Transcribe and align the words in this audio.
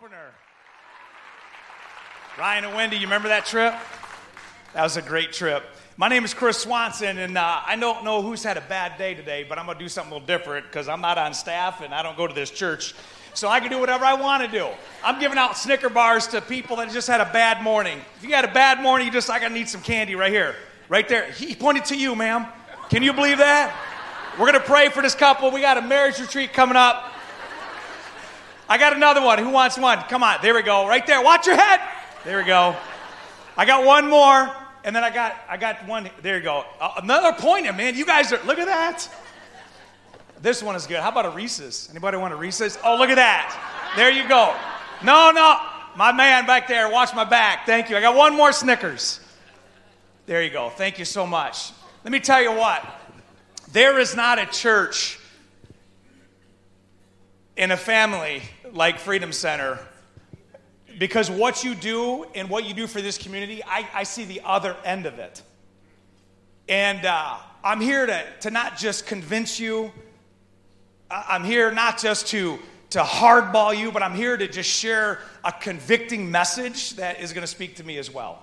opener. 0.00 0.30
Ryan 2.38 2.64
and 2.64 2.74
Wendy, 2.74 2.96
you 2.96 3.02
remember 3.02 3.28
that 3.28 3.44
trip? 3.44 3.74
That 4.72 4.84
was 4.84 4.96
a 4.96 5.02
great 5.02 5.34
trip. 5.34 5.64
My 5.98 6.08
name 6.08 6.24
is 6.24 6.32
Chris 6.32 6.56
Swanson, 6.56 7.18
and 7.18 7.36
uh, 7.36 7.60
I 7.66 7.76
don't 7.76 8.02
know 8.02 8.22
who's 8.22 8.42
had 8.42 8.56
a 8.56 8.62
bad 8.62 8.96
day 8.96 9.12
today, 9.12 9.44
but 9.46 9.58
I'm 9.58 9.66
going 9.66 9.76
to 9.76 9.84
do 9.84 9.90
something 9.90 10.10
a 10.10 10.14
little 10.14 10.26
different 10.26 10.64
because 10.66 10.88
I'm 10.88 11.02
not 11.02 11.18
on 11.18 11.34
staff 11.34 11.82
and 11.82 11.92
I 11.92 12.02
don't 12.02 12.16
go 12.16 12.26
to 12.26 12.32
this 12.32 12.50
church. 12.50 12.94
So 13.34 13.48
I 13.48 13.60
can 13.60 13.70
do 13.70 13.78
whatever 13.78 14.06
I 14.06 14.14
want 14.14 14.42
to 14.42 14.48
do. 14.48 14.68
I'm 15.04 15.20
giving 15.20 15.36
out 15.36 15.58
Snicker 15.58 15.90
bars 15.90 16.26
to 16.28 16.40
people 16.40 16.76
that 16.76 16.90
just 16.90 17.08
had 17.08 17.20
a 17.20 17.30
bad 17.30 17.62
morning. 17.62 18.00
If 18.16 18.24
you 18.24 18.34
had 18.34 18.46
a 18.46 18.52
bad 18.52 18.80
morning, 18.80 19.08
you 19.08 19.12
just, 19.12 19.28
I 19.28 19.40
got 19.40 19.48
to 19.48 19.54
need 19.54 19.68
some 19.68 19.82
candy 19.82 20.14
right 20.14 20.32
here. 20.32 20.54
Right 20.88 21.06
there. 21.06 21.30
He 21.32 21.54
pointed 21.54 21.84
to 21.86 21.98
you, 21.98 22.14
ma'am. 22.14 22.46
Can 22.88 23.02
you 23.02 23.12
believe 23.12 23.38
that? 23.38 23.76
We're 24.38 24.50
going 24.50 24.54
to 24.54 24.66
pray 24.66 24.88
for 24.88 25.02
this 25.02 25.14
couple. 25.14 25.50
We 25.50 25.60
got 25.60 25.76
a 25.76 25.82
marriage 25.82 26.18
retreat 26.18 26.54
coming 26.54 26.76
up. 26.76 27.11
I 28.72 28.78
got 28.78 28.94
another 28.94 29.20
one. 29.20 29.38
Who 29.38 29.50
wants 29.50 29.76
one? 29.76 29.98
Come 30.08 30.22
on. 30.22 30.38
There 30.40 30.54
we 30.54 30.62
go. 30.62 30.88
Right 30.88 31.06
there. 31.06 31.20
Watch 31.20 31.46
your 31.46 31.56
head. 31.56 31.78
There 32.24 32.38
we 32.38 32.44
go. 32.44 32.74
I 33.54 33.66
got 33.66 33.84
one 33.84 34.08
more, 34.08 34.50
and 34.82 34.96
then 34.96 35.04
I 35.04 35.10
got 35.10 35.36
I 35.46 35.58
got 35.58 35.86
one. 35.86 36.08
There 36.22 36.38
you 36.38 36.42
go. 36.42 36.64
Uh, 36.80 36.94
another 37.02 37.34
pointer, 37.34 37.74
man. 37.74 37.94
You 37.96 38.06
guys 38.06 38.32
are 38.32 38.42
look 38.46 38.58
at 38.58 38.68
that. 38.68 39.06
This 40.40 40.62
one 40.62 40.74
is 40.74 40.86
good. 40.86 41.00
How 41.00 41.10
about 41.10 41.26
a 41.26 41.30
Reese's? 41.32 41.88
Anybody 41.90 42.16
want 42.16 42.32
a 42.32 42.36
Reese's? 42.36 42.78
Oh, 42.82 42.96
look 42.96 43.10
at 43.10 43.16
that. 43.16 43.92
There 43.94 44.10
you 44.10 44.26
go. 44.26 44.56
No, 45.04 45.32
no. 45.32 45.58
My 45.94 46.10
man 46.10 46.46
back 46.46 46.66
there, 46.66 46.90
watch 46.90 47.14
my 47.14 47.24
back. 47.24 47.66
Thank 47.66 47.90
you. 47.90 47.98
I 47.98 48.00
got 48.00 48.16
one 48.16 48.34
more 48.34 48.52
Snickers. 48.52 49.20
There 50.24 50.42
you 50.42 50.48
go. 50.48 50.70
Thank 50.70 50.98
you 50.98 51.04
so 51.04 51.26
much. 51.26 51.72
Let 52.04 52.10
me 52.10 52.20
tell 52.20 52.40
you 52.40 52.52
what. 52.52 52.82
There 53.72 53.98
is 53.98 54.16
not 54.16 54.38
a 54.38 54.46
church 54.46 55.18
in 57.56 57.70
a 57.70 57.76
family 57.76 58.42
like 58.72 58.98
Freedom 58.98 59.32
Center 59.32 59.78
because 60.98 61.30
what 61.30 61.64
you 61.64 61.74
do 61.74 62.24
and 62.34 62.48
what 62.48 62.64
you 62.64 62.74
do 62.74 62.86
for 62.86 63.00
this 63.00 63.18
community, 63.18 63.62
I, 63.64 63.88
I 63.94 64.02
see 64.02 64.24
the 64.24 64.40
other 64.44 64.76
end 64.84 65.06
of 65.06 65.18
it. 65.18 65.42
And 66.68 67.04
uh, 67.04 67.36
I'm 67.64 67.80
here 67.80 68.06
to, 68.06 68.24
to 68.40 68.50
not 68.50 68.76
just 68.76 69.06
convince 69.06 69.58
you, 69.58 69.92
I'm 71.10 71.44
here 71.44 71.70
not 71.70 71.98
just 71.98 72.28
to, 72.28 72.58
to 72.90 73.00
hardball 73.02 73.76
you, 73.76 73.92
but 73.92 74.02
I'm 74.02 74.14
here 74.14 74.36
to 74.36 74.48
just 74.48 74.70
share 74.70 75.18
a 75.44 75.52
convicting 75.52 76.30
message 76.30 76.96
that 76.96 77.20
is 77.20 77.32
going 77.32 77.42
to 77.42 77.48
speak 77.48 77.76
to 77.76 77.84
me 77.84 77.98
as 77.98 78.10
well. 78.10 78.42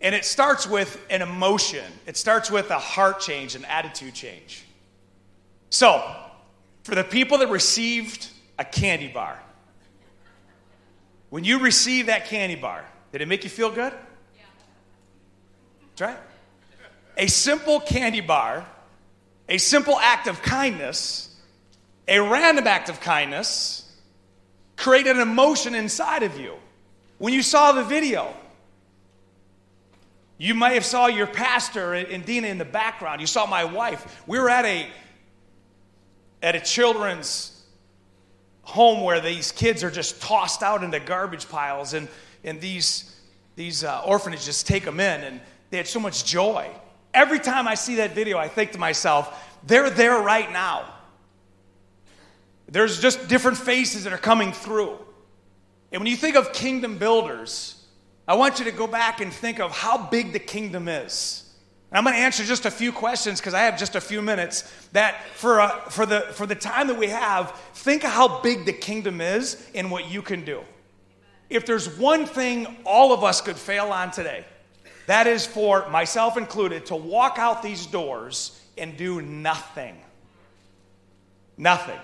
And 0.00 0.14
it 0.14 0.24
starts 0.24 0.66
with 0.66 1.04
an 1.10 1.22
emotion, 1.22 1.84
it 2.06 2.16
starts 2.16 2.50
with 2.50 2.70
a 2.70 2.78
heart 2.78 3.20
change, 3.20 3.54
an 3.54 3.64
attitude 3.64 4.14
change. 4.14 4.64
So, 5.70 6.14
for 6.84 6.94
the 6.94 7.02
people 7.02 7.38
that 7.38 7.48
received 7.48 8.28
a 8.58 8.64
candy 8.64 9.08
bar, 9.08 9.40
when 11.30 11.44
you 11.44 11.58
receive 11.58 12.06
that 12.06 12.26
candy 12.26 12.54
bar, 12.54 12.84
did 13.12 13.20
it 13.20 13.28
make 13.28 13.44
you 13.44 13.50
feel 13.50 13.70
good? 13.70 13.92
Yeah. 14.36 14.42
That's 15.96 16.00
right. 16.00 16.18
A 17.16 17.26
simple 17.26 17.80
candy 17.80 18.20
bar, 18.20 18.66
a 19.48 19.58
simple 19.58 19.98
act 19.98 20.26
of 20.26 20.42
kindness, 20.42 21.34
a 22.08 22.20
random 22.20 22.66
act 22.66 22.88
of 22.88 23.00
kindness, 23.00 23.82
created 24.76 25.16
an 25.16 25.22
emotion 25.22 25.74
inside 25.74 26.22
of 26.22 26.38
you. 26.38 26.54
When 27.18 27.32
you 27.32 27.42
saw 27.42 27.72
the 27.72 27.82
video, 27.82 28.34
you 30.38 30.54
may 30.54 30.74
have 30.74 30.84
saw 30.84 31.06
your 31.06 31.26
pastor 31.26 31.94
and 31.94 32.24
Dina 32.24 32.48
in 32.48 32.58
the 32.58 32.64
background. 32.64 33.20
You 33.20 33.26
saw 33.26 33.46
my 33.46 33.64
wife. 33.64 34.22
We 34.26 34.38
were 34.38 34.50
at 34.50 34.66
a 34.66 34.86
at 36.42 36.54
a 36.54 36.60
children's 36.60 37.55
home 38.66 39.02
where 39.02 39.20
these 39.20 39.52
kids 39.52 39.84
are 39.84 39.90
just 39.92 40.20
tossed 40.20 40.60
out 40.60 40.82
into 40.82 40.98
garbage 40.98 41.48
piles 41.48 41.94
and, 41.94 42.08
and 42.42 42.60
these, 42.60 43.16
these 43.54 43.84
uh, 43.84 44.02
orphanages 44.04 44.64
take 44.64 44.84
them 44.84 44.98
in 44.98 45.20
and 45.22 45.40
they 45.70 45.76
had 45.76 45.86
so 45.86 46.00
much 46.00 46.24
joy. 46.24 46.68
Every 47.14 47.38
time 47.38 47.68
I 47.68 47.76
see 47.76 47.94
that 47.96 48.12
video, 48.12 48.38
I 48.38 48.48
think 48.48 48.72
to 48.72 48.78
myself, 48.78 49.40
they're 49.64 49.88
there 49.88 50.18
right 50.18 50.50
now. 50.50 50.92
There's 52.68 53.00
just 53.00 53.28
different 53.28 53.56
faces 53.56 54.02
that 54.02 54.12
are 54.12 54.18
coming 54.18 54.50
through. 54.50 54.98
And 55.92 56.00
when 56.00 56.10
you 56.10 56.16
think 56.16 56.34
of 56.34 56.52
kingdom 56.52 56.98
builders, 56.98 57.84
I 58.26 58.34
want 58.34 58.58
you 58.58 58.64
to 58.64 58.72
go 58.72 58.88
back 58.88 59.20
and 59.20 59.32
think 59.32 59.60
of 59.60 59.70
how 59.70 60.08
big 60.08 60.32
the 60.32 60.40
kingdom 60.40 60.88
is. 60.88 61.45
I'm 61.92 62.02
going 62.04 62.14
to 62.16 62.20
answer 62.20 62.44
just 62.44 62.66
a 62.66 62.70
few 62.70 62.92
questions 62.92 63.40
because 63.40 63.54
I 63.54 63.60
have 63.60 63.78
just 63.78 63.94
a 63.94 64.00
few 64.00 64.20
minutes. 64.20 64.62
That 64.92 65.22
for, 65.34 65.60
uh, 65.60 65.80
for, 65.88 66.04
the, 66.04 66.20
for 66.32 66.44
the 66.46 66.54
time 66.54 66.88
that 66.88 66.98
we 66.98 67.08
have, 67.08 67.52
think 67.74 68.04
of 68.04 68.10
how 68.10 68.40
big 68.40 68.64
the 68.64 68.72
kingdom 68.72 69.20
is 69.20 69.64
and 69.74 69.90
what 69.90 70.10
you 70.10 70.20
can 70.20 70.44
do. 70.44 70.62
If 71.48 71.64
there's 71.64 71.96
one 71.96 72.26
thing 72.26 72.76
all 72.84 73.12
of 73.12 73.22
us 73.22 73.40
could 73.40 73.56
fail 73.56 73.86
on 73.86 74.10
today, 74.10 74.44
that 75.06 75.28
is 75.28 75.46
for 75.46 75.88
myself 75.88 76.36
included 76.36 76.86
to 76.86 76.96
walk 76.96 77.38
out 77.38 77.62
these 77.62 77.86
doors 77.86 78.60
and 78.76 78.96
do 78.96 79.22
nothing. 79.22 79.96
Nothing. 81.56 81.98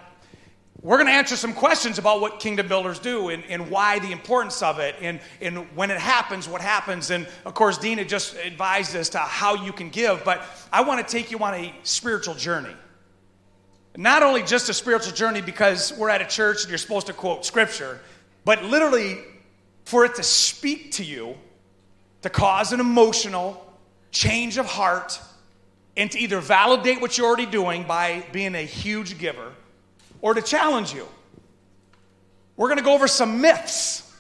We're 0.83 0.97
going 0.97 1.07
to 1.07 1.13
answer 1.13 1.37
some 1.37 1.55
questions 1.55 1.99
about 1.99 2.21
what 2.21 2.41
kingdom 2.41 2.67
builders 2.67 2.99
do 2.99 3.29
and, 3.29 3.45
and 3.45 3.71
why 3.71 4.01
the 4.01 4.11
importance 4.11 4.63
of 4.63 4.81
it 4.81 4.97
and, 5.01 5.21
and 5.41 5.59
when 5.77 5.93
it 5.93 5.99
happens, 5.99 6.49
what 6.49 6.61
happens. 6.61 7.11
And 7.13 7.29
of 7.45 7.55
course, 7.55 7.79
Dina 7.79 8.05
just 8.05 8.35
advised 8.37 8.97
us 8.97 9.09
to 9.11 9.19
how 9.19 9.55
you 9.65 9.73
can 9.73 9.91
give, 9.91 10.25
but 10.25 10.43
I 10.73 10.83
want 10.83 11.07
to 11.07 11.11
take 11.11 11.31
you 11.31 11.39
on 11.39 11.55
a 11.55 11.73
spiritual 11.85 12.35
journey. 12.35 12.75
Not 13.97 14.25
only 14.25 14.43
just 14.43 14.69
a 14.71 14.75
spiritual 14.75 15.13
journey 15.13 15.41
because 15.41 15.93
we're 15.97 16.11
at 16.11 16.21
a 16.21 16.27
church 16.27 16.63
and 16.63 16.69
you're 16.69 16.79
supposed 16.79 17.07
to 17.07 17.13
quote 17.13 17.47
scripture, 17.47 18.01
but 18.45 18.65
literally 18.65 19.19
for 19.85 20.05
it 20.05 20.17
to 20.17 20.25
speak 20.25 20.91
to 20.93 21.05
you, 21.05 21.37
to 22.23 22.31
cause 22.31 22.73
an 22.73 22.81
emotional 22.81 23.73
change 24.11 24.59
of 24.59 24.67
heart, 24.67 25.21
and 25.97 26.11
to 26.11 26.19
either 26.19 26.41
validate 26.41 27.01
what 27.01 27.17
you're 27.17 27.27
already 27.27 27.47
doing 27.47 27.85
by 27.85 28.25
being 28.33 28.57
a 28.57 28.63
huge 28.63 29.19
giver 29.19 29.53
or 30.23 30.33
to 30.33 30.41
challenge 30.41 30.95
you. 30.95 31.07
We're 32.57 32.69
going 32.69 32.79
to 32.79 32.85
go 32.85 32.95
over 32.95 33.09
some 33.09 33.43
myths, 33.43 34.11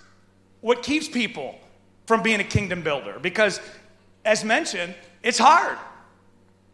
what 0.60 0.82
keeps 0.82 1.08
people 1.08 1.58
from 2.06 2.22
being 2.22 2.40
a 2.40 2.44
kingdom 2.44 2.82
builder. 2.82 3.18
Because, 3.18 3.60
as 4.24 4.44
mentioned, 4.44 4.94
it's 5.22 5.38
hard. 5.38 5.78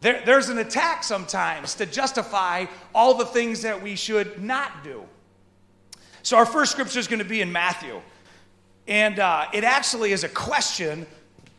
There, 0.01 0.21
there's 0.25 0.49
an 0.49 0.57
attack 0.57 1.03
sometimes 1.03 1.75
to 1.75 1.85
justify 1.85 2.65
all 2.93 3.13
the 3.13 3.25
things 3.25 3.61
that 3.61 3.81
we 3.81 3.95
should 3.95 4.41
not 4.41 4.83
do. 4.83 5.03
So, 6.23 6.37
our 6.37 6.45
first 6.45 6.71
scripture 6.71 6.99
is 6.99 7.07
going 7.07 7.19
to 7.19 7.25
be 7.25 7.41
in 7.41 7.51
Matthew. 7.51 8.01
And 8.87 9.19
uh, 9.19 9.45
it 9.53 9.63
actually 9.63 10.11
is 10.11 10.23
a 10.23 10.29
question 10.29 11.05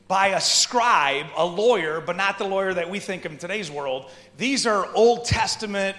by 0.08 0.28
a 0.28 0.40
scribe, 0.40 1.26
a 1.36 1.46
lawyer, 1.46 2.00
but 2.00 2.16
not 2.16 2.38
the 2.38 2.44
lawyer 2.44 2.74
that 2.74 2.90
we 2.90 2.98
think 2.98 3.24
of 3.24 3.30
in 3.32 3.38
today's 3.38 3.70
world. 3.70 4.10
These 4.36 4.66
are 4.66 4.92
Old 4.94 5.24
Testament 5.24 5.96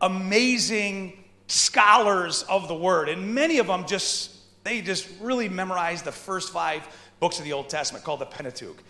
amazing 0.00 1.24
scholars 1.46 2.44
of 2.48 2.68
the 2.68 2.74
word. 2.74 3.08
And 3.08 3.34
many 3.34 3.58
of 3.58 3.66
them 3.66 3.86
just, 3.86 4.32
they 4.64 4.80
just 4.80 5.08
really 5.20 5.48
memorized 5.48 6.04
the 6.04 6.12
first 6.12 6.52
five 6.52 6.86
books 7.20 7.38
of 7.38 7.44
the 7.44 7.52
Old 7.52 7.68
Testament 7.68 8.04
called 8.04 8.20
the 8.20 8.26
Pentateuch. 8.26 8.82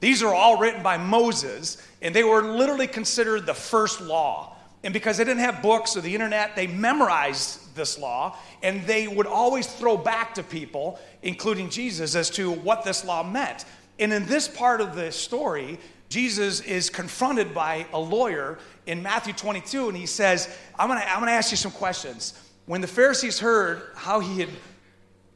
These 0.00 0.22
are 0.22 0.34
all 0.34 0.58
written 0.58 0.82
by 0.82 0.98
Moses, 0.98 1.82
and 2.02 2.14
they 2.14 2.24
were 2.24 2.42
literally 2.42 2.86
considered 2.86 3.46
the 3.46 3.54
first 3.54 4.00
law. 4.00 4.56
And 4.84 4.92
because 4.92 5.16
they 5.16 5.24
didn't 5.24 5.40
have 5.40 5.62
books 5.62 5.96
or 5.96 6.00
the 6.00 6.14
internet, 6.14 6.54
they 6.54 6.66
memorized 6.66 7.74
this 7.74 7.98
law, 7.98 8.36
and 8.62 8.86
they 8.86 9.08
would 9.08 9.26
always 9.26 9.66
throw 9.66 9.96
back 9.96 10.34
to 10.34 10.42
people, 10.42 10.98
including 11.22 11.70
Jesus, 11.70 12.14
as 12.14 12.30
to 12.30 12.50
what 12.50 12.84
this 12.84 13.04
law 13.04 13.22
meant. 13.22 13.64
And 13.98 14.12
in 14.12 14.26
this 14.26 14.48
part 14.48 14.80
of 14.80 14.94
the 14.94 15.10
story, 15.10 15.78
Jesus 16.08 16.60
is 16.60 16.88
confronted 16.88 17.52
by 17.52 17.86
a 17.92 17.98
lawyer 17.98 18.58
in 18.86 19.02
Matthew 19.02 19.32
22, 19.32 19.88
and 19.88 19.96
he 19.96 20.06
says, 20.06 20.48
I'm 20.78 20.88
gonna, 20.88 21.04
I'm 21.06 21.20
gonna 21.20 21.32
ask 21.32 21.50
you 21.50 21.56
some 21.56 21.72
questions. 21.72 22.40
When 22.66 22.80
the 22.80 22.86
Pharisees 22.86 23.38
heard 23.38 23.82
how 23.94 24.20
he 24.20 24.40
had 24.40 24.48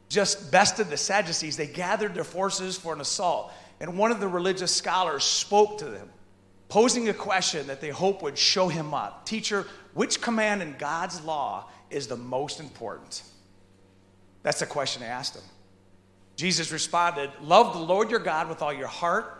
just 0.08 0.50
bested 0.52 0.88
the 0.88 0.96
Sadducees, 0.96 1.56
they 1.56 1.66
gathered 1.66 2.14
their 2.14 2.24
forces 2.24 2.76
for 2.76 2.92
an 2.92 3.00
assault. 3.00 3.52
And 3.80 3.96
one 3.96 4.10
of 4.10 4.20
the 4.20 4.28
religious 4.28 4.74
scholars 4.74 5.24
spoke 5.24 5.78
to 5.78 5.86
them, 5.86 6.10
posing 6.68 7.08
a 7.08 7.14
question 7.14 7.66
that 7.68 7.80
they 7.80 7.88
hoped 7.88 8.22
would 8.22 8.36
show 8.36 8.68
him 8.68 8.92
up. 8.92 9.24
Teacher, 9.24 9.66
which 9.94 10.20
command 10.20 10.62
in 10.62 10.74
God's 10.78 11.22
law 11.22 11.68
is 11.88 12.06
the 12.06 12.16
most 12.16 12.60
important? 12.60 13.22
That's 14.42 14.60
the 14.60 14.66
question 14.66 15.02
I 15.02 15.06
asked 15.06 15.36
him. 15.36 15.44
Jesus 16.36 16.72
responded, 16.72 17.30
Love 17.40 17.74
the 17.74 17.80
Lord 17.80 18.10
your 18.10 18.20
God 18.20 18.48
with 18.48 18.62
all 18.62 18.72
your 18.72 18.86
heart, 18.86 19.39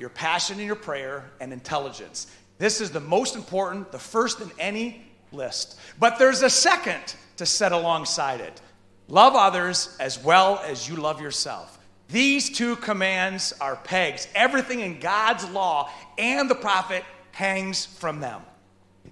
your 0.00 0.10
passion 0.10 0.56
and 0.58 0.66
your 0.66 0.76
prayer, 0.76 1.30
and 1.40 1.52
intelligence. 1.52 2.26
This 2.58 2.80
is 2.80 2.90
the 2.90 3.00
most 3.00 3.36
important, 3.36 3.92
the 3.92 3.98
first 3.98 4.40
in 4.40 4.50
any 4.58 5.04
list. 5.32 5.78
But 5.98 6.18
there's 6.18 6.42
a 6.42 6.50
second 6.50 7.14
to 7.36 7.46
set 7.46 7.72
alongside 7.72 8.40
it 8.40 8.60
love 9.08 9.34
others 9.34 9.96
as 9.98 10.22
well 10.22 10.62
as 10.64 10.88
you 10.88 10.96
love 10.96 11.20
yourself. 11.20 11.78
These 12.08 12.50
two 12.50 12.76
commands 12.76 13.52
are 13.60 13.76
pegs. 13.76 14.28
Everything 14.34 14.80
in 14.80 15.00
God's 15.00 15.48
law 15.50 15.90
and 16.16 16.48
the 16.48 16.54
prophet 16.54 17.04
hangs 17.32 17.86
from 17.86 18.20
them. 18.20 18.40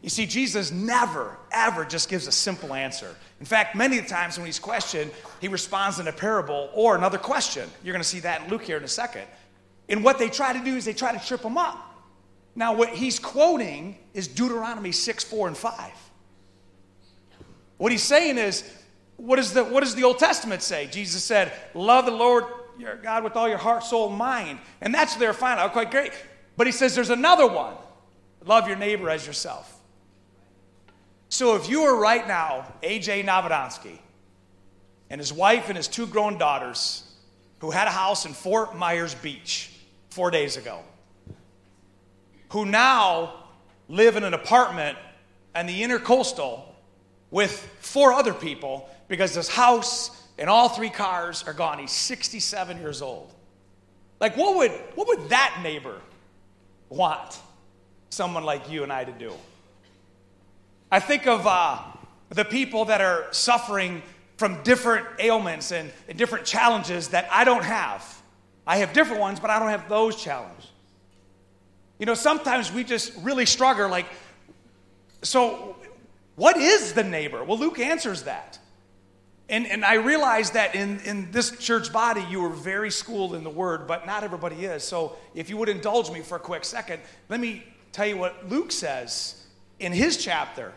You 0.02 0.11
see, 0.11 0.26
Jesus 0.26 0.70
never, 0.70 1.37
ever 1.50 1.84
just 1.84 2.08
gives 2.08 2.26
a 2.26 2.32
simple 2.32 2.75
answer. 2.75 3.14
In 3.41 3.46
fact, 3.46 3.75
many 3.75 4.00
times 4.02 4.37
when 4.37 4.46
he's 4.46 4.58
questioned, 4.58 5.11
he 5.41 5.49
responds 5.49 5.99
in 5.99 6.06
a 6.06 6.12
parable 6.12 6.70
or 6.75 6.94
another 6.94 7.19
question. 7.19 7.69
You're 7.82 7.93
going 7.93 8.02
to 8.02 8.08
see 8.08 8.20
that 8.20 8.43
in 8.43 8.50
Luke 8.50 8.62
here 8.62 8.76
in 8.76 8.84
a 8.84 8.88
second. 8.88 9.26
And 9.88 10.05
what 10.05 10.19
they 10.19 10.29
try 10.29 10.52
to 10.52 10.64
do 10.64 10.76
is 10.76 10.85
they 10.85 10.93
try 10.93 11.17
to 11.17 11.26
trip 11.26 11.43
him 11.43 11.56
up. 11.56 11.85
Now, 12.55 12.75
what 12.75 12.90
he's 12.90 13.19
quoting 13.19 13.96
is 14.14 14.29
Deuteronomy 14.29 14.93
6, 14.93 15.25
4, 15.25 15.49
and 15.49 15.56
5. 15.56 15.93
What 17.76 17.93
he's 17.93 18.02
saying 18.02 18.38
is, 18.38 18.64
what, 19.17 19.38
is 19.38 19.52
the, 19.52 19.64
what 19.64 19.85
does 19.85 19.94
the 19.94 20.05
Old 20.05 20.19
Testament 20.19 20.62
say? 20.62 20.87
Jesus 20.87 21.23
said, 21.23 21.52
Love 21.75 22.05
the 22.05 22.12
Lord 22.12 22.44
your 22.79 22.96
God 22.96 23.25
with 23.25 23.37
all 23.37 23.49
your 23.49 23.58
heart, 23.58 23.82
soul, 23.82 24.08
mind. 24.08 24.58
And 24.81 24.94
that's 24.94 25.17
their 25.17 25.32
final, 25.32 25.69
quite 25.69 25.91
great. 25.91 26.12
But 26.56 26.67
he 26.67 26.73
says 26.73 26.94
there's 26.94 27.11
another 27.11 27.46
one 27.46 27.75
love 28.44 28.67
your 28.67 28.76
neighbor 28.76 29.11
as 29.11 29.26
yourself. 29.26 29.75
So 31.29 31.56
if 31.56 31.69
you 31.69 31.82
were 31.82 31.99
right 31.99 32.26
now 32.26 32.73
AJ 32.82 33.25
Navodonsky 33.25 33.99
and 35.11 35.20
his 35.20 35.32
wife 35.32 35.69
and 35.69 35.76
his 35.76 35.88
two 35.88 36.06
grown 36.06 36.38
daughters 36.38 37.05
who 37.58 37.70
had 37.70 37.88
a 37.88 37.91
house 37.91 38.25
in 38.25 38.32
Fort 38.32 38.76
Myers 38.76 39.14
Beach 39.14 39.70
four 40.19 40.32
days 40.32 40.56
ago, 40.56 40.81
who 42.49 42.67
now 42.67 43.44
live 43.88 44.17
in 44.17 44.25
an 44.25 44.35
apartment 44.35 44.99
in 45.55 45.69
the 45.69 45.81
intercoastal 45.81 46.62
with 47.31 47.53
four 47.79 48.12
other 48.12 48.35
people 48.35 48.91
because 49.06 49.32
this 49.32 49.47
house 49.47 50.11
and 50.37 50.50
all 50.50 50.69
three 50.69 50.91
cars 50.91 51.44
are 51.47 51.53
gone. 51.53 51.79
He's 51.79 51.93
67 51.93 52.81
years 52.81 53.00
old. 53.00 53.32
Like, 54.19 54.37
what 54.37 54.56
would, 54.56 54.73
what 54.97 55.06
would 55.06 55.29
that 55.29 55.61
neighbor 55.62 56.00
want 56.88 57.38
someone 58.11 58.43
like 58.43 58.69
you 58.69 58.82
and 58.82 58.93
I 58.93 59.05
to 59.05 59.12
do? 59.12 59.32
I 60.91 60.99
think 60.99 61.29
of 61.29 61.47
uh, 61.47 61.79
the 62.31 62.44
people 62.44 62.87
that 62.87 63.00
are 63.00 63.26
suffering 63.31 64.03
from 64.37 64.65
different 64.65 65.06
ailments 65.20 65.70
and, 65.70 65.93
and 66.09 66.19
different 66.19 66.44
challenges 66.44 67.06
that 67.11 67.29
I 67.31 67.44
don't 67.44 67.62
have. 67.62 68.18
I 68.69 68.76
have 68.76 68.93
different 68.93 69.23
ones, 69.23 69.41
but 69.41 69.49
I 69.49 69.59
don't 69.59 69.70
have 69.70 69.88
those 69.88 70.15
challenges. 70.23 70.67
You 71.99 72.05
know, 72.05 72.12
sometimes 72.12 72.70
we 72.70 72.85
just 72.85 73.15
really 73.23 73.47
struggle. 73.47 73.88
Like, 73.88 74.06
so 75.23 75.76
what 76.37 76.59
is 76.59 76.93
the 76.93 77.03
neighbor? 77.03 77.43
Well, 77.43 77.59
Luke 77.59 77.81
answers 77.81 78.25
that. 78.25 78.59
And, 79.49 79.67
and 79.67 79.87
I 79.87 79.94
realize 79.94 80.50
that 80.50 80.75
in, 80.75 81.00
in 81.00 81.32
this 81.32 81.50
church 81.53 81.91
body, 81.91 82.23
you 82.29 82.43
were 82.43 82.50
very 82.50 82.91
schooled 82.91 83.35
in 83.35 83.43
the 83.43 83.50
word, 83.50 83.87
but 83.87 84.06
not 84.06 84.23
everybody 84.23 84.67
is. 84.67 84.85
So 84.85 85.17
if 85.35 85.49
you 85.49 85.56
would 85.56 85.70
indulge 85.70 86.11
me 86.11 86.20
for 86.20 86.37
a 86.37 86.41
quick 86.41 86.67
second, 86.67 87.00
let 87.31 87.41
me 87.41 87.65
tell 87.93 88.06
you 88.06 88.19
what 88.19 88.50
Luke 88.50 88.70
says 88.70 89.47
in 89.81 89.93
his 89.93 90.19
chapter 90.19 90.75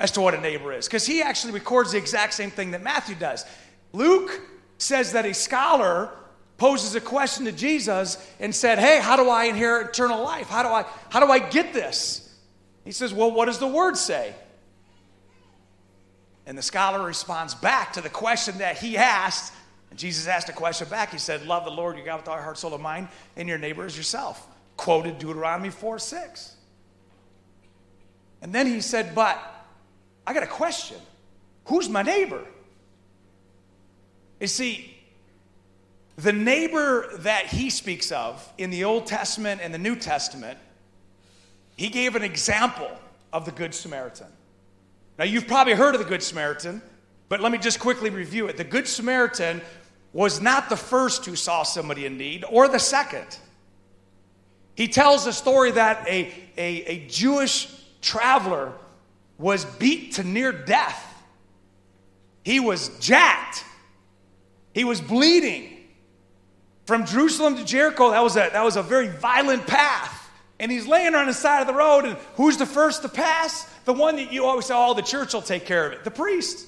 as 0.00 0.10
to 0.12 0.22
what 0.22 0.32
a 0.32 0.40
neighbor 0.40 0.72
is, 0.72 0.86
because 0.86 1.06
he 1.06 1.20
actually 1.20 1.52
records 1.52 1.92
the 1.92 1.98
exact 1.98 2.32
same 2.32 2.50
thing 2.50 2.70
that 2.70 2.82
Matthew 2.82 3.14
does. 3.14 3.44
Luke 3.92 4.40
says 4.78 5.12
that 5.12 5.26
a 5.26 5.34
scholar 5.34 6.10
poses 6.56 6.94
a 6.94 7.00
question 7.00 7.44
to 7.46 7.52
Jesus 7.52 8.16
and 8.38 8.54
said, 8.54 8.78
Hey, 8.78 9.00
how 9.00 9.16
do 9.16 9.28
I 9.28 9.44
inherit 9.44 9.88
eternal 9.88 10.22
life? 10.22 10.48
How 10.48 10.62
do 10.62 10.68
I, 10.68 10.84
how 11.10 11.20
do 11.20 11.30
I 11.30 11.38
get 11.38 11.72
this? 11.72 12.32
He 12.84 12.92
says, 12.92 13.12
Well, 13.12 13.30
what 13.30 13.46
does 13.46 13.58
the 13.58 13.66
word 13.66 13.96
say? 13.96 14.34
And 16.46 16.58
the 16.58 16.62
scholar 16.62 17.04
responds 17.04 17.54
back 17.54 17.94
to 17.94 18.00
the 18.00 18.10
question 18.10 18.58
that 18.58 18.76
he 18.78 18.96
asked. 18.96 19.52
And 19.90 19.98
Jesus 19.98 20.26
asked 20.26 20.48
a 20.48 20.52
question 20.52 20.88
back. 20.88 21.10
He 21.10 21.18
said, 21.18 21.46
Love 21.46 21.64
the 21.64 21.70
Lord 21.70 21.96
your 21.96 22.04
God 22.04 22.18
with 22.18 22.28
all 22.28 22.34
your 22.34 22.44
heart, 22.44 22.58
soul, 22.58 22.74
and 22.74 22.82
mind, 22.82 23.08
and 23.36 23.48
your 23.48 23.58
neighbor 23.58 23.84
as 23.84 23.96
yourself. 23.96 24.46
Quoted 24.76 25.18
Deuteronomy 25.18 25.70
4 25.70 25.98
6. 25.98 26.56
And 28.42 28.52
then 28.54 28.66
he 28.66 28.80
said, 28.80 29.14
But 29.14 29.38
I 30.26 30.34
got 30.34 30.42
a 30.42 30.48
question. 30.48 30.98
Who's 31.66 31.88
my 31.88 32.02
neighbor? 32.02 32.44
You 34.38 34.46
see, 34.46 34.93
the 36.16 36.32
neighbor 36.32 37.08
that 37.18 37.46
he 37.46 37.70
speaks 37.70 38.12
of 38.12 38.52
in 38.56 38.70
the 38.70 38.84
Old 38.84 39.06
Testament 39.06 39.60
and 39.62 39.74
the 39.74 39.78
New 39.78 39.96
Testament, 39.96 40.58
he 41.76 41.88
gave 41.88 42.14
an 42.14 42.22
example 42.22 42.90
of 43.32 43.44
the 43.44 43.50
Good 43.50 43.74
Samaritan. 43.74 44.28
Now, 45.18 45.24
you've 45.24 45.46
probably 45.46 45.74
heard 45.74 45.94
of 45.94 46.00
the 46.00 46.06
Good 46.06 46.22
Samaritan, 46.22 46.82
but 47.28 47.40
let 47.40 47.50
me 47.50 47.58
just 47.58 47.80
quickly 47.80 48.10
review 48.10 48.46
it. 48.46 48.56
The 48.56 48.64
Good 48.64 48.86
Samaritan 48.86 49.60
was 50.12 50.40
not 50.40 50.68
the 50.68 50.76
first 50.76 51.26
who 51.26 51.34
saw 51.34 51.64
somebody 51.64 52.06
in 52.06 52.16
need 52.16 52.44
or 52.48 52.68
the 52.68 52.78
second. 52.78 53.38
He 54.76 54.88
tells 54.88 55.26
a 55.26 55.32
story 55.32 55.72
that 55.72 56.06
a, 56.06 56.32
a, 56.56 56.84
a 56.84 57.06
Jewish 57.08 57.68
traveler 58.00 58.72
was 59.38 59.64
beat 59.64 60.12
to 60.14 60.24
near 60.24 60.52
death. 60.52 61.12
He 62.44 62.60
was 62.60 62.88
jacked, 63.00 63.64
he 64.72 64.84
was 64.84 65.00
bleeding. 65.00 65.73
From 66.86 67.06
Jerusalem 67.06 67.56
to 67.56 67.64
Jericho, 67.64 68.10
that 68.10 68.22
was 68.22 68.36
a, 68.36 68.50
that 68.52 68.62
was 68.62 68.76
a 68.76 68.82
very 68.82 69.08
violent 69.08 69.66
path. 69.66 70.20
And 70.60 70.70
he's 70.70 70.86
laying 70.86 71.14
on 71.14 71.26
the 71.26 71.32
side 71.32 71.60
of 71.60 71.66
the 71.66 71.74
road, 71.74 72.04
and 72.04 72.16
who's 72.36 72.56
the 72.56 72.66
first 72.66 73.02
to 73.02 73.08
pass? 73.08 73.64
The 73.84 73.92
one 73.92 74.16
that 74.16 74.32
you 74.32 74.44
always 74.44 74.66
say, 74.66 74.74
oh, 74.76 74.94
the 74.94 75.02
church 75.02 75.34
will 75.34 75.42
take 75.42 75.66
care 75.66 75.86
of 75.86 75.92
it. 75.92 76.04
The 76.04 76.10
priest. 76.10 76.66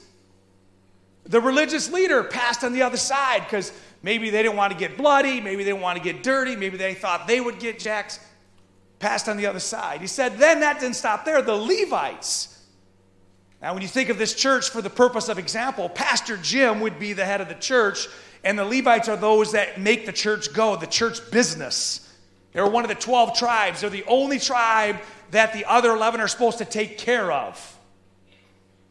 The 1.24 1.40
religious 1.40 1.90
leader 1.92 2.24
passed 2.24 2.64
on 2.64 2.72
the 2.72 2.82
other 2.82 2.96
side 2.96 3.42
because 3.44 3.72
maybe 4.02 4.30
they 4.30 4.42
didn't 4.42 4.56
want 4.56 4.72
to 4.72 4.78
get 4.78 4.96
bloody, 4.96 5.40
maybe 5.40 5.64
they 5.64 5.70
didn't 5.70 5.82
want 5.82 5.98
to 5.98 6.04
get 6.04 6.22
dirty, 6.22 6.56
maybe 6.56 6.76
they 6.76 6.94
thought 6.94 7.26
they 7.26 7.40
would 7.40 7.58
get 7.58 7.78
jacked. 7.78 8.20
Passed 8.98 9.28
on 9.28 9.36
the 9.36 9.44
other 9.44 9.60
side. 9.60 10.00
He 10.00 10.06
said, 10.06 10.38
then 10.38 10.60
that 10.60 10.80
didn't 10.80 10.96
stop 10.96 11.26
there. 11.26 11.42
The 11.42 11.54
Levites. 11.54 12.64
Now, 13.60 13.74
when 13.74 13.82
you 13.82 13.88
think 13.88 14.08
of 14.08 14.16
this 14.16 14.34
church 14.34 14.70
for 14.70 14.80
the 14.80 14.88
purpose 14.88 15.28
of 15.28 15.38
example, 15.38 15.88
Pastor 15.88 16.38
Jim 16.38 16.80
would 16.80 16.98
be 16.98 17.12
the 17.12 17.24
head 17.24 17.40
of 17.42 17.48
the 17.48 17.54
church, 17.54 18.08
and 18.46 18.56
the 18.56 18.64
Levites 18.64 19.08
are 19.08 19.16
those 19.16 19.52
that 19.52 19.80
make 19.80 20.06
the 20.06 20.12
church 20.12 20.54
go, 20.54 20.76
the 20.76 20.86
church 20.86 21.32
business. 21.32 22.08
They're 22.52 22.64
one 22.64 22.84
of 22.84 22.88
the 22.88 22.94
12 22.94 23.36
tribes. 23.36 23.80
They're 23.80 23.90
the 23.90 24.04
only 24.04 24.38
tribe 24.38 25.00
that 25.32 25.52
the 25.52 25.64
other 25.64 25.90
11 25.90 26.20
are 26.20 26.28
supposed 26.28 26.58
to 26.58 26.64
take 26.64 26.96
care 26.96 27.32
of. 27.32 27.78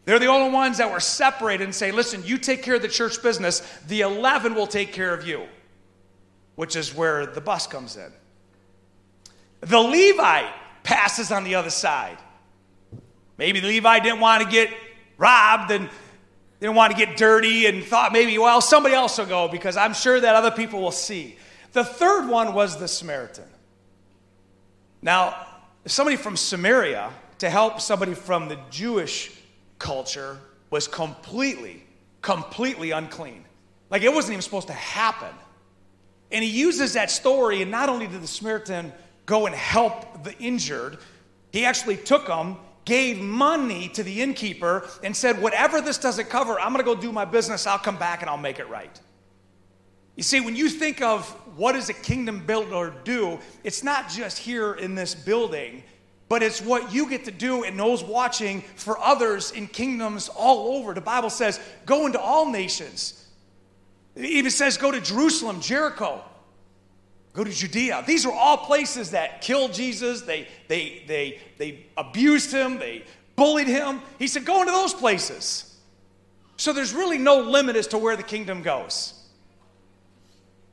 They're 0.03 0.19
the 0.19 0.27
only 0.27 0.51
ones 0.51 0.79
that 0.79 0.91
were 0.91 0.99
separated 0.99 1.63
and 1.63 1.73
say, 1.73 1.93
listen, 1.93 2.21
you 2.25 2.37
take 2.37 2.63
care 2.63 2.75
of 2.75 2.81
the 2.81 2.89
church 2.89 3.23
business, 3.23 3.61
the 3.87 4.01
11 4.01 4.55
will 4.55 4.67
take 4.67 4.91
care 4.91 5.13
of 5.13 5.25
you, 5.25 5.47
which 6.55 6.75
is 6.75 6.93
where 6.93 7.25
the 7.25 7.39
bus 7.39 7.65
comes 7.65 7.95
in. 7.95 8.11
The 9.61 9.79
Levite 9.79 10.51
passes 10.83 11.31
on 11.31 11.45
the 11.45 11.55
other 11.55 11.69
side. 11.69 12.17
Maybe 13.37 13.61
the 13.61 13.73
Levite 13.77 14.03
didn't 14.03 14.19
want 14.19 14.43
to 14.43 14.49
get 14.49 14.69
robbed 15.17 15.71
and 15.71 15.89
didn't 16.59 16.75
want 16.75 16.91
to 16.91 16.97
get 16.97 17.17
dirty 17.17 17.65
and 17.65 17.83
thought 17.83 18.13
maybe, 18.13 18.37
well, 18.37 18.61
somebody 18.61 18.95
else 18.95 19.17
will 19.17 19.25
go 19.25 19.47
because 19.47 19.77
I'm 19.77 19.93
sure 19.93 20.19
that 20.19 20.35
other 20.35 20.51
people 20.51 20.81
will 20.81 20.91
see. 20.91 21.37
The 21.73 21.83
third 21.83 22.29
one 22.29 22.53
was 22.53 22.77
the 22.79 22.87
Samaritan. 22.87 23.45
Now, 25.01 25.47
somebody 25.85 26.17
from 26.17 26.37
Samaria 26.37 27.11
to 27.39 27.49
help 27.49 27.81
somebody 27.81 28.13
from 28.13 28.47
the 28.47 28.57
Jewish 28.69 29.31
culture 29.77 30.37
was 30.69 30.87
completely, 30.87 31.83
completely 32.21 32.91
unclean. 32.91 33.43
Like 33.89 34.01
it 34.01 34.13
wasn't 34.13 34.33
even 34.33 34.41
supposed 34.41 34.67
to 34.67 34.73
happen. 34.73 35.33
And 36.31 36.43
he 36.43 36.49
uses 36.49 36.93
that 36.93 37.11
story, 37.11 37.61
and 37.61 37.69
not 37.69 37.87
only 37.87 38.07
did 38.07 38.21
the 38.21 38.27
Samaritan 38.27 38.91
go 39.25 39.45
and 39.45 39.53
help 39.53 40.23
the 40.23 40.35
injured, 40.39 40.97
he 41.51 41.65
actually 41.65 41.97
took 41.97 42.25
them, 42.27 42.57
gave 42.85 43.19
money 43.19 43.89
to 43.89 44.03
the 44.03 44.21
innkeeper, 44.21 44.87
and 45.03 45.15
said, 45.15 45.41
Whatever 45.41 45.81
this 45.81 45.97
doesn't 45.97 46.29
cover, 46.29 46.59
I'm 46.59 46.71
gonna 46.71 46.83
go 46.83 46.95
do 46.95 47.11
my 47.11 47.25
business, 47.25 47.67
I'll 47.67 47.79
come 47.79 47.97
back 47.97 48.21
and 48.21 48.29
I'll 48.29 48.37
make 48.37 48.59
it 48.59 48.69
right. 48.69 48.99
You 50.15 50.23
see, 50.23 50.39
when 50.39 50.55
you 50.55 50.69
think 50.69 51.01
of 51.01 51.27
what 51.57 51.73
does 51.73 51.89
a 51.89 51.93
kingdom 51.93 52.45
builder 52.45 52.93
do, 53.03 53.39
it's 53.63 53.83
not 53.83 54.09
just 54.09 54.37
here 54.37 54.73
in 54.73 54.95
this 54.95 55.13
building, 55.13 55.83
but 56.29 56.41
it's 56.41 56.61
what 56.61 56.93
you 56.93 57.09
get 57.09 57.25
to 57.25 57.31
do 57.31 57.63
and 57.63 57.77
those 57.77 58.03
watching 58.03 58.61
for 58.75 58.97
others 58.99 59.51
in 59.51 59.67
kingdoms 59.67 60.29
all 60.29 60.77
over. 60.77 60.93
The 60.93 61.01
Bible 61.01 61.29
says, 61.29 61.59
go 61.85 62.05
into 62.05 62.19
all 62.19 62.49
nations. 62.49 63.27
It 64.15 64.25
even 64.25 64.51
says, 64.51 64.77
go 64.77 64.91
to 64.91 65.01
Jerusalem, 65.01 65.59
Jericho, 65.59 66.23
go 67.35 67.43
to 67.43 67.51
Judea. 67.51 68.03
These 68.07 68.25
are 68.25 68.31
all 68.31 68.57
places 68.57 69.11
that 69.11 69.41
killed 69.41 69.73
Jesus. 69.73 70.21
They, 70.21 70.47
they, 70.67 71.03
they, 71.07 71.39
they 71.57 71.85
abused 71.97 72.51
him, 72.51 72.79
they 72.79 73.03
bullied 73.35 73.67
him. 73.67 74.01
He 74.17 74.27
said, 74.27 74.45
go 74.45 74.61
into 74.61 74.71
those 74.71 74.93
places. 74.93 75.77
So 76.57 76.71
there's 76.71 76.93
really 76.93 77.17
no 77.17 77.41
limit 77.41 77.75
as 77.75 77.87
to 77.87 77.97
where 77.97 78.15
the 78.15 78.23
kingdom 78.23 78.61
goes. 78.61 79.21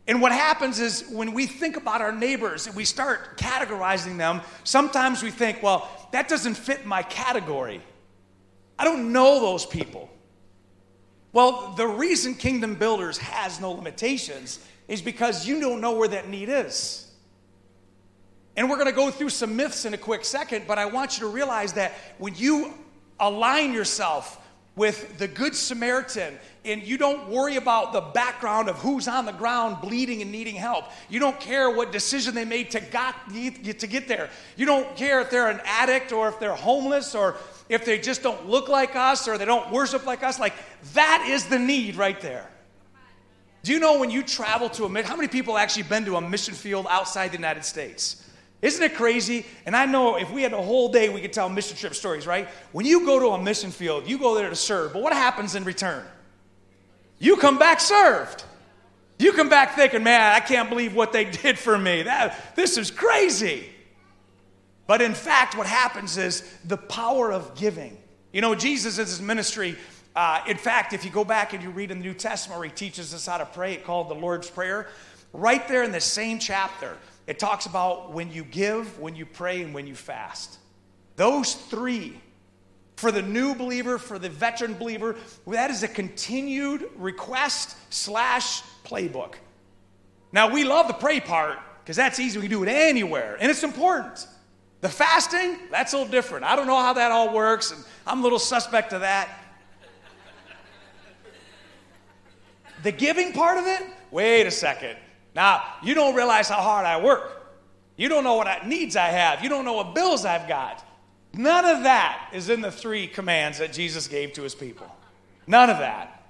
And 0.06 0.20
what 0.20 0.32
happens 0.32 0.80
is 0.80 1.04
when 1.10 1.32
we 1.32 1.46
think 1.46 1.76
about 1.76 2.00
our 2.00 2.12
neighbors 2.12 2.66
and 2.66 2.76
we 2.76 2.84
start 2.84 3.36
categorizing 3.36 4.16
them, 4.16 4.40
sometimes 4.64 5.22
we 5.22 5.30
think, 5.30 5.62
well, 5.62 5.88
that 6.12 6.28
doesn't 6.28 6.54
fit 6.54 6.86
my 6.86 7.02
category. 7.02 7.80
I 8.78 8.84
don't 8.84 9.12
know 9.12 9.40
those 9.40 9.64
people. 9.64 10.08
Well, 11.32 11.72
the 11.76 11.86
reason 11.86 12.34
Kingdom 12.34 12.74
Builders 12.74 13.16
has 13.18 13.60
no 13.60 13.72
limitations 13.72 14.58
is 14.88 15.02
because 15.02 15.46
you 15.46 15.60
don't 15.60 15.80
know 15.80 15.92
where 15.92 16.08
that 16.08 16.28
need 16.28 16.48
is. 16.48 17.10
And 18.56 18.68
we're 18.68 18.76
going 18.76 18.88
to 18.88 18.92
go 18.92 19.10
through 19.10 19.30
some 19.30 19.56
myths 19.56 19.84
in 19.84 19.94
a 19.94 19.98
quick 19.98 20.24
second, 20.24 20.66
but 20.66 20.78
I 20.78 20.86
want 20.86 21.18
you 21.18 21.26
to 21.26 21.32
realize 21.32 21.72
that 21.74 21.92
when 22.18 22.34
you 22.34 22.74
align 23.18 23.72
yourself 23.72 24.38
with 24.74 25.18
the 25.18 25.28
Good 25.28 25.54
Samaritan 25.54 26.38
and 26.64 26.82
you 26.82 26.96
don't 26.96 27.28
worry 27.28 27.56
about 27.56 27.92
the 27.92 28.00
background 28.00 28.68
of 28.68 28.76
who's 28.76 29.06
on 29.06 29.26
the 29.26 29.32
ground 29.32 29.78
bleeding 29.82 30.22
and 30.22 30.32
needing 30.32 30.54
help. 30.54 30.86
You 31.10 31.20
don't 31.20 31.38
care 31.38 31.70
what 31.70 31.92
decision 31.92 32.34
they 32.34 32.44
made 32.46 32.70
to, 32.70 32.80
got, 32.80 33.14
to 33.30 33.86
get 33.86 34.08
there. 34.08 34.30
You 34.56 34.64
don't 34.64 34.96
care 34.96 35.20
if 35.20 35.30
they're 35.30 35.50
an 35.50 35.60
addict 35.64 36.12
or 36.12 36.28
if 36.28 36.38
they're 36.38 36.54
homeless 36.54 37.14
or 37.14 37.36
if 37.68 37.84
they 37.84 37.98
just 37.98 38.22
don't 38.22 38.48
look 38.48 38.68
like 38.68 38.96
us 38.96 39.28
or 39.28 39.36
they 39.36 39.44
don't 39.44 39.70
worship 39.70 40.06
like 40.06 40.22
us. 40.22 40.38
Like, 40.38 40.54
that 40.94 41.26
is 41.28 41.46
the 41.46 41.58
need 41.58 41.96
right 41.96 42.20
there. 42.20 42.48
Do 43.62 43.72
you 43.72 43.78
know 43.78 43.98
when 43.98 44.10
you 44.10 44.22
travel 44.22 44.68
to 44.70 44.84
a 44.84 44.88
mission, 44.88 45.08
how 45.08 45.16
many 45.16 45.28
people 45.28 45.56
actually 45.56 45.84
been 45.84 46.04
to 46.06 46.16
a 46.16 46.20
mission 46.20 46.54
field 46.54 46.86
outside 46.90 47.28
the 47.28 47.36
United 47.36 47.64
States? 47.64 48.28
Isn't 48.60 48.82
it 48.82 48.94
crazy? 48.94 49.44
And 49.66 49.76
I 49.76 49.86
know 49.86 50.16
if 50.16 50.30
we 50.30 50.42
had 50.42 50.52
a 50.52 50.62
whole 50.62 50.90
day, 50.90 51.08
we 51.08 51.20
could 51.20 51.32
tell 51.32 51.48
mission 51.48 51.76
trip 51.76 51.94
stories, 51.94 52.26
right? 52.26 52.48
When 52.72 52.86
you 52.86 53.04
go 53.04 53.18
to 53.18 53.28
a 53.30 53.42
mission 53.42 53.70
field, 53.70 54.06
you 54.06 54.18
go 54.18 54.34
there 54.34 54.48
to 54.48 54.56
serve, 54.56 54.92
but 54.92 55.02
what 55.02 55.12
happens 55.12 55.54
in 55.54 55.64
return? 55.64 56.04
You 57.18 57.36
come 57.36 57.58
back 57.58 57.80
served. 57.80 58.44
You 59.18 59.32
come 59.32 59.48
back 59.48 59.76
thinking, 59.76 60.02
man, 60.02 60.20
I 60.20 60.40
can't 60.40 60.68
believe 60.68 60.94
what 60.94 61.12
they 61.12 61.24
did 61.42 61.58
for 61.58 61.78
me. 61.78 62.02
That, 62.02 62.56
this 62.56 62.76
is 62.76 62.90
crazy. 62.90 63.68
But 64.88 65.00
in 65.00 65.14
fact, 65.14 65.56
what 65.56 65.66
happens 65.66 66.16
is 66.16 66.42
the 66.64 66.76
power 66.76 67.32
of 67.32 67.54
giving. 67.54 67.96
You 68.32 68.40
know, 68.40 68.54
Jesus 68.54 68.98
in 68.98 69.06
his 69.06 69.20
ministry, 69.20 69.76
uh, 70.14 70.42
in 70.46 70.56
fact, 70.56 70.92
if 70.92 71.04
you 71.04 71.10
go 71.10 71.24
back 71.24 71.54
and 71.54 71.62
you 71.62 71.70
read 71.70 71.90
in 71.90 71.98
the 71.98 72.04
New 72.04 72.14
Testament 72.14 72.60
where 72.60 72.68
he 72.68 72.74
teaches 72.74 73.14
us 73.14 73.26
how 73.26 73.38
to 73.38 73.46
pray, 73.46 73.72
it 73.72 73.84
called 73.84 74.08
the 74.08 74.14
Lord's 74.14 74.50
Prayer, 74.50 74.88
right 75.32 75.66
there 75.68 75.82
in 75.82 75.92
the 75.92 76.00
same 76.00 76.38
chapter, 76.38 76.96
it 77.26 77.38
talks 77.38 77.66
about 77.66 78.12
when 78.12 78.30
you 78.30 78.44
give, 78.44 78.98
when 78.98 79.16
you 79.16 79.24
pray, 79.24 79.62
and 79.62 79.72
when 79.72 79.86
you 79.86 79.94
fast. 79.94 80.58
Those 81.16 81.54
three 81.54 82.20
for 82.96 83.10
the 83.10 83.22
new 83.22 83.54
believer, 83.54 83.98
for 83.98 84.18
the 84.18 84.28
veteran 84.28 84.74
believer, 84.74 85.16
that 85.46 85.70
is 85.70 85.82
a 85.82 85.88
continued 85.88 86.88
request 86.96 87.76
slash 87.90 88.62
playbook. 88.84 89.34
Now, 90.30 90.52
we 90.52 90.64
love 90.64 90.88
the 90.88 90.94
pray 90.94 91.20
part 91.20 91.58
because 91.82 91.96
that's 91.96 92.20
easy. 92.20 92.38
We 92.38 92.48
can 92.48 92.50
do 92.50 92.62
it 92.62 92.68
anywhere, 92.68 93.36
and 93.40 93.50
it's 93.50 93.62
important. 93.62 94.26
The 94.82 94.88
fasting, 94.88 95.58
that's 95.70 95.92
a 95.92 95.98
little 95.98 96.10
different. 96.10 96.44
I 96.44 96.54
don't 96.54 96.66
know 96.66 96.78
how 96.78 96.92
that 96.92 97.12
all 97.12 97.32
works, 97.32 97.70
and 97.70 97.84
I'm 98.06 98.20
a 98.20 98.22
little 98.22 98.38
suspect 98.38 98.92
of 98.92 99.00
that. 99.00 99.28
The 102.82 102.92
giving 102.92 103.32
part 103.32 103.58
of 103.58 103.66
it, 103.66 103.82
wait 104.10 104.46
a 104.46 104.50
second. 104.50 104.96
Now, 105.34 105.62
you 105.82 105.94
don't 105.94 106.14
realize 106.14 106.48
how 106.48 106.60
hard 106.60 106.84
I 106.84 107.00
work. 107.00 107.42
You 107.96 108.08
don't 108.08 108.24
know 108.24 108.34
what 108.34 108.66
needs 108.66 108.96
I 108.96 109.08
have. 109.08 109.42
You 109.42 109.48
don't 109.48 109.64
know 109.64 109.74
what 109.74 109.94
bills 109.94 110.24
I've 110.24 110.48
got. 110.48 110.84
None 111.34 111.64
of 111.64 111.84
that 111.84 112.30
is 112.32 112.50
in 112.50 112.60
the 112.60 112.70
three 112.70 113.06
commands 113.06 113.58
that 113.58 113.72
Jesus 113.72 114.08
gave 114.08 114.32
to 114.34 114.42
his 114.42 114.54
people. 114.54 114.86
None 115.46 115.70
of 115.70 115.78
that. 115.78 116.22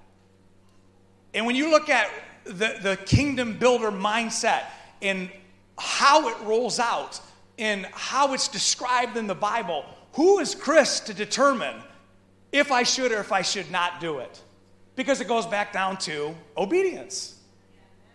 And 1.35 1.47
when 1.47 1.57
you 1.57 1.71
look 1.71 1.89
at 1.89 2.11
the, 2.45 2.79
the 2.83 2.99
kingdom 3.07 3.57
builder 3.59 3.91
mindset 3.91 4.65
and 5.01 5.31
how 5.79 6.29
it 6.29 6.37
rolls 6.43 6.79
out 6.79 7.21
and 7.59 7.87
how 7.93 8.35
it's 8.35 8.49
described 8.49 9.17
in 9.17 9.27
the 9.27 9.35
Bible, 9.35 9.85
who 10.13 10.39
is 10.39 10.55
Chris 10.55 11.01
to 11.01 11.15
determine 11.15 11.75
if 12.53 12.71
I 12.71 12.83
should 12.83 13.13
or 13.13 13.21
if 13.21 13.33
I 13.33 13.43
should 13.43 13.71
not 13.71 14.01
do 14.01 14.19
it? 14.19 14.41
Because 14.97 15.21
it 15.21 15.29
goes 15.29 15.47
back 15.47 15.73
down 15.73 15.97
to 15.99 16.35
obedience. 16.57 17.39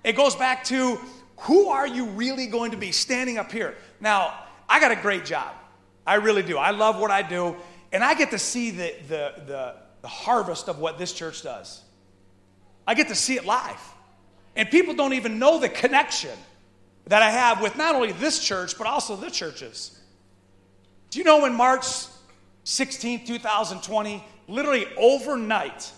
It 0.03 0.15
goes 0.15 0.35
back 0.35 0.63
to 0.65 0.99
who 1.41 1.69
are 1.69 1.87
you 1.87 2.05
really 2.05 2.47
going 2.47 2.71
to 2.71 2.77
be 2.77 2.91
standing 2.91 3.37
up 3.37 3.51
here? 3.51 3.75
Now, 3.99 4.33
I 4.69 4.79
got 4.79 4.91
a 4.91 4.95
great 4.95 5.25
job. 5.25 5.53
I 6.05 6.15
really 6.15 6.43
do. 6.43 6.57
I 6.57 6.71
love 6.71 6.99
what 6.99 7.11
I 7.11 7.21
do, 7.21 7.55
and 7.91 8.03
I 8.03 8.13
get 8.13 8.31
to 8.31 8.39
see 8.39 8.71
the, 8.71 8.95
the, 9.07 9.33
the, 9.45 9.75
the 10.01 10.07
harvest 10.07 10.69
of 10.69 10.79
what 10.79 10.97
this 10.97 11.13
church 11.13 11.43
does. 11.43 11.81
I 12.87 12.93
get 12.93 13.09
to 13.09 13.15
see 13.15 13.35
it 13.35 13.45
live. 13.45 13.81
And 14.55 14.69
people 14.71 14.93
don't 14.93 15.13
even 15.13 15.37
know 15.37 15.59
the 15.59 15.69
connection 15.69 16.37
that 17.07 17.21
I 17.21 17.29
have 17.29 17.61
with 17.61 17.75
not 17.75 17.95
only 17.95 18.13
this 18.13 18.43
church, 18.43 18.77
but 18.77 18.87
also 18.87 19.15
the 19.15 19.29
churches. 19.29 19.99
Do 21.09 21.19
you 21.19 21.25
know 21.25 21.45
in 21.45 21.53
March 21.53 21.85
16, 22.63 23.25
2020, 23.25 24.23
literally 24.47 24.87
overnight, 24.97 25.91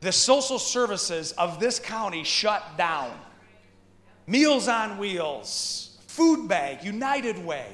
the 0.00 0.12
social 0.12 0.58
services 0.58 1.32
of 1.32 1.60
this 1.60 1.78
county 1.78 2.24
shut 2.24 2.62
down? 2.76 3.12
Meals 4.26 4.68
on 4.68 4.98
Wheels, 4.98 5.98
Food 6.06 6.48
Bank, 6.48 6.84
United 6.84 7.44
Way, 7.44 7.66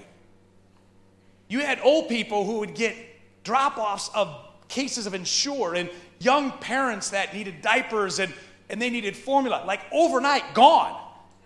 you 1.52 1.60
had 1.60 1.80
old 1.82 2.08
people 2.08 2.46
who 2.46 2.60
would 2.60 2.74
get 2.74 2.96
drop 3.44 3.76
offs 3.76 4.10
of 4.14 4.34
cases 4.68 5.06
of 5.06 5.12
Ensure 5.12 5.74
and 5.74 5.90
young 6.18 6.50
parents 6.50 7.10
that 7.10 7.34
needed 7.34 7.60
diapers 7.60 8.20
and, 8.20 8.32
and 8.70 8.80
they 8.80 8.88
needed 8.88 9.14
formula, 9.14 9.62
like 9.66 9.80
overnight, 9.92 10.54
gone. 10.54 10.98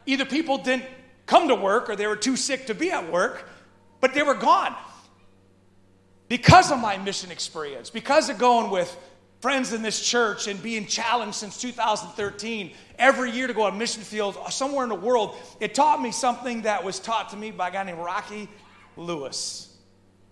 Either 0.06 0.25
people 0.25 0.59
didn't 0.59 0.85
come 1.26 1.49
to 1.49 1.56
work 1.56 1.90
or 1.90 1.97
they 1.97 2.06
were 2.06 2.14
too 2.14 2.37
sick 2.37 2.66
to 2.66 2.75
be 2.75 2.92
at 2.92 3.11
work, 3.11 3.49
but 4.00 4.14
they 4.14 4.23
were 4.23 4.35
gone. 4.35 4.76
Because 6.28 6.71
of 6.71 6.78
my 6.78 6.97
mission 6.99 7.33
experience, 7.33 7.90
because 7.90 8.28
of 8.28 8.38
going 8.38 8.71
with 8.71 8.97
friends 9.46 9.72
in 9.72 9.80
this 9.80 10.04
church 10.04 10.48
and 10.48 10.60
being 10.60 10.84
challenged 10.86 11.36
since 11.36 11.60
2013 11.60 12.72
every 12.98 13.30
year 13.30 13.46
to 13.46 13.54
go 13.54 13.62
on 13.62 13.78
mission 13.78 14.02
field 14.02 14.36
somewhere 14.50 14.82
in 14.82 14.88
the 14.88 14.94
world, 14.96 15.36
it 15.60 15.72
taught 15.72 16.02
me 16.02 16.10
something 16.10 16.62
that 16.62 16.82
was 16.82 16.98
taught 16.98 17.28
to 17.28 17.36
me 17.36 17.52
by 17.52 17.68
a 17.68 17.70
guy 17.70 17.84
named 17.84 18.00
Rocky 18.00 18.48
Lewis. 18.96 19.72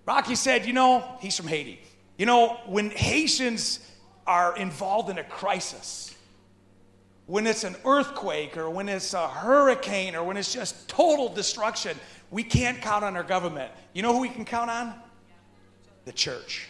Rocky 0.04 0.35
said, 0.35 0.66
You 0.66 0.73
know, 0.73 1.04
he's 1.21 1.37
from 1.37 1.47
Haiti. 1.47 1.80
You 2.18 2.26
know, 2.26 2.59
when 2.66 2.90
Haitians 2.90 3.88
are 4.26 4.56
involved 4.56 5.11
in 5.11 5.18
a 5.18 5.25
crisis, 5.25 6.12
when 7.26 7.47
it's 7.47 7.62
an 7.62 7.76
earthquake 7.85 8.56
or 8.56 8.68
when 8.68 8.88
it's 8.88 9.14
a 9.14 9.28
hurricane 9.28 10.16
or 10.16 10.25
when 10.25 10.37
it's 10.37 10.52
just 10.52 10.88
total 10.88 11.33
destruction, 11.33 11.97
we 12.33 12.42
can't 12.42 12.83
count 12.83 13.04
on 13.04 13.14
our 13.14 13.23
government. 13.23 13.71
You 13.92 14.02
know 14.02 14.12
who 14.12 14.23
we 14.23 14.28
can 14.28 14.44
count 14.44 14.73
on? 14.73 14.92
The 16.04 16.12
church. 16.12 16.66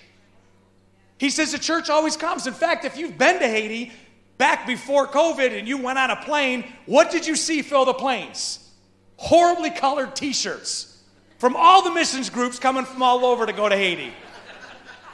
He 1.25 1.31
says 1.31 1.53
the 1.53 1.59
church 1.59 1.89
always 1.89 2.19
comes. 2.19 2.47
In 2.47 2.53
fact, 2.53 2.85
if 2.85 2.99
you've 2.99 3.17
been 3.17 3.39
to 3.39 3.49
Haiti 3.49 3.93
back 4.37 4.67
before 4.67 5.09
COVID 5.09 5.59
and 5.59 5.67
you 5.67 5.79
went 5.79 5.99
on 5.99 6.11
a 6.11 6.17
plane, 6.17 6.71
what 6.85 7.11
did 7.11 7.27
you 7.27 7.35
see 7.35 7.63
fill 7.63 7.87
the 7.87 7.95
planes? 7.95 8.71
Horribly 9.17 9.71
colored 9.71 10.15
t 10.15 10.35
shirts 10.35 11.03
from 11.39 11.57
all 11.57 11.81
the 11.81 11.91
missions 11.91 12.29
groups 12.29 12.59
coming 12.59 12.85
from 12.85 13.03
all 13.03 13.25
over 13.25 13.47
to 13.47 13.55
go 13.55 13.71
to 13.71 13.75
Haiti. 13.75 14.13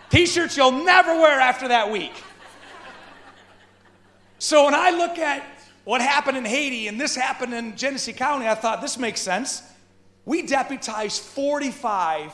T 0.08 0.26
shirts 0.26 0.56
you'll 0.56 0.84
never 0.84 1.14
wear 1.14 1.38
after 1.38 1.68
that 1.68 1.92
week. 1.92 2.24
So 4.40 4.64
when 4.64 4.74
I 4.74 4.90
look 4.90 5.16
at 5.16 5.44
what 5.84 6.00
happened 6.00 6.38
in 6.38 6.44
Haiti 6.44 6.88
and 6.88 7.00
this 7.00 7.14
happened 7.14 7.54
in 7.54 7.76
Genesee 7.76 8.14
County, 8.14 8.48
I 8.48 8.56
thought 8.56 8.82
this 8.82 8.98
makes 8.98 9.20
sense. 9.20 9.62
We 10.24 10.42
deputized 10.42 11.22
45 11.22 12.32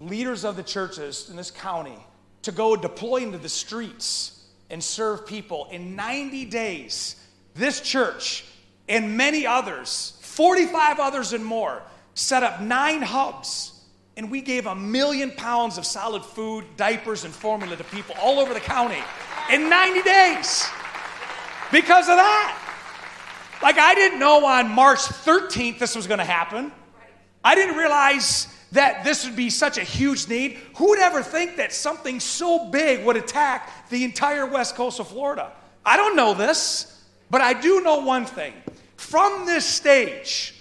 leaders 0.00 0.44
of 0.44 0.56
the 0.56 0.64
churches 0.64 1.30
in 1.30 1.36
this 1.36 1.52
county 1.52 1.96
to 2.42 2.52
go 2.52 2.76
deploy 2.76 3.18
into 3.18 3.38
the 3.38 3.48
streets 3.48 4.44
and 4.70 4.82
serve 4.82 5.26
people. 5.26 5.68
In 5.70 5.96
90 5.96 6.46
days, 6.46 7.16
this 7.54 7.80
church 7.80 8.44
and 8.88 9.16
many 9.16 9.46
others, 9.46 10.18
45 10.20 10.98
others 10.98 11.32
and 11.32 11.44
more, 11.44 11.82
set 12.14 12.42
up 12.42 12.60
nine 12.60 13.02
hubs, 13.02 13.84
and 14.16 14.30
we 14.30 14.40
gave 14.40 14.66
a 14.66 14.74
million 14.74 15.30
pounds 15.32 15.78
of 15.78 15.86
solid 15.86 16.24
food, 16.24 16.64
diapers, 16.76 17.24
and 17.24 17.32
formula 17.32 17.76
to 17.76 17.84
people 17.84 18.14
all 18.20 18.38
over 18.38 18.52
the 18.52 18.60
county 18.60 19.02
in 19.50 19.68
90 19.68 20.02
days 20.02 20.68
because 21.70 22.08
of 22.08 22.16
that. 22.16 22.56
Like, 23.62 23.78
I 23.78 23.94
didn't 23.94 24.18
know 24.18 24.44
on 24.46 24.70
March 24.70 25.00
13th 25.00 25.78
this 25.78 25.94
was 25.94 26.06
going 26.06 26.18
to 26.18 26.24
happen. 26.24 26.72
I 27.44 27.54
didn't 27.54 27.76
realize 27.76 28.48
that 28.72 29.02
this 29.04 29.24
would 29.24 29.36
be 29.36 29.50
such 29.50 29.78
a 29.78 29.82
huge 29.82 30.28
need. 30.28 30.58
Who 30.76 30.90
would 30.90 30.98
ever 30.98 31.22
think 31.22 31.56
that 31.56 31.72
something 31.72 32.20
so 32.20 32.70
big 32.70 33.04
would 33.04 33.16
attack 33.16 33.88
the 33.88 34.04
entire 34.04 34.46
west 34.46 34.76
coast 34.76 35.00
of 35.00 35.08
Florida? 35.08 35.52
I 35.84 35.96
don't 35.96 36.14
know 36.14 36.34
this, 36.34 37.04
but 37.30 37.40
I 37.40 37.54
do 37.54 37.80
know 37.80 38.00
one 38.00 38.26
thing. 38.26 38.52
From 38.96 39.46
this 39.46 39.64
stage, 39.64 40.54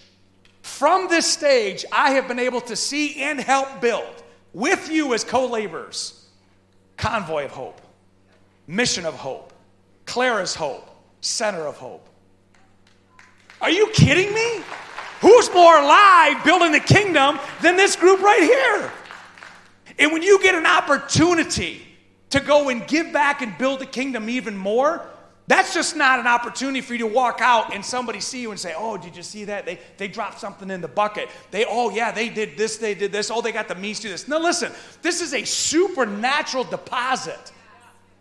from 0.62 1.08
this 1.10 1.26
stage, 1.26 1.86
I 1.92 2.12
have 2.12 2.28
been 2.28 2.40
able 2.40 2.62
to 2.62 2.76
see 2.76 3.22
and 3.22 3.40
help 3.40 3.82
build 3.82 4.24
with 4.54 4.90
you 4.90 5.14
as 5.14 5.24
co 5.24 5.46
laborers 5.46 6.28
Convoy 6.98 7.46
of 7.46 7.52
Hope, 7.52 7.82
Mission 8.68 9.06
of 9.06 9.14
Hope, 9.14 9.54
Clara's 10.06 10.56
Hope, 10.56 10.90
Center 11.22 11.68
of 11.68 11.78
Hope. 11.78 12.08
Are 13.62 13.70
you 13.70 13.90
kidding 13.94 14.34
me? 14.34 14.64
Who's 15.22 15.54
more 15.54 15.78
alive 15.78 16.44
building 16.44 16.72
the 16.72 16.80
kingdom 16.80 17.40
than 17.62 17.76
this 17.76 17.96
group 17.96 18.22
right 18.22 18.42
here? 18.42 18.92
And 19.98 20.14
when 20.14 20.24
you 20.24 20.42
get 20.42 20.56
an 20.56 20.66
opportunity 20.66 21.82
to 22.30 22.40
go 22.40 22.70
and 22.70 22.88
give 22.88 23.12
back 23.12 23.42
and 23.42 23.58
build 23.58 23.80
the 23.80 23.86
kingdom 23.86 24.30
even 24.30 24.56
more, 24.56 25.06
That's 25.50 25.74
just 25.74 25.96
not 25.96 26.20
an 26.20 26.28
opportunity 26.28 26.80
for 26.80 26.94
you 26.94 27.00
to 27.00 27.08
walk 27.08 27.40
out 27.42 27.74
and 27.74 27.84
somebody 27.84 28.20
see 28.20 28.40
you 28.40 28.52
and 28.52 28.60
say, 28.60 28.76
Oh, 28.78 28.98
did 28.98 29.18
you 29.18 29.24
see 29.24 29.46
that? 29.46 29.66
They, 29.66 29.80
they 29.98 30.08
dropped 30.08 30.40
something 30.40 30.70
in 30.70 30.80
the 30.80 30.88
bucket. 30.88 31.28
They, 31.50 31.66
oh, 31.68 31.90
yeah, 31.90 32.12
they 32.12 32.30
did 32.30 32.56
this, 32.56 32.78
they 32.78 32.94
did 32.94 33.12
this. 33.12 33.32
Oh, 33.32 33.42
they 33.42 33.52
got 33.52 33.68
the 33.68 33.74
means 33.74 33.98
to 34.02 34.04
do 34.04 34.10
this. 34.10 34.28
No, 34.28 34.38
listen, 34.38 34.72
this 35.02 35.22
is 35.22 35.34
a 35.34 35.44
supernatural 35.44 36.66
deposit. 36.66 37.52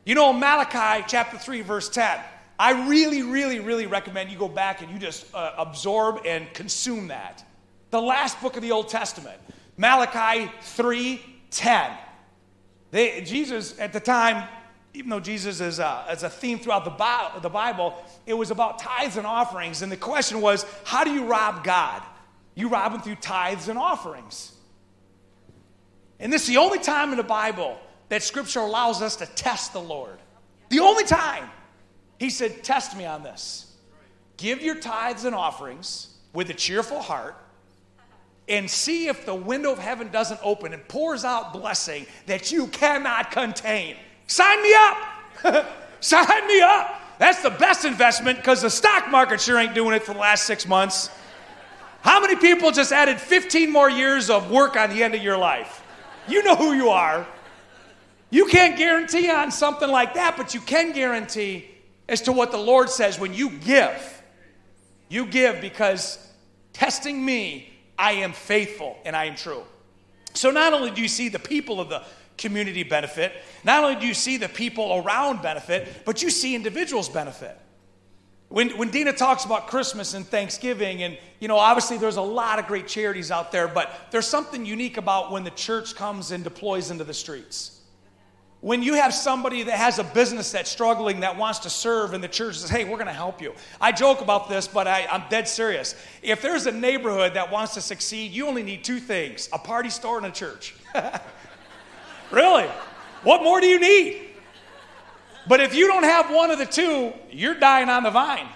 You 0.06 0.14
know, 0.14 0.32
Malachi 0.32 1.04
chapter 1.06 1.36
3, 1.36 1.60
verse 1.60 1.90
10. 1.90 2.18
I 2.58 2.88
really, 2.88 3.22
really, 3.22 3.60
really 3.60 3.86
recommend 3.86 4.30
you 4.30 4.38
go 4.38 4.48
back 4.48 4.82
and 4.82 4.90
you 4.90 4.98
just 4.98 5.32
uh, 5.34 5.52
absorb 5.56 6.22
and 6.24 6.52
consume 6.54 7.08
that. 7.08 7.44
The 7.90 8.02
last 8.02 8.40
book 8.42 8.56
of 8.56 8.62
the 8.62 8.72
Old 8.72 8.88
Testament, 8.88 9.38
Malachi 9.76 10.50
3 10.62 11.22
10. 11.50 11.90
They, 12.90 13.20
Jesus, 13.22 13.78
at 13.78 13.92
the 13.92 14.00
time, 14.00 14.48
even 14.92 15.10
though 15.10 15.20
Jesus 15.20 15.60
is 15.60 15.78
a, 15.78 16.06
is 16.10 16.22
a 16.22 16.30
theme 16.30 16.58
throughout 16.58 16.84
the, 16.84 17.40
the 17.40 17.48
Bible, 17.48 17.94
it 18.26 18.34
was 18.34 18.50
about 18.50 18.78
tithes 18.78 19.16
and 19.16 19.26
offerings. 19.26 19.82
And 19.82 19.92
the 19.92 19.96
question 19.96 20.40
was, 20.40 20.66
how 20.84 21.04
do 21.04 21.12
you 21.12 21.24
rob 21.24 21.62
God? 21.62 22.02
You 22.54 22.68
rob 22.68 22.92
him 22.92 23.00
through 23.00 23.16
tithes 23.16 23.68
and 23.68 23.78
offerings. 23.78 24.52
And 26.18 26.32
this 26.32 26.42
is 26.42 26.48
the 26.48 26.56
only 26.56 26.80
time 26.80 27.12
in 27.12 27.16
the 27.16 27.22
Bible 27.22 27.78
that 28.08 28.22
Scripture 28.22 28.60
allows 28.60 29.00
us 29.00 29.16
to 29.16 29.26
test 29.26 29.72
the 29.72 29.80
Lord. 29.80 30.18
The 30.70 30.80
only 30.80 31.04
time. 31.04 31.48
He 32.18 32.30
said, 32.30 32.62
Test 32.62 32.96
me 32.96 33.06
on 33.06 33.22
this. 33.22 33.72
Give 34.36 34.60
your 34.60 34.76
tithes 34.76 35.24
and 35.24 35.34
offerings 35.34 36.14
with 36.32 36.50
a 36.50 36.54
cheerful 36.54 37.00
heart 37.00 37.36
and 38.48 38.70
see 38.70 39.08
if 39.08 39.26
the 39.26 39.34
window 39.34 39.72
of 39.72 39.78
heaven 39.78 40.08
doesn't 40.10 40.40
open 40.42 40.72
and 40.72 40.86
pours 40.88 41.24
out 41.24 41.52
blessing 41.52 42.06
that 42.26 42.50
you 42.50 42.66
cannot 42.68 43.30
contain. 43.30 43.96
Sign 44.26 44.62
me 44.62 44.74
up. 44.74 45.66
Sign 46.00 46.46
me 46.46 46.60
up. 46.60 47.00
That's 47.18 47.42
the 47.42 47.50
best 47.50 47.84
investment 47.84 48.38
because 48.38 48.62
the 48.62 48.70
stock 48.70 49.10
market 49.10 49.40
sure 49.40 49.58
ain't 49.58 49.74
doing 49.74 49.94
it 49.94 50.04
for 50.04 50.14
the 50.14 50.20
last 50.20 50.44
six 50.44 50.66
months. 50.66 51.10
How 52.00 52.20
many 52.20 52.36
people 52.36 52.70
just 52.70 52.92
added 52.92 53.20
15 53.20 53.70
more 53.70 53.90
years 53.90 54.30
of 54.30 54.50
work 54.50 54.76
on 54.76 54.90
the 54.90 55.02
end 55.02 55.14
of 55.14 55.22
your 55.22 55.36
life? 55.36 55.82
You 56.28 56.44
know 56.44 56.54
who 56.54 56.72
you 56.72 56.90
are. 56.90 57.26
You 58.30 58.46
can't 58.46 58.76
guarantee 58.76 59.28
on 59.30 59.50
something 59.50 59.90
like 59.90 60.14
that, 60.14 60.36
but 60.36 60.54
you 60.54 60.60
can 60.60 60.92
guarantee 60.92 61.66
as 62.08 62.22
to 62.22 62.32
what 62.32 62.50
the 62.50 62.58
Lord 62.58 62.90
says 62.90 63.18
when 63.18 63.34
you 63.34 63.50
give. 63.50 64.22
You 65.08 65.26
give 65.26 65.60
because 65.60 66.18
testing 66.72 67.24
me, 67.24 67.72
I 67.98 68.12
am 68.12 68.32
faithful 68.32 68.96
and 69.04 69.14
I 69.16 69.26
am 69.26 69.36
true. 69.36 69.62
So 70.34 70.50
not 70.50 70.72
only 70.72 70.90
do 70.90 71.02
you 71.02 71.08
see 71.08 71.28
the 71.28 71.38
people 71.38 71.80
of 71.80 71.88
the 71.88 72.02
community 72.38 72.84
benefit. 72.84 73.32
Not 73.64 73.84
only 73.84 74.00
do 74.00 74.06
you 74.06 74.14
see 74.14 74.38
the 74.38 74.48
people 74.48 75.02
around 75.04 75.42
benefit, 75.42 76.02
but 76.06 76.22
you 76.22 76.30
see 76.30 76.54
individuals 76.54 77.08
benefit. 77.08 77.58
When, 78.48 78.70
when 78.78 78.90
Dina 78.90 79.12
talks 79.12 79.44
about 79.44 79.66
Christmas 79.66 80.14
and 80.14 80.26
Thanksgiving, 80.26 81.02
and 81.02 81.18
you 81.38 81.48
know, 81.48 81.58
obviously 81.58 81.98
there's 81.98 82.16
a 82.16 82.22
lot 82.22 82.58
of 82.58 82.66
great 82.66 82.88
charities 82.88 83.30
out 83.30 83.52
there, 83.52 83.68
but 83.68 83.92
there's 84.10 84.26
something 84.26 84.64
unique 84.64 84.96
about 84.96 85.30
when 85.30 85.44
the 85.44 85.50
church 85.50 85.94
comes 85.94 86.30
and 86.30 86.42
deploys 86.42 86.90
into 86.90 87.04
the 87.04 87.12
streets. 87.12 87.77
When 88.60 88.82
you 88.82 88.94
have 88.94 89.14
somebody 89.14 89.62
that 89.62 89.76
has 89.78 90.00
a 90.00 90.04
business 90.04 90.50
that's 90.50 90.68
struggling 90.68 91.20
that 91.20 91.36
wants 91.36 91.60
to 91.60 91.70
serve, 91.70 92.12
and 92.12 92.24
the 92.24 92.28
church 92.28 92.58
says, 92.58 92.68
Hey, 92.68 92.84
we're 92.84 92.96
going 92.96 93.06
to 93.06 93.12
help 93.12 93.40
you. 93.40 93.54
I 93.80 93.92
joke 93.92 94.20
about 94.20 94.48
this, 94.48 94.66
but 94.66 94.88
I, 94.88 95.06
I'm 95.06 95.22
dead 95.30 95.46
serious. 95.46 95.94
If 96.22 96.42
there's 96.42 96.66
a 96.66 96.72
neighborhood 96.72 97.34
that 97.34 97.52
wants 97.52 97.74
to 97.74 97.80
succeed, 97.80 98.32
you 98.32 98.48
only 98.48 98.64
need 98.64 98.82
two 98.82 98.98
things 98.98 99.48
a 99.52 99.58
party 99.58 99.90
store 99.90 100.16
and 100.16 100.26
a 100.26 100.30
church. 100.30 100.74
Really? 102.30 102.66
What 103.22 103.42
more 103.42 103.60
do 103.60 103.66
you 103.66 103.80
need? 103.80 104.22
But 105.46 105.60
if 105.60 105.74
you 105.74 105.86
don't 105.86 106.04
have 106.04 106.30
one 106.30 106.50
of 106.50 106.58
the 106.58 106.66
two, 106.66 107.12
you're 107.30 107.54
dying 107.54 107.88
on 107.88 108.02
the 108.02 108.10
vine. 108.10 108.48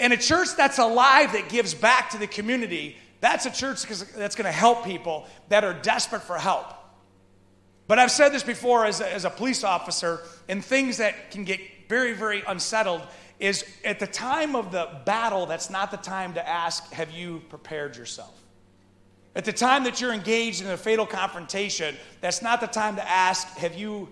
And 0.00 0.12
a 0.12 0.16
church 0.16 0.48
that's 0.56 0.78
alive, 0.78 1.32
that 1.32 1.48
gives 1.48 1.74
back 1.74 2.10
to 2.10 2.18
the 2.18 2.26
community, 2.26 2.96
that's 3.20 3.46
a 3.46 3.50
church 3.50 3.82
that's 3.84 4.34
going 4.34 4.44
to 4.46 4.52
help 4.52 4.84
people 4.84 5.26
that 5.48 5.64
are 5.64 5.74
desperate 5.74 6.22
for 6.22 6.38
help. 6.38 6.66
But 7.86 7.98
I've 7.98 8.10
said 8.10 8.30
this 8.30 8.42
before 8.42 8.84
as 8.84 9.00
a, 9.00 9.12
as 9.12 9.24
a 9.24 9.30
police 9.30 9.62
officer, 9.62 10.20
and 10.48 10.64
things 10.64 10.96
that 10.96 11.30
can 11.30 11.44
get 11.44 11.60
very, 11.88 12.12
very 12.12 12.42
unsettled 12.46 13.02
is 13.38 13.64
at 13.84 14.00
the 14.00 14.06
time 14.06 14.56
of 14.56 14.72
the 14.72 14.88
battle, 15.04 15.46
that's 15.46 15.70
not 15.70 15.90
the 15.90 15.96
time 15.98 16.34
to 16.34 16.48
ask, 16.48 16.90
Have 16.92 17.10
you 17.12 17.42
prepared 17.48 17.96
yourself? 17.96 18.34
At 19.34 19.44
the 19.44 19.52
time 19.52 19.84
that 19.84 20.00
you're 20.00 20.14
engaged 20.14 20.62
in 20.62 20.68
a 20.68 20.76
fatal 20.76 21.06
confrontation, 21.06 21.94
that's 22.20 22.42
not 22.42 22.60
the 22.60 22.66
time 22.66 22.96
to 22.96 23.08
ask, 23.08 23.46
Have 23.58 23.74
you 23.74 24.08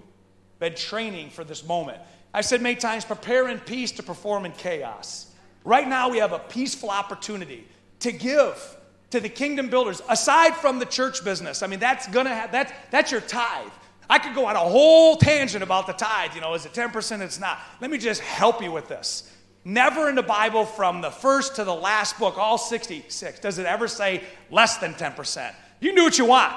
been 0.59 0.75
training 0.75 1.31
for 1.31 1.43
this 1.43 1.65
moment? 1.65 1.99
I've 2.33 2.45
said 2.45 2.61
many 2.61 2.77
times, 2.77 3.05
prepare 3.05 3.49
in 3.49 3.61
peace 3.61 3.93
to 3.93 4.03
perform 4.03 4.45
in 4.45 4.53
chaos. 4.53 5.33
Right 5.65 5.89
now, 5.89 6.11
we 6.11 6.19
have 6.19 6.33
a 6.33 6.39
peaceful 6.39 6.91
opportunity 6.91 7.67
to 8.01 8.13
give 8.13 8.77
to 9.15 9.21
the 9.21 9.29
kingdom 9.29 9.71
builders, 9.71 10.03
aside 10.09 10.57
from 10.57 10.81
the 10.81 10.85
church 10.85 11.25
business. 11.25 11.63
I 11.63 11.69
mean, 11.69 11.79
that's 11.79 12.09
gonna 12.09 12.35
have, 12.35 12.51
that's, 12.51 12.73
that's 12.91 13.13
your 13.13 13.21
tithe. 13.21 13.71
I 14.11 14.19
could 14.19 14.35
go 14.35 14.47
on 14.47 14.57
a 14.57 14.59
whole 14.59 15.15
tangent 15.17 15.63
about 15.63 15.87
the 15.87 15.93
tithe. 15.93 16.35
You 16.35 16.41
know, 16.41 16.53
is 16.55 16.67
it 16.67 16.73
10%? 16.73 17.21
It's 17.21 17.39
not. 17.39 17.61
Let 17.81 17.93
me 17.93 17.99
just 17.99 18.21
help 18.21 18.61
you 18.61 18.73
with 18.73 18.89
this. 18.89 19.33
Never 19.65 20.09
in 20.09 20.17
the 20.17 20.23
Bible, 20.23 20.65
from 20.65 21.01
the 21.01 21.13
first 21.13 21.55
to 21.57 21.65
the 21.65 21.75
last 21.75 22.19
book, 22.19 22.37
all 22.39 22.59
66, 22.59 23.39
does 23.39 23.59
it 23.59 23.67
ever 23.67 23.87
say 23.87 24.25
less 24.51 24.79
than 24.79 24.95
10%. 24.95 25.55
You 25.81 25.91
can 25.91 25.97
do 25.97 26.03
what 26.03 26.19
you 26.19 26.25
want. 26.25 26.53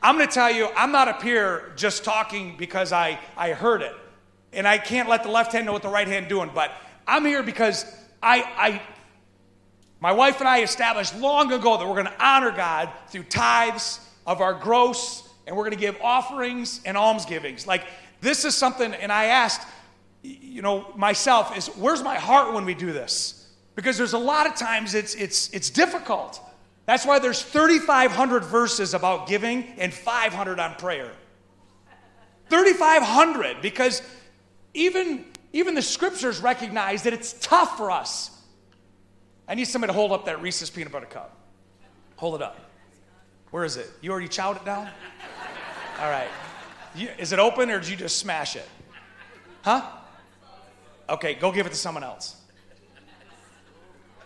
I'm 0.00 0.16
going 0.16 0.28
to 0.28 0.32
tell 0.32 0.52
you, 0.52 0.68
I'm 0.76 0.92
not 0.92 1.08
up 1.08 1.20
here 1.20 1.72
just 1.74 2.04
talking 2.04 2.56
because 2.56 2.92
I, 2.92 3.18
I 3.36 3.52
heard 3.54 3.82
it. 3.82 3.94
And 4.52 4.68
I 4.68 4.78
can't 4.78 5.08
let 5.08 5.24
the 5.24 5.30
left 5.30 5.52
hand 5.52 5.66
know 5.66 5.72
what 5.72 5.82
the 5.82 5.88
right 5.88 6.08
hand 6.08 6.28
doing, 6.28 6.50
but 6.54 6.70
I'm 7.08 7.24
here 7.24 7.42
because 7.42 7.84
I, 8.22 8.42
I 8.56 8.82
my 10.02 10.10
wife 10.10 10.40
and 10.40 10.48
I 10.48 10.62
established 10.62 11.16
long 11.16 11.52
ago 11.52 11.78
that 11.78 11.86
we're 11.86 11.94
going 11.94 12.06
to 12.06 12.26
honor 12.26 12.50
God 12.50 12.90
through 13.06 13.22
tithes 13.22 14.00
of 14.26 14.40
our 14.40 14.52
gross, 14.52 15.28
and 15.46 15.56
we're 15.56 15.62
going 15.62 15.76
to 15.76 15.80
give 15.80 15.96
offerings 16.02 16.80
and 16.84 16.96
almsgivings. 16.96 17.68
Like, 17.68 17.84
this 18.20 18.44
is 18.44 18.56
something, 18.56 18.92
and 18.94 19.12
I 19.12 19.26
asked, 19.26 19.64
you 20.24 20.60
know, 20.60 20.92
myself 20.96 21.56
is 21.56 21.68
where's 21.68 22.02
my 22.02 22.16
heart 22.16 22.52
when 22.52 22.64
we 22.64 22.74
do 22.74 22.92
this? 22.92 23.48
Because 23.76 23.96
there's 23.96 24.12
a 24.12 24.18
lot 24.18 24.48
of 24.48 24.56
times 24.56 24.94
it's 24.94 25.14
it's 25.14 25.50
it's 25.50 25.70
difficult. 25.70 26.40
That's 26.84 27.06
why 27.06 27.20
there's 27.20 27.40
3,500 27.40 28.44
verses 28.44 28.94
about 28.94 29.28
giving 29.28 29.72
and 29.78 29.94
500 29.94 30.58
on 30.58 30.74
prayer. 30.74 31.12
3,500 32.50 33.62
because 33.62 34.02
even 34.74 35.26
even 35.52 35.76
the 35.76 35.82
scriptures 35.82 36.40
recognize 36.40 37.04
that 37.04 37.12
it's 37.12 37.34
tough 37.34 37.76
for 37.76 37.92
us. 37.92 38.41
I 39.52 39.54
need 39.54 39.66
somebody 39.66 39.92
to 39.92 39.94
hold 39.94 40.12
up 40.12 40.24
that 40.24 40.40
Reese's 40.40 40.70
peanut 40.70 40.92
butter 40.92 41.04
cup. 41.04 41.36
Hold 42.16 42.36
it 42.36 42.42
up. 42.42 42.58
Where 43.50 43.64
is 43.64 43.76
it? 43.76 43.90
You 44.00 44.10
already 44.10 44.28
chowed 44.28 44.56
it 44.56 44.64
down? 44.64 44.88
All 46.00 46.08
right. 46.08 46.30
You, 46.94 47.10
is 47.18 47.34
it 47.34 47.38
open 47.38 47.68
or 47.68 47.78
did 47.78 47.90
you 47.90 47.96
just 47.96 48.16
smash 48.16 48.56
it? 48.56 48.66
Huh? 49.60 49.82
Okay, 51.06 51.34
go 51.34 51.52
give 51.52 51.66
it 51.66 51.68
to 51.68 51.74
someone 51.74 52.02
else. 52.02 52.36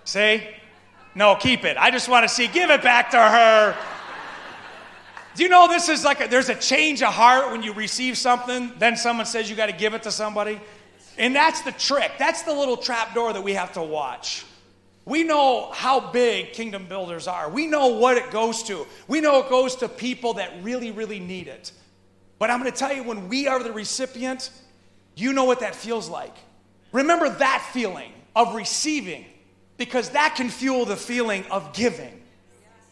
See? 0.05 0.47
No, 1.17 1.35
keep 1.35 1.65
it. 1.65 1.77
I 1.77 1.91
just 1.91 2.09
want 2.09 2.23
to 2.23 2.29
see. 2.29 2.47
Give 2.47 2.71
it 2.71 2.83
back 2.85 3.11
to 3.11 3.19
her. 3.19 3.77
Do 5.35 5.43
you 5.43 5.49
know 5.49 5.67
this 5.67 5.89
is 5.89 6.05
like 6.05 6.25
a, 6.25 6.29
there's 6.29 6.51
a 6.51 6.55
change 6.55 7.03
of 7.03 7.13
heart 7.13 7.51
when 7.51 7.65
you 7.65 7.73
receive 7.73 8.17
something, 8.17 8.71
then 8.79 8.97
someone 8.97 9.27
says 9.27 9.51
you 9.51 9.57
got 9.57 9.67
to 9.67 9.73
give 9.73 9.93
it 9.93 10.05
to 10.05 10.13
somebody? 10.13 10.61
And 11.19 11.35
that's 11.35 11.63
the 11.63 11.73
trick. 11.73 12.13
That's 12.17 12.43
the 12.43 12.53
little 12.53 12.77
trap 12.77 13.13
door 13.13 13.33
that 13.33 13.43
we 13.43 13.55
have 13.55 13.73
to 13.73 13.83
watch. 13.83 14.45
We 15.07 15.23
know 15.23 15.71
how 15.73 16.01
big 16.01 16.53
kingdom 16.53 16.87
builders 16.87 17.29
are. 17.29 17.49
We 17.49 17.69
know 17.69 17.87
what 17.87 18.17
it 18.17 18.33
goes 18.33 18.65
to. 18.65 18.87
We 19.07 19.21
know 19.21 19.39
it 19.39 19.49
goes 19.49 19.77
to 19.77 19.89
people 19.89 20.35
that 20.35 20.53
really, 20.63 20.91
really 20.91 21.21
need 21.21 21.47
it. 21.47 21.71
But 22.41 22.51
I'm 22.51 22.61
going 22.61 22.71
to 22.71 22.77
tell 22.77 22.93
you, 22.93 23.05
when 23.05 23.29
we 23.29 23.47
are 23.47 23.63
the 23.63 23.73
recipient, 23.73 24.51
you 25.15 25.33
know 25.33 25.45
what 25.45 25.61
that 25.61 25.77
feels 25.77 26.09
like. 26.09 26.35
Remember 26.91 27.29
that 27.29 27.69
feeling 27.73 28.13
of 28.35 28.55
receiving 28.57 29.25
because 29.77 30.11
that 30.11 30.35
can 30.37 30.49
fuel 30.49 30.85
the 30.85 30.97
feeling 30.97 31.45
of 31.53 31.73
giving. 31.73 32.23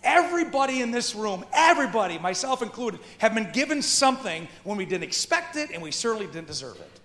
Everybody 0.05 0.83
in 0.83 0.92
this 0.92 1.16
room, 1.16 1.44
everybody, 1.53 2.18
myself 2.18 2.62
included, 2.62 3.00
have 3.18 3.35
been 3.35 3.50
given 3.53 3.83
something 3.83 4.46
when 4.62 4.77
we 4.77 4.85
didn't 4.85 5.05
expect 5.05 5.57
it 5.57 5.70
and 5.70 5.83
we 5.83 5.90
certainly 5.90 6.27
didn't 6.27 6.46
deserve 6.46 6.77
it. 6.77 7.00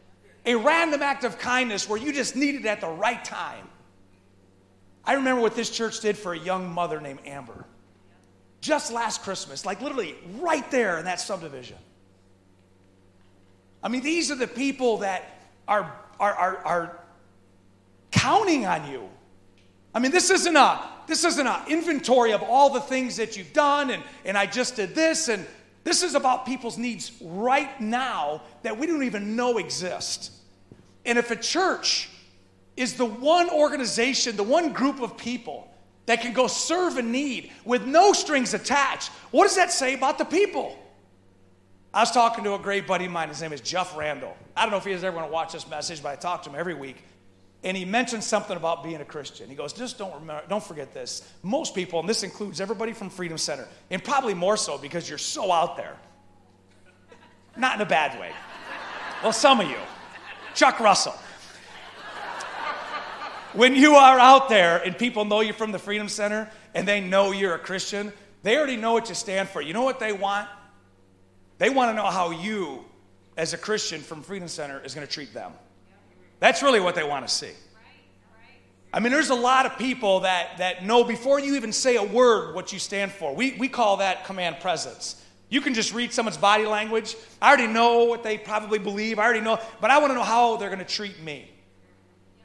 A 0.46 0.56
random 0.56 1.02
act 1.02 1.24
of 1.24 1.40
kindness 1.40 1.90
where 1.90 2.00
you 2.00 2.14
just 2.14 2.36
needed 2.36 2.66
it 2.66 2.68
at 2.68 2.82
the 2.82 2.88
right 2.88 3.24
time. 3.26 3.68
I 5.10 5.14
remember 5.14 5.42
what 5.42 5.56
this 5.56 5.72
church 5.72 6.02
did 6.02 6.20
for 6.20 6.34
a 6.34 6.38
young 6.38 6.72
mother 6.72 7.02
named 7.02 7.22
Amber. 7.26 7.66
Just 8.62 8.92
last 8.92 9.24
Christmas, 9.24 9.66
like 9.66 9.82
literally 9.82 10.14
right 10.38 10.70
there 10.70 11.00
in 11.00 11.06
that 11.06 11.20
subdivision. 11.20 11.78
I 13.82 13.88
mean, 13.88 14.04
these 14.04 14.30
are 14.30 14.36
the 14.36 14.46
people 14.46 15.00
that 15.00 15.24
are 15.68 15.92
are, 16.20 16.34
are, 16.36 16.58
are 16.58 17.00
counting 18.12 18.68
on 18.68 18.92
you. 18.92 19.10
I 19.96 20.00
mean, 20.00 20.12
this 20.12 20.30
isn't 20.30 20.56
a 20.56 20.80
this 21.08 21.26
isn't 21.26 21.48
an 21.48 21.62
inventory 21.68 22.32
of 22.32 22.44
all 22.44 22.70
the 22.70 22.82
things 22.82 23.16
that 23.16 23.36
you've 23.36 23.52
done 23.52 23.90
and, 23.90 24.04
and 24.26 24.38
I 24.38 24.46
just 24.46 24.76
did 24.76 24.94
this 24.94 25.28
and 25.28 25.44
this 25.84 26.04
is 26.04 26.14
about 26.14 26.46
people's 26.46 26.78
needs 26.78 27.12
right 27.20 27.82
now 27.82 28.44
that 28.62 28.78
we 28.78 28.86
don't 28.86 29.02
even 29.02 29.36
know 29.36 29.58
exist. 29.58 30.32
And 31.04 31.18
if 31.18 31.32
a 31.32 31.36
church 31.36 32.12
is 32.80 32.94
the 32.94 33.06
one 33.06 33.50
organization, 33.50 34.38
the 34.38 34.44
one 34.44 34.72
group 34.72 35.02
of 35.02 35.18
people 35.18 35.70
that 36.06 36.22
can 36.22 36.32
go 36.32 36.48
serve 36.48 36.98
a 36.98 37.02
need 37.02 37.52
with 37.66 37.86
no 37.86 38.14
strings 38.14 38.54
attached, 38.54 39.10
what 39.32 39.44
does 39.44 39.58
that 39.58 39.70
say 39.70 39.94
about 39.94 40.18
the 40.18 40.24
people? 40.24 40.78
I 41.94 42.00
was 42.00 42.12
talking 42.12 42.46
to 42.46 42.54
a 42.54 42.60
great 42.60 42.88
buddy 42.88 43.06
of 43.06 43.12
mine. 43.12 43.28
His 43.28 43.42
name 43.42 43.52
is 43.52 43.60
Jeff 43.60 43.98
Randall. 43.98 44.36
I 44.56 44.62
don't 44.62 44.72
know 44.72 44.78
if 44.78 44.86
he 44.86 44.94
ever 44.94 45.12
going 45.12 45.26
to 45.26 45.32
watch 45.32 45.52
this 45.52 45.70
message, 45.70 46.02
but 46.02 46.10
I 46.10 46.16
talk 46.16 46.44
to 46.44 46.50
him 46.50 46.56
every 46.56 46.74
week. 46.74 47.04
And 47.66 47.76
he 47.76 47.84
mentioned 47.84 48.24
something 48.24 48.56
about 48.56 48.82
being 48.82 49.02
a 49.02 49.06
Christian. 49.06 49.50
He 49.50 49.56
goes, 49.56 49.74
just 49.74 49.98
don't 49.98 50.14
remember, 50.14 50.44
don't 50.48 50.64
forget 50.64 50.94
this. 50.94 51.30
Most 51.44 51.76
people, 51.76 52.00
and 52.00 52.08
this 52.08 52.24
includes 52.24 52.62
everybody 52.62 52.94
from 52.94 53.10
Freedom 53.10 53.38
Center, 53.38 53.68
and 53.90 54.02
probably 54.02 54.34
more 54.34 54.56
so 54.56 54.78
because 54.78 55.10
you're 55.10 55.18
so 55.18 55.52
out 55.52 55.76
there. 55.76 55.98
Not 57.58 57.76
in 57.76 57.82
a 57.82 57.90
bad 57.90 58.18
way. 58.18 58.32
Well, 59.22 59.34
some 59.34 59.60
of 59.60 59.70
you. 59.70 59.76
Chuck 60.56 60.80
Russell. 60.80 61.14
When 63.54 63.76
you 63.76 63.96
are 63.96 64.20
out 64.20 64.48
there 64.48 64.78
and 64.78 64.98
people 64.98 65.26
know 65.26 65.42
you 65.42 65.54
from 65.54 65.72
the 65.72 65.80
Freedom 65.80 66.08
Center 66.08 66.50
and 66.76 66.88
they 66.88 67.02
know 67.02 67.32
you're 67.32 67.56
a 67.56 67.60
Christian, 67.60 68.14
they 68.44 68.56
already 68.56 68.78
know 68.78 68.94
what 68.94 69.10
you 69.10 69.16
stand 69.16 69.50
for. 69.50 69.62
You 69.62 69.74
know 69.74 69.84
what 69.84 70.00
they 70.00 70.14
want? 70.14 70.48
They 71.58 71.70
want 71.70 71.90
to 71.90 71.96
know 71.96 72.10
how 72.10 72.32
you, 72.32 72.86
as 73.38 73.54
a 73.54 73.58
Christian 73.58 74.02
from 74.02 74.22
Freedom 74.22 74.48
Center, 74.48 74.80
is 74.84 74.94
going 74.94 75.06
to 75.06 75.12
treat 75.12 75.34
them. 75.34 75.52
That's 76.40 76.62
really 76.62 76.80
what 76.80 76.96
they 76.96 77.04
want 77.04 77.28
to 77.28 77.34
see. 77.34 77.52
I 78.94 79.00
mean, 79.00 79.12
there's 79.12 79.30
a 79.30 79.36
lot 79.36 79.66
of 79.66 79.78
people 79.78 80.22
that, 80.22 80.58
that 80.60 80.86
know 80.86 81.04
before 81.04 81.40
you 81.40 81.56
even 81.56 81.74
say 81.74 81.96
a 81.96 82.04
word 82.04 82.56
what 82.56 82.72
you 82.72 82.80
stand 82.80 83.12
for. 83.12 83.36
We, 83.36 83.56
we 83.60 83.68
call 83.68 83.98
that 83.98 84.26
command 84.26 84.60
presence. 84.62 85.24
You 85.50 85.62
can 85.62 85.74
just 85.74 85.94
read 85.94 86.14
someone's 86.14 86.38
body 86.38 86.66
language. 86.66 87.16
I 87.42 87.50
already 87.50 87.68
know 87.68 88.06
what 88.06 88.24
they 88.24 88.38
probably 88.38 88.80
believe. 88.80 89.20
I 89.20 89.26
already 89.26 89.42
know, 89.42 89.60
but 89.82 89.92
I 89.92 89.98
want 89.98 90.12
to 90.12 90.16
know 90.16 90.24
how 90.24 90.58
they're 90.58 90.70
going 90.70 90.80
to 90.80 90.86
treat 90.86 91.22
me. 91.22 91.50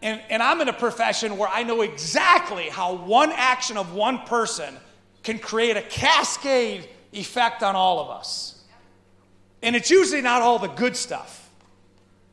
And, 0.04 0.20
and 0.28 0.42
I'm 0.42 0.60
in 0.60 0.68
a 0.68 0.74
profession 0.74 1.38
where 1.38 1.48
I 1.48 1.62
know 1.62 1.80
exactly 1.80 2.68
how 2.68 2.94
one 2.94 3.32
action 3.32 3.78
of 3.78 3.94
one 3.94 4.18
person 4.18 4.76
can 5.22 5.38
create 5.38 5.78
a 5.78 5.82
cascade 5.82 6.86
effect 7.14 7.62
on 7.62 7.74
all 7.74 7.98
of 8.00 8.10
us. 8.10 8.62
And 9.62 9.74
it's 9.74 9.90
usually 9.90 10.20
not 10.20 10.42
all 10.42 10.58
the 10.58 10.68
good 10.68 10.94
stuff. 10.94 11.48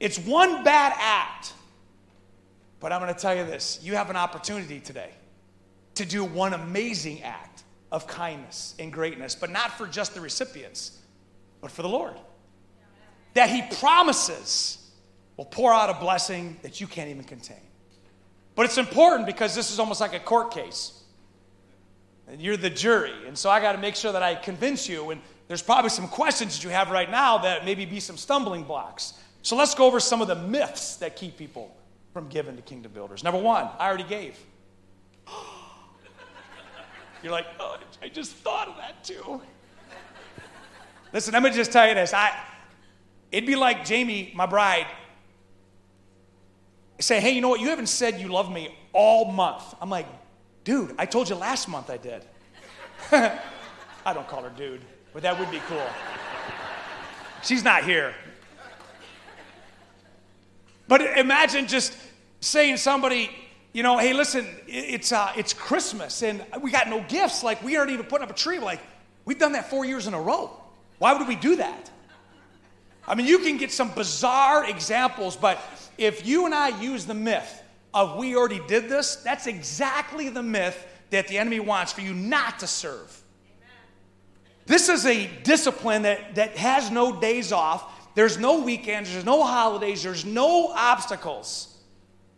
It's 0.02 0.20
one 0.20 0.66
bad 0.66 0.92
act. 0.98 1.54
But 2.82 2.92
I'm 2.92 3.00
going 3.00 3.14
to 3.14 3.20
tell 3.20 3.34
you 3.34 3.46
this 3.46 3.80
you 3.82 3.96
have 3.96 4.10
an 4.10 4.18
opportunity 4.18 4.82
today 4.82 5.12
to 5.96 6.06
do 6.06 6.26
one 6.26 6.54
amazing 6.54 7.24
act 7.24 7.64
of 7.90 8.06
kindness 8.06 8.76
and 8.80 8.92
greatness, 8.92 9.34
but 9.34 9.50
not 9.50 9.78
for 9.78 9.88
just 9.88 10.14
the 10.14 10.20
recipients, 10.20 11.00
but 11.62 11.72
for 11.72 11.84
the 11.84 11.90
Lord. 11.90 12.16
That 13.34 13.50
He 13.50 13.62
promises 13.78 14.81
will 15.38 15.46
pour 15.46 15.74
out 15.74 15.90
a 15.90 16.00
blessing 16.00 16.58
that 16.62 16.80
you 16.80 16.88
can't 16.88 17.10
even 17.10 17.24
contain. 17.24 17.62
But 18.56 18.66
it's 18.66 18.78
important 18.78 19.26
because 19.26 19.56
this 19.56 19.72
is 19.72 19.80
almost 19.80 20.02
like 20.02 20.14
a 20.14 20.20
court 20.20 20.52
case. 20.52 21.04
And 22.28 22.42
you're 22.42 22.58
the 22.58 22.70
jury. 22.70 23.14
And 23.28 23.38
so 23.38 23.50
I 23.50 23.60
got 23.60 23.74
to 23.74 23.78
make 23.78 23.96
sure 23.96 24.12
that 24.12 24.24
I 24.24 24.36
convince 24.36 24.88
you. 24.88 25.10
And 25.10 25.22
there's 25.48 25.62
probably 25.62 25.90
some 25.90 26.08
questions 26.08 26.58
that 26.58 26.64
you 26.64 26.70
have 26.70 26.92
right 26.92 27.10
now 27.10 27.40
that 27.40 27.66
maybe 27.66 27.86
be 27.86 28.00
some 28.00 28.18
stumbling 28.18 28.64
blocks. 28.64 29.14
So 29.42 29.56
let's 29.56 29.74
go 29.74 29.86
over 29.86 30.00
some 30.00 30.22
of 30.22 30.28
the 30.28 30.36
myths 30.36 30.98
that 30.98 31.16
keep 31.16 31.38
people 31.38 31.76
from 32.14 32.28
giving 32.28 32.56
to 32.56 32.62
kingdom 32.62 32.92
builders. 32.92 33.24
Number 33.24 33.40
one, 33.40 33.70
I 33.80 33.88
already 33.88 34.04
gave. 34.04 34.38
You're 37.24 37.32
like, 37.32 37.48
oh, 37.60 37.78
I 38.02 38.10
just 38.10 38.34
thought 38.34 38.68
of 38.68 38.78
that 38.78 39.04
too. 39.04 39.42
Listen, 41.14 41.36
I'm 41.36 41.44
gonna 41.44 41.54
just 41.54 41.72
tell 41.72 41.88
you 41.88 41.94
this. 41.94 42.14
I, 42.14 42.38
it'd 43.32 43.48
be 43.48 43.56
like 43.56 43.86
Jamie, 43.86 44.32
my 44.36 44.46
bride, 44.46 44.88
say, 47.02 47.20
hey, 47.20 47.32
you 47.32 47.42
know 47.42 47.50
what? 47.50 47.60
You 47.60 47.70
haven't 47.70 47.88
said 47.88 48.20
you 48.20 48.28
love 48.28 48.52
me 48.52 48.76
all 48.94 49.32
month. 49.32 49.64
I'm 49.82 49.90
like, 49.90 50.08
dude, 50.64 50.94
I 50.98 51.06
told 51.06 51.30
you 51.30 51.36
last 51.36 51.68
month 51.68 51.90
I 51.90 51.98
did. 51.98 52.26
I 53.12 54.14
don't 54.14 54.28
call 54.28 54.44
her 54.44 54.50
dude, 54.50 54.82
but 55.14 55.24
that 55.24 55.38
would 55.40 55.52
be 55.52 55.60
cool. 55.68 55.86
She's 57.44 57.64
not 57.64 57.84
here. 57.84 58.14
But 60.88 61.18
imagine 61.18 61.68
just 61.68 61.96
saying 62.42 62.78
somebody, 62.78 63.30
you 63.74 63.84
know, 63.84 63.98
hey, 63.98 64.14
listen, 64.14 64.46
it's, 64.68 65.12
uh, 65.12 65.32
it's 65.38 65.54
Christmas 65.54 66.22
and 66.22 66.44
we 66.62 66.72
got 66.72 66.90
no 66.90 67.04
gifts. 67.08 67.44
Like, 67.44 67.64
we 67.64 67.78
aren't 67.78 67.92
even 67.92 68.06
putting 68.06 68.26
up 68.26 68.32
a 68.32 68.38
tree. 68.38 68.60
Like, 68.60 68.82
we've 69.26 69.40
done 69.40 69.54
that 69.54 69.70
four 69.70 69.86
years 69.86 70.08
in 70.08 70.14
a 70.14 70.22
row. 70.22 70.52
Why 71.00 71.14
would 71.14 71.28
we 71.28 71.36
do 71.36 71.56
that? 71.56 71.90
I 73.08 73.16
mean, 73.16 73.26
you 73.26 73.40
can 73.40 73.58
get 73.58 73.72
some 73.72 73.92
bizarre 73.92 74.70
examples, 74.70 75.36
but 75.36 75.60
if 75.98 76.26
you 76.26 76.46
and 76.46 76.54
I 76.54 76.80
use 76.82 77.06
the 77.06 77.14
myth 77.14 77.64
of 77.94 78.18
we 78.18 78.36
already 78.36 78.62
did 78.68 78.90
this, 78.90 79.18
that's 79.18 79.48
exactly 79.48 80.30
the 80.30 80.44
myth 80.44 80.88
that 81.10 81.28
the 81.28 81.38
enemy 81.38 81.60
wants 81.60 81.92
for 81.92 82.02
you 82.02 82.14
not 82.14 82.60
to 82.60 82.68
serve. 82.68 83.22
This 84.66 84.90
is 84.90 85.06
a 85.06 85.28
discipline 85.44 86.04
that, 86.04 86.36
that 86.36 86.56
has 86.56 86.92
no 86.92 87.20
days 87.20 87.52
off. 87.52 88.14
There's 88.16 88.38
no 88.38 88.62
weekends, 88.62 89.12
there's 89.12 89.26
no 89.26 89.44
holidays, 89.44 90.04
there's 90.04 90.26
no 90.26 90.72
obstacles. 90.74 91.68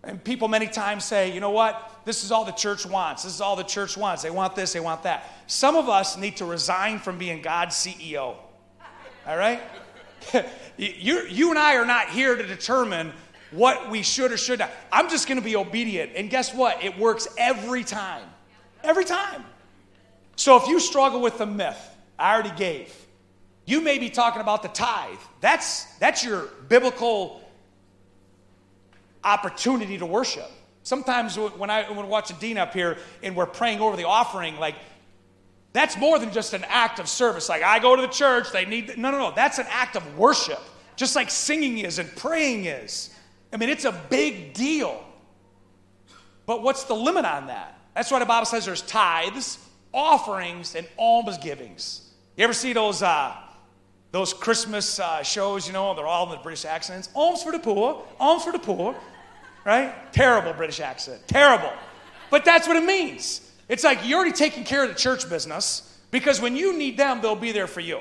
And 0.03 0.21
people 0.21 0.47
many 0.47 0.67
times 0.67 1.05
say, 1.05 1.31
you 1.31 1.39
know 1.39 1.51
what? 1.51 2.01
This 2.05 2.23
is 2.23 2.31
all 2.31 2.43
the 2.43 2.51
church 2.51 2.85
wants. 2.85 3.23
This 3.23 3.33
is 3.33 3.41
all 3.41 3.55
the 3.55 3.63
church 3.63 3.95
wants. 3.95 4.21
They 4.23 4.29
want 4.29 4.55
this, 4.55 4.73
they 4.73 4.79
want 4.79 5.03
that. 5.03 5.31
Some 5.47 5.75
of 5.75 5.87
us 5.89 6.17
need 6.17 6.37
to 6.37 6.45
resign 6.45 6.99
from 6.99 7.17
being 7.17 7.41
God's 7.41 7.75
CEO. 7.75 8.35
All 9.25 9.37
right? 9.37 9.61
you, 10.77 11.21
you 11.29 11.49
and 11.49 11.59
I 11.59 11.77
are 11.77 11.85
not 11.85 12.09
here 12.09 12.35
to 12.35 12.45
determine 12.45 13.13
what 13.53 13.89
we 13.89 14.01
should 14.01 14.31
or 14.31 14.37
should 14.37 14.59
not. 14.59 14.71
I'm 14.91 15.09
just 15.09 15.27
going 15.27 15.37
to 15.37 15.43
be 15.43 15.55
obedient. 15.55 16.11
And 16.15 16.29
guess 16.29 16.53
what? 16.53 16.83
It 16.83 16.97
works 16.97 17.27
every 17.37 17.83
time. 17.83 18.27
Every 18.83 19.05
time. 19.05 19.43
So 20.35 20.57
if 20.57 20.67
you 20.67 20.79
struggle 20.79 21.21
with 21.21 21.37
the 21.37 21.45
myth, 21.45 21.79
I 22.17 22.33
already 22.33 22.55
gave. 22.57 22.93
You 23.65 23.81
may 23.81 23.97
be 23.97 24.09
talking 24.09 24.41
about 24.41 24.61
the 24.61 24.69
tithe. 24.69 25.17
That's, 25.39 25.85
that's 25.95 26.23
your 26.23 26.49
biblical 26.67 27.41
opportunity 29.23 29.97
to 29.97 30.05
worship. 30.05 30.49
Sometimes 30.83 31.37
when 31.37 31.69
I 31.69 31.89
when 31.89 32.09
watching 32.09 32.35
Dean 32.37 32.57
up 32.57 32.73
here 32.73 32.97
and 33.21 33.37
we're 33.37 33.45
praying 33.45 33.79
over 33.79 33.95
the 33.95 34.05
offering, 34.05 34.57
like 34.57 34.75
that's 35.71 35.97
more 35.97 36.19
than 36.19 36.31
just 36.33 36.53
an 36.53 36.65
act 36.67 36.99
of 36.99 37.07
service. 37.07 37.47
Like 37.47 37.63
I 37.63 37.79
go 37.79 37.95
to 37.95 38.01
the 38.01 38.09
church, 38.09 38.51
they 38.51 38.65
need 38.65 38.97
no 38.97 39.09
no 39.11 39.17
no. 39.17 39.31
That's 39.33 39.59
an 39.59 39.65
act 39.69 39.95
of 39.95 40.17
worship, 40.17 40.59
just 40.97 41.15
like 41.15 41.31
singing 41.31 41.77
is 41.77 41.99
and 41.99 42.13
praying 42.17 42.65
is. 42.65 43.11
I 43.53 43.57
mean, 43.57 43.69
it's 43.69 43.85
a 43.85 43.91
big 44.09 44.53
deal. 44.53 45.01
But 46.45 46.63
what's 46.63 46.83
the 46.85 46.95
limit 46.95 47.23
on 47.23 47.47
that? 47.47 47.79
That's 47.95 48.11
why 48.11 48.19
the 48.19 48.25
Bible 48.25 48.47
says 48.47 48.65
there's 48.65 48.81
tithes, 48.81 49.59
offerings, 49.93 50.75
and 50.75 50.87
alms 50.97 51.37
givings. 51.37 52.09
You 52.35 52.43
ever 52.43 52.53
see 52.53 52.73
those 52.73 53.03
uh, 53.03 53.35
those 54.11 54.33
Christmas 54.33 54.99
uh, 54.99 55.23
shows, 55.23 55.67
you 55.67 55.73
know, 55.73 55.95
they're 55.95 56.05
all 56.05 56.25
in 56.25 56.31
the 56.31 56.43
British 56.43 56.65
accents. 56.65 57.09
Alms 57.15 57.43
for 57.43 57.51
the 57.51 57.59
poor, 57.59 58.03
alms 58.19 58.43
for 58.43 58.51
the 58.51 58.59
poor, 58.59 58.95
right? 59.65 60.11
Terrible 60.13 60.53
British 60.53 60.79
accent, 60.79 61.27
terrible. 61.27 61.71
But 62.29 62.45
that's 62.45 62.67
what 62.67 62.77
it 62.77 62.83
means. 62.83 63.51
It's 63.69 63.83
like 63.83 63.99
you're 64.07 64.19
already 64.19 64.33
taking 64.33 64.63
care 64.63 64.83
of 64.83 64.89
the 64.89 64.95
church 64.95 65.29
business 65.29 65.97
because 66.11 66.41
when 66.41 66.55
you 66.55 66.77
need 66.77 66.97
them, 66.97 67.21
they'll 67.21 67.35
be 67.35 67.51
there 67.51 67.67
for 67.67 67.79
you. 67.79 67.99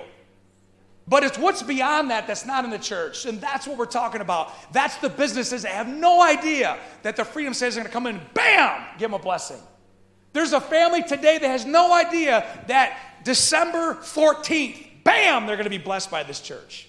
But 1.12 1.25
it's 1.25 1.37
what's 1.37 1.62
beyond 1.62 2.11
that 2.11 2.27
that's 2.27 2.46
not 2.46 2.64
in 2.64 2.70
the 2.70 2.79
church. 2.79 3.27
And 3.27 3.38
that's 3.38 3.66
what 3.66 3.77
we're 3.77 3.85
talking 3.85 4.22
about. 4.22 4.51
That's 4.72 4.96
the 4.96 5.11
businesses 5.11 5.61
that 5.61 5.72
have 5.72 5.87
no 5.87 6.22
idea 6.22 6.79
that 7.03 7.16
the 7.16 7.25
Freedom 7.27 7.53
Says 7.53 7.77
are 7.77 7.81
going 7.81 7.87
to 7.87 7.92
come 7.92 8.07
in, 8.07 8.18
bam, 8.33 8.83
give 8.96 9.11
them 9.11 9.20
a 9.20 9.22
blessing. 9.22 9.59
There's 10.33 10.55
a 10.55 10.61
family 10.61 11.03
today 11.03 11.37
that 11.37 11.46
has 11.46 11.66
no 11.66 11.92
idea 11.92 12.46
that 12.66 12.98
December 13.25 13.96
14th, 13.96 15.05
bam, 15.05 15.46
they're 15.46 15.57
going 15.57 15.64
to 15.64 15.70
be 15.70 15.77
blessed 15.77 16.11
by 16.11 16.22
this 16.22 16.40
church. 16.40 16.88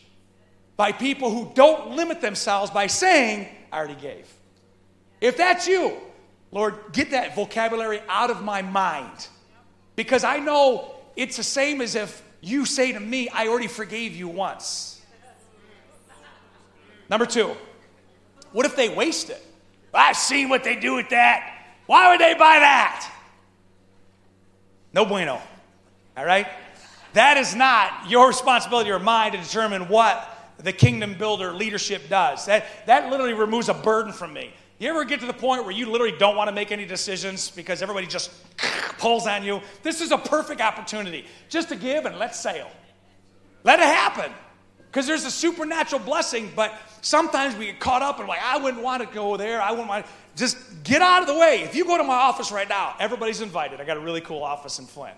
By 0.77 0.93
people 0.93 1.29
who 1.29 1.51
don't 1.53 1.97
limit 1.97 2.21
themselves 2.21 2.71
by 2.71 2.88
saying, 2.88 3.49
I 3.73 3.77
already 3.77 3.99
gave. 3.99 4.33
If 5.19 5.36
that's 5.36 5.67
you, 5.67 5.97
Lord, 6.49 6.75
get 6.93 7.12
that 7.12 7.36
vocabulary 7.36 8.01
out 8.07 8.29
of 8.29 8.41
my 8.41 8.62
mind. 8.62 9.27
Because 9.97 10.23
I 10.23 10.39
know 10.39 10.95
it's 11.17 11.36
the 11.36 11.43
same 11.43 11.81
as 11.81 11.95
if 11.95 12.22
you 12.43 12.65
say 12.65 12.91
to 12.91 12.99
me, 12.99 13.29
I 13.29 13.47
already 13.47 13.67
forgave 13.67 14.15
you 14.15 14.27
once. 14.27 15.01
Number 17.10 17.25
two, 17.25 17.56
what 18.51 18.65
if 18.65 18.75
they 18.75 18.89
waste 18.89 19.29
it? 19.29 19.41
I've 19.93 20.17
seen 20.17 20.49
what 20.49 20.63
they 20.63 20.75
do 20.75 20.95
with 20.95 21.10
that. 21.10 21.67
Why 21.86 22.12
would 22.12 22.19
they 22.19 22.34
buy 22.34 22.60
that? 22.60 23.10
No 24.91 25.06
bueno. 25.06 25.41
All 26.17 26.25
right? 26.25 26.47
That 27.13 27.38
is 27.38 27.56
not 27.56 28.10
your 28.10 28.27
responsibility 28.27 28.91
or 28.91 28.99
mine 28.99 29.32
to 29.32 29.38
determine 29.38 29.88
what 29.88 30.29
the 30.58 30.73
kingdom 30.73 31.15
builder 31.17 31.53
leadership 31.53 32.10
does. 32.10 32.45
That, 32.47 32.65
that 32.88 33.10
literally 33.10 33.34
removes 33.34 33.69
a 33.69 33.73
burden 33.73 34.12
from 34.12 34.34
me. 34.34 34.53
You 34.79 34.89
ever 34.89 35.05
get 35.05 35.19
to 35.21 35.25
the 35.25 35.33
point 35.33 35.63
where 35.63 35.71
you 35.71 35.89
literally 35.89 36.17
don't 36.17 36.36
want 36.36 36.49
to 36.49 36.51
make 36.53 36.71
any 36.71 36.86
decisions 36.86 37.49
because 37.49 37.81
everybody 37.81 38.07
just 38.07 38.31
pulls 38.97 39.27
on 39.27 39.43
you? 39.43 39.62
This 39.81 40.01
is 40.01 40.12
a 40.12 40.17
perfect 40.17 40.62
opportunity 40.62 41.25
just 41.49 41.69
to 41.69 41.75
give 41.75 42.05
and 42.05 42.17
let 42.17 42.36
sail. 42.36 42.69
Let 43.63 43.79
it 43.79 43.86
happen. 43.86 44.31
Because 44.93 45.07
there's 45.07 45.25
a 45.25 45.31
supernatural 45.31 46.01
blessing, 46.03 46.51
but 46.55 46.73
sometimes 47.01 47.55
we 47.55 47.65
get 47.65 47.79
caught 47.79 48.03
up 48.03 48.19
and 48.19 48.27
like, 48.27 48.41
I 48.43 48.57
wouldn't 48.57 48.83
want 48.83 49.01
to 49.01 49.12
go 49.12 49.38
there. 49.38 49.62
I 49.62 49.71
wouldn't 49.71 49.89
want 49.89 50.05
to. 50.05 50.12
Just 50.36 50.57
get 50.83 51.01
out 51.01 51.21
of 51.21 51.27
the 51.27 51.36
way. 51.36 51.62
If 51.62 51.75
you 51.75 51.86
go 51.86 51.97
to 51.97 52.03
my 52.03 52.13
office 52.13 52.51
right 52.51 52.67
now, 52.67 52.95
everybody's 52.99 53.41
invited. 53.41 53.79
I 53.79 53.86
got 53.86 53.97
a 53.97 54.01
really 54.01 54.21
cool 54.21 54.43
office 54.43 54.79
in 54.79 54.86
Flint. 54.86 55.15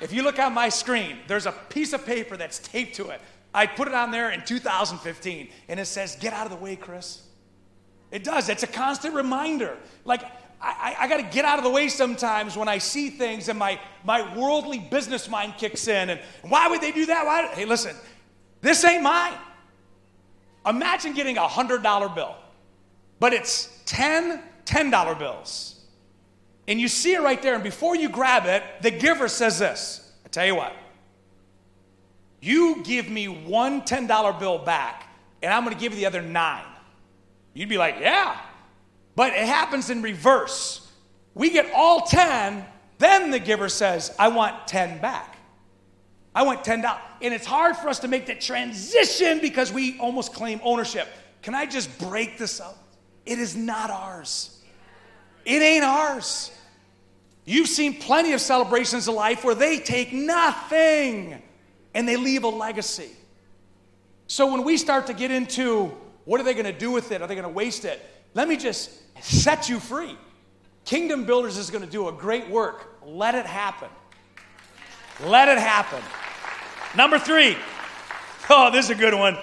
If 0.00 0.12
you 0.12 0.22
look 0.22 0.38
on 0.38 0.54
my 0.54 0.68
screen, 0.68 1.18
there's 1.26 1.46
a 1.46 1.52
piece 1.52 1.92
of 1.92 2.04
paper 2.06 2.36
that's 2.36 2.58
taped 2.60 2.94
to 2.96 3.08
it. 3.08 3.20
I 3.52 3.66
put 3.66 3.88
it 3.88 3.94
on 3.94 4.10
there 4.10 4.30
in 4.30 4.44
2015, 4.44 5.48
and 5.68 5.80
it 5.80 5.86
says, 5.86 6.16
Get 6.16 6.32
out 6.32 6.46
of 6.46 6.50
the 6.50 6.62
way, 6.62 6.76
Chris. 6.76 7.22
It 8.10 8.24
does. 8.24 8.48
It's 8.48 8.62
a 8.62 8.68
constant 8.68 9.14
reminder. 9.14 9.76
Like, 10.04 10.22
I, 10.60 10.96
I 11.00 11.08
got 11.08 11.18
to 11.18 11.22
get 11.22 11.44
out 11.44 11.58
of 11.58 11.64
the 11.64 11.70
way 11.70 11.88
sometimes 11.88 12.56
when 12.56 12.68
I 12.68 12.78
see 12.78 13.10
things 13.10 13.48
and 13.48 13.58
my, 13.58 13.78
my 14.04 14.36
worldly 14.36 14.78
business 14.78 15.28
mind 15.28 15.54
kicks 15.56 15.86
in. 15.88 16.10
And 16.10 16.20
why 16.42 16.68
would 16.68 16.80
they 16.80 16.90
do 16.90 17.06
that? 17.06 17.24
Why? 17.24 17.46
Hey, 17.48 17.64
listen, 17.64 17.94
this 18.60 18.84
ain't 18.84 19.02
mine. 19.02 19.34
Imagine 20.66 21.14
getting 21.14 21.38
a 21.38 21.42
$100 21.42 22.14
bill, 22.14 22.34
but 23.20 23.32
it's 23.32 23.80
10 23.86 24.42
$10 24.68 25.18
bills. 25.18 25.80
And 26.66 26.78
you 26.78 26.88
see 26.88 27.14
it 27.14 27.22
right 27.22 27.40
there, 27.40 27.54
and 27.54 27.64
before 27.64 27.96
you 27.96 28.10
grab 28.10 28.44
it, 28.44 28.62
the 28.82 28.90
giver 28.90 29.28
says 29.28 29.58
this 29.58 30.12
I 30.24 30.28
tell 30.28 30.46
you 30.46 30.54
what, 30.54 30.74
you 32.40 32.82
give 32.84 33.08
me 33.08 33.26
one 33.26 33.82
$10 33.82 34.38
bill 34.38 34.58
back, 34.58 35.08
and 35.42 35.52
I'm 35.52 35.64
going 35.64 35.74
to 35.74 35.80
give 35.80 35.92
you 35.92 36.00
the 36.00 36.06
other 36.06 36.22
nine. 36.22 36.64
You'd 37.58 37.68
be 37.68 37.76
like, 37.76 37.96
yeah. 37.98 38.38
But 39.16 39.32
it 39.32 39.44
happens 39.44 39.90
in 39.90 40.00
reverse. 40.00 40.88
We 41.34 41.50
get 41.50 41.68
all 41.74 42.02
10, 42.02 42.64
then 42.98 43.32
the 43.32 43.40
giver 43.40 43.68
says, 43.68 44.14
I 44.16 44.28
want 44.28 44.68
10 44.68 45.00
back. 45.00 45.36
I 46.36 46.44
want 46.44 46.62
$10. 46.62 46.84
And 47.20 47.34
it's 47.34 47.44
hard 47.44 47.76
for 47.76 47.88
us 47.88 47.98
to 47.98 48.08
make 48.08 48.26
that 48.26 48.40
transition 48.40 49.40
because 49.40 49.72
we 49.72 49.98
almost 49.98 50.34
claim 50.34 50.60
ownership. 50.62 51.08
Can 51.42 51.56
I 51.56 51.66
just 51.66 51.98
break 51.98 52.38
this 52.38 52.60
up? 52.60 52.78
It 53.26 53.40
is 53.40 53.56
not 53.56 53.90
ours. 53.90 54.62
It 55.44 55.60
ain't 55.60 55.84
ours. 55.84 56.52
You've 57.44 57.68
seen 57.68 57.98
plenty 57.98 58.34
of 58.34 58.40
celebrations 58.40 59.08
of 59.08 59.16
life 59.16 59.42
where 59.42 59.56
they 59.56 59.80
take 59.80 60.12
nothing 60.12 61.42
and 61.92 62.08
they 62.08 62.14
leave 62.14 62.44
a 62.44 62.48
legacy. 62.48 63.10
So 64.28 64.52
when 64.52 64.62
we 64.62 64.76
start 64.76 65.08
to 65.08 65.12
get 65.12 65.32
into 65.32 65.92
what 66.28 66.42
are 66.42 66.44
they 66.44 66.52
going 66.52 66.66
to 66.66 66.78
do 66.78 66.90
with 66.90 67.10
it? 67.10 67.22
Are 67.22 67.26
they 67.26 67.34
going 67.34 67.44
to 67.44 67.48
waste 67.48 67.86
it? 67.86 68.04
Let 68.34 68.48
me 68.48 68.58
just 68.58 68.90
set 69.24 69.70
you 69.70 69.80
free. 69.80 70.14
Kingdom 70.84 71.24
Builders 71.24 71.56
is 71.56 71.70
going 71.70 71.82
to 71.82 71.90
do 71.90 72.08
a 72.08 72.12
great 72.12 72.50
work. 72.50 72.98
Let 73.02 73.34
it 73.34 73.46
happen. 73.46 73.88
Let 75.24 75.48
it 75.48 75.56
happen. 75.56 76.02
Number 76.94 77.18
three. 77.18 77.56
Oh, 78.50 78.70
this 78.70 78.84
is 78.84 78.90
a 78.90 78.94
good 78.94 79.14
one. 79.14 79.38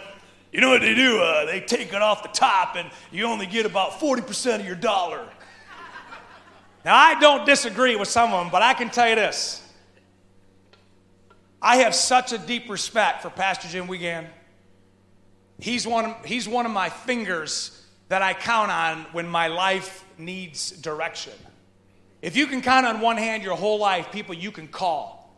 You 0.52 0.62
know 0.62 0.70
what 0.70 0.82
they 0.82 0.94
do? 0.94 1.20
Uh, 1.20 1.46
they 1.48 1.60
take 1.60 1.92
it 1.92 2.02
off 2.04 2.22
the 2.22 2.30
top, 2.30 2.76
and 2.76 2.92
you 3.12 3.26
only 3.26 3.48
get 3.48 3.66
about 3.66 4.00
40% 4.00 4.60
of 4.60 4.66
your 4.68 4.76
dollar. 4.76 5.28
Now, 6.86 6.96
I 6.96 7.20
don't 7.20 7.48
disagree 7.48 7.96
with 7.96 8.10
some 8.10 8.32
of 8.32 8.44
them, 8.44 8.52
but 8.52 8.62
I 8.62 8.76
can 8.76 8.92
tell 8.92 9.10
you 9.10 9.16
this. 9.16 9.68
I 11.60 11.78
have 11.78 11.96
such 11.96 12.32
a 12.32 12.38
deep 12.38 12.70
respect 12.70 13.24
for 13.24 13.32
Pastor 13.32 13.70
Jim 13.70 13.88
Wiegand. 13.88 14.28
He's 15.60 15.88
one, 15.88 16.16
he's 16.26 16.48
one 16.48 16.66
of 16.66 16.72
my 16.72 16.90
fingers 16.90 17.82
that 18.10 18.22
I 18.22 18.34
count 18.34 18.72
on 18.72 19.06
when 19.12 19.28
my 19.28 19.48
life 19.48 20.06
needs 20.18 20.72
direction. 20.72 21.34
If 22.22 22.36
you 22.36 22.48
can 22.48 22.62
count 22.62 22.86
on 22.86 23.02
one 23.02 23.18
hand 23.18 23.44
your 23.44 23.56
whole 23.56 23.80
life, 23.80 24.12
people 24.12 24.36
you 24.36 24.52
can 24.52 24.68
call, 24.68 25.34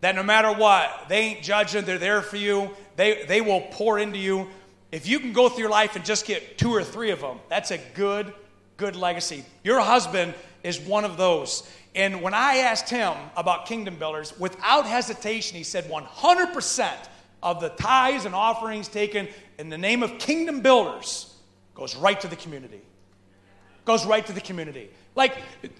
that 0.00 0.14
no 0.14 0.22
matter 0.22 0.52
what, 0.52 1.06
they 1.08 1.20
ain't 1.20 1.42
judging, 1.42 1.84
they're 1.84 1.98
there 1.98 2.20
for 2.22 2.36
you, 2.36 2.70
they, 2.96 3.24
they 3.24 3.40
will 3.40 3.62
pour 3.70 3.98
into 3.98 4.18
you. 4.18 4.48
If 4.92 5.08
you 5.08 5.18
can 5.18 5.32
go 5.32 5.48
through 5.48 5.60
your 5.60 5.70
life 5.70 5.96
and 5.96 6.04
just 6.04 6.26
get 6.26 6.58
two 6.58 6.70
or 6.70 6.84
three 6.84 7.10
of 7.10 7.20
them, 7.20 7.38
that's 7.48 7.70
a 7.70 7.78
good, 7.94 8.32
good 8.76 8.96
legacy. 8.96 9.44
Your 9.62 9.80
husband 9.80 10.34
is 10.62 10.78
one 10.78 11.04
of 11.04 11.16
those. 11.16 11.68
And 11.94 12.20
when 12.22 12.34
I 12.34 12.58
asked 12.58 12.90
him 12.90 13.14
about 13.36 13.66
Kingdom 13.66 13.96
Builders, 13.96 14.38
without 14.38 14.86
hesitation, 14.86 15.56
he 15.56 15.64
said 15.64 15.84
100% 15.84 16.92
of 17.44 17.60
the 17.60 17.68
tithes 17.68 18.24
and 18.24 18.34
offerings 18.34 18.88
taken 18.88 19.28
in 19.58 19.68
the 19.68 19.78
name 19.78 20.02
of 20.02 20.18
Kingdom 20.18 20.62
Builders 20.62 21.32
goes 21.74 21.94
right 21.94 22.18
to 22.20 22.26
the 22.26 22.36
community. 22.36 22.80
Goes 23.84 24.06
right 24.06 24.24
to 24.26 24.32
the 24.32 24.40
community. 24.40 24.88
Like, 25.14 25.36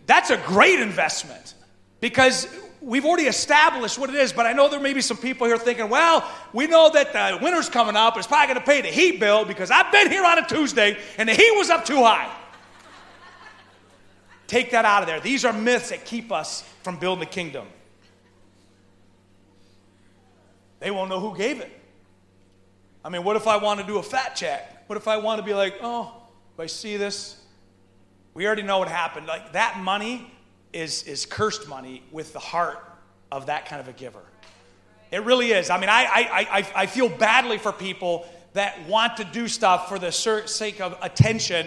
that's 0.07 0.31
a 0.31 0.37
great 0.37 0.79
investment 0.79 1.55
because 2.00 2.46
we've 2.83 3.07
already 3.07 3.24
established 3.24 3.98
what 3.98 4.11
it 4.11 4.16
is, 4.16 4.31
but 4.33 4.44
I 4.44 4.53
know 4.53 4.68
there 4.68 4.79
may 4.79 4.92
be 4.92 5.00
some 5.00 5.16
people 5.16 5.46
here 5.46 5.57
thinking, 5.57 5.88
well, 5.88 6.31
we 6.53 6.66
know 6.66 6.90
that 6.90 7.14
the 7.14 7.42
winter's 7.42 7.70
coming 7.70 7.96
up. 7.96 8.18
It's 8.18 8.27
probably 8.27 8.55
going 8.55 8.61
to 8.61 8.66
pay 8.66 8.83
the 8.83 8.88
heat 8.88 9.18
bill 9.18 9.46
because 9.46 9.70
I've 9.70 9.90
been 9.90 10.11
here 10.11 10.24
on 10.24 10.38
a 10.38 10.46
Tuesday 10.46 10.98
and 11.16 11.29
the 11.29 11.35
heat 11.35 11.53
was 11.57 11.70
up 11.70 11.87
too 11.87 12.05
high. 12.05 12.31
Take 14.46 14.72
that 14.72 14.85
out 14.85 15.03
of 15.03 15.09
there. 15.09 15.20
These 15.20 15.46
are 15.46 15.53
myths 15.55 15.88
that 15.88 16.05
keep 16.05 16.31
us 16.31 16.62
from 16.83 16.98
building 16.98 17.20
the 17.20 17.31
kingdom. 17.31 17.66
They 20.85 20.90
won't 20.90 21.09
know 21.09 21.18
who 21.18 21.35
gave 21.35 21.61
it. 21.61 21.73
I 23.03 23.09
mean, 23.09 23.25
what 23.25 23.37
if 23.37 23.47
I 23.47 23.57
want 23.57 23.81
to 23.81 23.87
do 23.87 23.97
a 23.97 24.03
fat 24.03 24.37
check? 24.37 24.87
What 24.87 24.99
if 24.99 25.09
I 25.09 25.16
want 25.16 25.38
to 25.38 25.42
be 25.42 25.55
like, 25.55 25.77
oh, 25.81 26.12
if 26.53 26.61
I 26.61 26.66
see 26.66 26.99
this? 26.99 27.40
We 28.35 28.47
already 28.47 28.64
know 28.64 28.81
what 28.81 28.88
happened. 28.88 29.27
Like 29.27 29.55
that 29.55 29.79
money 29.79 30.31
is, 30.75 31.03
is 31.05 31.25
cursed 31.25 31.68
money 31.68 32.03
with 32.12 32.35
the 32.35 32.38
heart 32.38 32.85
of 33.33 33.47
that 33.47 33.64
kind 33.64 33.81
of 33.81 33.88
a 33.88 33.94
giver. 33.94 34.20
It 35.11 35.25
really 35.25 35.53
is. 35.53 35.70
I 35.70 35.81
mean, 35.81 35.88
I, 35.88 36.05
I, 36.05 36.47
I, 36.59 36.66
I 36.83 36.87
feel 36.87 37.09
badly 37.09 37.57
for 37.57 37.73
people 37.73 38.27
that 38.53 38.87
want 38.87 39.16
to 39.16 39.25
do 39.25 39.49
stuff 39.49 39.88
for 39.88 39.99
the 39.99 40.12
sake 40.12 40.83
of 40.83 40.99
attention 41.01 41.66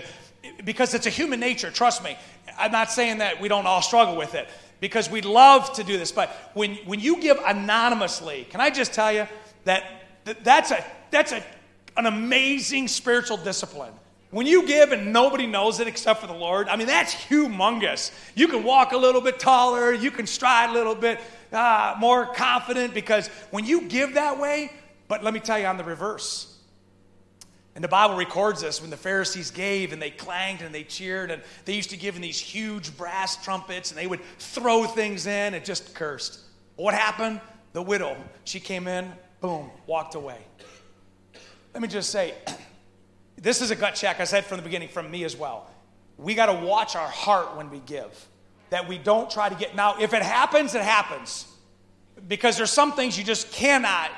because 0.63 0.93
it's 0.93 1.07
a 1.07 1.09
human 1.09 1.39
nature, 1.39 1.71
trust 1.71 2.03
me. 2.03 2.15
I'm 2.55 2.71
not 2.71 2.91
saying 2.91 3.17
that 3.17 3.41
we 3.41 3.47
don't 3.47 3.65
all 3.65 3.81
struggle 3.81 4.15
with 4.15 4.35
it 4.35 4.47
because 4.79 5.09
we 5.09 5.21
love 5.21 5.73
to 5.73 5.83
do 5.83 5.97
this. 5.97 6.11
But 6.11 6.29
when, 6.53 6.75
when 6.85 6.99
you 6.99 7.21
give 7.21 7.37
anonymously, 7.45 8.47
can 8.49 8.61
I 8.61 8.69
just 8.69 8.93
tell 8.93 9.11
you 9.11 9.27
that, 9.63 9.83
that 10.25 10.43
that's, 10.43 10.71
a, 10.71 10.83
that's 11.11 11.31
a, 11.31 11.43
an 11.95 12.05
amazing 12.05 12.87
spiritual 12.87 13.37
discipline. 13.37 13.93
When 14.29 14.45
you 14.45 14.67
give 14.67 14.91
and 14.91 15.13
nobody 15.13 15.47
knows 15.47 15.79
it 15.79 15.87
except 15.87 16.19
for 16.19 16.27
the 16.27 16.33
Lord, 16.33 16.67
I 16.67 16.75
mean, 16.75 16.87
that's 16.87 17.13
humongous. 17.13 18.11
You 18.35 18.47
can 18.47 18.63
walk 18.63 18.91
a 18.91 18.97
little 18.97 19.21
bit 19.21 19.39
taller, 19.39 19.93
you 19.93 20.11
can 20.11 20.27
stride 20.27 20.69
a 20.69 20.73
little 20.73 20.95
bit 20.95 21.19
uh, 21.53 21.95
more 21.97 22.25
confident 22.25 22.93
because 22.93 23.29
when 23.51 23.65
you 23.65 23.83
give 23.83 24.15
that 24.15 24.37
way, 24.37 24.71
but 25.07 25.23
let 25.23 25.33
me 25.33 25.39
tell 25.39 25.57
you 25.57 25.65
on 25.65 25.77
the 25.77 25.83
reverse, 25.85 26.56
and 27.77 27.83
the 27.83 27.87
Bible 27.87 28.15
records 28.15 28.61
this 28.61 28.81
when 28.81 28.89
the 28.89 28.97
Pharisees 28.97 29.51
gave 29.51 29.93
and 29.93 30.01
they 30.01 30.09
clanged 30.09 30.63
and 30.63 30.73
they 30.73 30.81
cheered 30.81 31.29
and 31.29 31.43
they 31.65 31.75
used 31.75 31.91
to 31.91 31.95
give 31.95 32.15
in 32.15 32.23
these 32.23 32.39
huge 32.39 32.97
brass 32.97 33.37
trumpets 33.45 33.91
and 33.91 33.99
they 33.99 34.07
would 34.07 34.19
throw 34.39 34.85
things 34.85 35.27
in 35.27 35.53
and 35.53 35.63
just 35.63 35.93
cursed. 35.93 36.39
What 36.75 36.95
happened? 36.95 37.39
The 37.73 37.83
widow, 37.83 38.17
she 38.45 38.59
came 38.59 38.87
in, 38.87 39.13
boom, 39.41 39.69
walked 39.85 40.15
away. 40.15 40.39
Let 41.75 41.83
me 41.83 41.87
just 41.87 42.09
say, 42.09 42.33
this 43.35 43.61
is 43.61 43.69
a 43.69 43.75
gut 43.75 43.93
check 43.93 44.19
I 44.19 44.23
said 44.23 44.43
from 44.43 44.57
the 44.57 44.63
beginning 44.63 44.89
from 44.89 45.11
me 45.11 45.23
as 45.23 45.35
well. 45.35 45.69
We 46.17 46.33
got 46.33 46.47
to 46.47 46.65
watch 46.65 46.95
our 46.95 47.07
heart 47.07 47.57
when 47.57 47.69
we 47.69 47.77
give, 47.81 48.27
that 48.71 48.87
we 48.87 48.97
don't 48.97 49.29
try 49.29 49.49
to 49.49 49.55
get. 49.55 49.75
Now, 49.75 49.99
if 49.99 50.15
it 50.15 50.23
happens, 50.23 50.73
it 50.73 50.81
happens. 50.81 51.45
Because 52.27 52.57
there's 52.57 52.71
some 52.71 52.93
things 52.93 53.19
you 53.19 53.23
just 53.23 53.51
cannot 53.51 54.09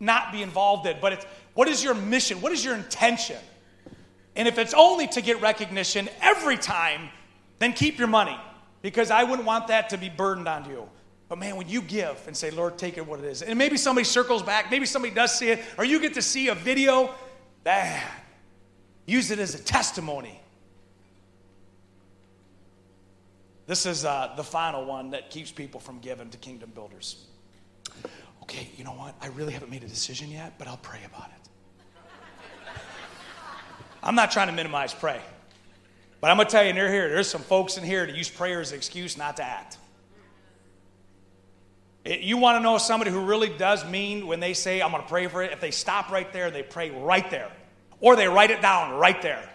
not 0.00 0.32
be 0.32 0.42
involved 0.42 0.86
in, 0.86 0.96
but 1.00 1.12
it's 1.12 1.26
what 1.54 1.68
is 1.68 1.82
your 1.84 1.94
mission? 1.94 2.40
What 2.40 2.52
is 2.52 2.64
your 2.64 2.74
intention? 2.74 3.38
And 4.34 4.48
if 4.48 4.58
it's 4.58 4.74
only 4.74 5.06
to 5.08 5.20
get 5.20 5.40
recognition 5.40 6.08
every 6.20 6.56
time, 6.56 7.10
then 7.58 7.72
keep 7.72 7.98
your 7.98 8.08
money 8.08 8.36
because 8.80 9.10
I 9.10 9.24
wouldn't 9.24 9.46
want 9.46 9.68
that 9.68 9.90
to 9.90 9.98
be 9.98 10.08
burdened 10.08 10.48
on 10.48 10.68
you. 10.68 10.88
But 11.28 11.38
man, 11.38 11.56
when 11.56 11.68
you 11.68 11.80
give 11.80 12.22
and 12.26 12.36
say, 12.36 12.50
Lord, 12.50 12.76
take 12.76 12.98
it 12.98 13.06
what 13.06 13.18
it 13.18 13.24
is, 13.24 13.42
and 13.42 13.58
maybe 13.58 13.76
somebody 13.76 14.04
circles 14.04 14.42
back, 14.42 14.70
maybe 14.70 14.84
somebody 14.84 15.14
does 15.14 15.38
see 15.38 15.50
it, 15.50 15.60
or 15.78 15.84
you 15.84 16.00
get 16.00 16.14
to 16.14 16.22
see 16.22 16.48
a 16.48 16.54
video, 16.54 17.14
that 17.64 18.04
use 19.06 19.30
it 19.30 19.38
as 19.38 19.54
a 19.54 19.62
testimony. 19.62 20.38
This 23.66 23.86
is 23.86 24.04
uh, 24.04 24.32
the 24.36 24.44
final 24.44 24.84
one 24.84 25.10
that 25.10 25.30
keeps 25.30 25.50
people 25.50 25.80
from 25.80 26.00
giving 26.00 26.28
to 26.30 26.38
kingdom 26.38 26.70
builders. 26.74 27.24
Okay, 28.42 28.68
you 28.76 28.84
know 28.84 28.90
what? 28.90 29.14
I 29.22 29.28
really 29.28 29.52
haven't 29.52 29.70
made 29.70 29.84
a 29.84 29.88
decision 29.88 30.30
yet, 30.30 30.58
but 30.58 30.66
I'll 30.66 30.76
pray 30.78 31.00
about 31.06 31.30
it. 31.30 31.41
I'm 34.02 34.14
not 34.14 34.30
trying 34.32 34.48
to 34.48 34.52
minimize 34.52 34.92
pray. 34.92 35.20
But 36.20 36.30
I'm 36.30 36.36
going 36.36 36.46
to 36.46 36.52
tell 36.52 36.62
you, 36.62 36.70
in 36.70 36.76
here, 36.76 37.08
there's 37.08 37.28
some 37.28 37.42
folks 37.42 37.76
in 37.76 37.84
here 37.84 38.06
to 38.06 38.12
use 38.12 38.28
prayer 38.28 38.60
as 38.60 38.70
an 38.70 38.78
excuse 38.78 39.16
not 39.16 39.36
to 39.38 39.44
act. 39.44 39.76
It, 42.04 42.20
you 42.20 42.36
want 42.36 42.58
to 42.58 42.62
know 42.62 42.78
somebody 42.78 43.10
who 43.10 43.24
really 43.24 43.48
does 43.48 43.84
mean 43.84 44.26
when 44.26 44.40
they 44.40 44.54
say, 44.54 44.82
I'm 44.82 44.90
going 44.90 45.02
to 45.02 45.08
pray 45.08 45.26
for 45.28 45.42
it, 45.42 45.52
if 45.52 45.60
they 45.60 45.70
stop 45.70 46.10
right 46.10 46.32
there, 46.32 46.50
they 46.50 46.62
pray 46.62 46.90
right 46.90 47.28
there. 47.30 47.50
Or 48.00 48.16
they 48.16 48.28
write 48.28 48.50
it 48.50 48.60
down 48.60 48.98
right 48.98 49.20
there. 49.22 49.48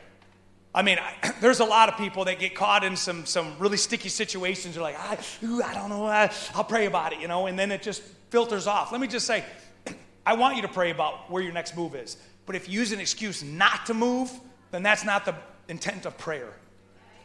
I 0.74 0.82
mean, 0.82 1.00
I, 1.00 1.34
there's 1.42 1.60
a 1.60 1.66
lot 1.66 1.90
of 1.90 1.98
people 1.98 2.26
that 2.26 2.40
get 2.40 2.56
caught 2.56 2.84
in 2.84 2.96
some, 2.96 3.26
some 3.26 3.58
really 3.60 3.78
sticky 3.78 4.10
situations. 4.10 4.76
They're 4.76 4.84
like, 4.84 5.00
I, 5.00 5.18
ooh, 5.44 5.62
I 5.62 5.74
don't 5.74 5.90
know, 5.90 6.06
I, 6.06 6.32
I'll 6.54 6.64
pray 6.64 6.86
about 6.86 7.14
it, 7.14 7.20
you 7.20 7.28
know, 7.28 7.48
and 7.48 7.58
then 7.58 7.72
it 7.72 7.82
just 7.82 8.02
filters 8.30 8.68
off. 8.68 8.92
Let 8.92 9.02
me 9.02 9.08
just 9.08 9.26
say, 9.26 9.44
I 10.26 10.34
want 10.34 10.56
you 10.56 10.62
to 10.64 10.68
pray 10.68 10.92
about 10.92 11.32
where 11.32 11.42
your 11.42 11.54
next 11.54 11.76
move 11.76 11.96
is. 11.96 12.18
But 12.48 12.56
if 12.56 12.68
you 12.68 12.80
use 12.80 12.92
an 12.92 13.00
excuse 13.00 13.44
not 13.44 13.86
to 13.86 13.94
move, 13.94 14.32
then 14.72 14.82
that's 14.82 15.06
not 15.06 15.26
the 15.26 15.36
intent 15.68 16.08
of 16.08 16.18
prayer. 16.18 16.52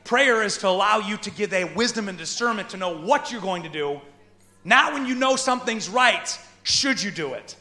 Prayer 0.05 0.43
is 0.43 0.59
to 0.59 0.69
allow 0.69 0.99
you 0.99 1.17
to 1.19 1.31
give 1.31 1.55
a 1.55 1.65
wisdom 1.65 2.09
and 2.09 2.19
discernment 2.19 2.69
to 2.71 2.77
know 2.77 2.99
what 2.99 3.33
you're 3.33 3.41
going 3.41 3.63
to 3.63 3.69
do, 3.71 4.01
not 4.65 4.93
when 4.93 5.07
you 5.07 5.15
know 5.15 5.37
something's 5.37 5.89
right, 5.89 6.39
should 6.65 7.01
you 7.03 7.11
do 7.11 7.35
it. 7.35 7.57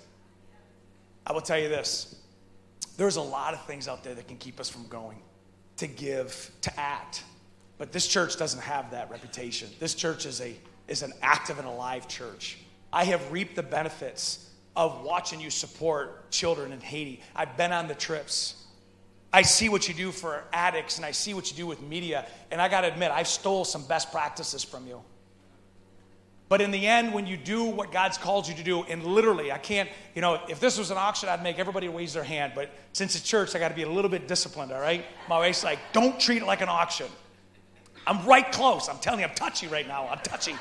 I 1.25 1.33
will 1.33 1.41
tell 1.41 1.59
you 1.59 1.69
this 1.69 2.15
there's 2.97 3.15
a 3.15 3.21
lot 3.21 3.53
of 3.53 3.63
things 3.65 3.87
out 3.87 4.03
there 4.03 4.13
that 4.15 4.27
can 4.27 4.37
keep 4.37 4.59
us 4.59 4.69
from 4.69 4.85
going, 4.87 5.17
to 5.77 5.87
give, 5.87 6.51
to 6.61 6.79
act. 6.79 7.23
But 7.77 7.91
this 7.91 8.07
church 8.07 8.37
doesn't 8.37 8.61
have 8.61 8.91
that 8.91 9.09
reputation. 9.09 9.69
This 9.79 9.95
church 9.95 10.25
is, 10.25 10.41
a, 10.41 10.55
is 10.87 11.01
an 11.01 11.13
active 11.21 11.57
and 11.57 11.67
alive 11.67 12.07
church. 12.07 12.57
I 12.93 13.05
have 13.05 13.31
reaped 13.31 13.55
the 13.55 13.63
benefits 13.63 14.50
of 14.75 15.03
watching 15.03 15.39
you 15.39 15.49
support 15.49 16.31
children 16.31 16.71
in 16.71 16.79
Haiti. 16.79 17.21
I've 17.35 17.57
been 17.57 17.71
on 17.71 17.87
the 17.87 17.95
trips. 17.95 18.55
I 19.33 19.41
see 19.43 19.69
what 19.69 19.87
you 19.87 19.93
do 19.93 20.11
for 20.11 20.43
addicts 20.51 20.97
and 20.97 21.05
I 21.05 21.11
see 21.11 21.33
what 21.33 21.49
you 21.51 21.57
do 21.57 21.65
with 21.65 21.81
media. 21.81 22.25
And 22.51 22.61
I 22.61 22.67
got 22.67 22.81
to 22.81 22.87
admit, 22.87 23.11
I 23.11 23.23
stole 23.23 23.65
some 23.65 23.85
best 23.85 24.11
practices 24.11 24.63
from 24.63 24.87
you. 24.87 25.01
But 26.51 26.59
in 26.59 26.71
the 26.71 26.85
end, 26.85 27.13
when 27.13 27.27
you 27.27 27.37
do 27.37 27.63
what 27.63 27.93
God's 27.93 28.17
called 28.17 28.45
you 28.45 28.53
to 28.55 28.63
do, 28.63 28.83
and 28.83 29.05
literally, 29.05 29.53
I 29.53 29.57
can't, 29.57 29.89
you 30.13 30.21
know, 30.21 30.37
if 30.49 30.59
this 30.59 30.77
was 30.77 30.91
an 30.91 30.97
auction, 30.97 31.29
I'd 31.29 31.41
make 31.41 31.59
everybody 31.59 31.87
raise 31.87 32.13
their 32.13 32.25
hand. 32.25 32.51
But 32.53 32.71
since 32.91 33.15
it's 33.15 33.23
church, 33.23 33.55
I 33.55 33.59
got 33.59 33.69
to 33.69 33.73
be 33.73 33.83
a 33.83 33.89
little 33.89 34.11
bit 34.11 34.27
disciplined, 34.27 34.73
all 34.73 34.81
right? 34.81 35.05
My 35.29 35.37
wife's 35.37 35.63
like, 35.63 35.79
don't 35.93 36.19
treat 36.19 36.41
it 36.41 36.45
like 36.45 36.59
an 36.59 36.67
auction. 36.67 37.07
I'm 38.05 38.25
right 38.25 38.51
close. 38.51 38.89
I'm 38.89 38.97
telling 38.97 39.21
you, 39.21 39.27
I'm 39.27 39.33
touchy 39.33 39.67
right 39.67 39.87
now. 39.87 40.09
I'm 40.09 40.19
touchy. 40.19 40.55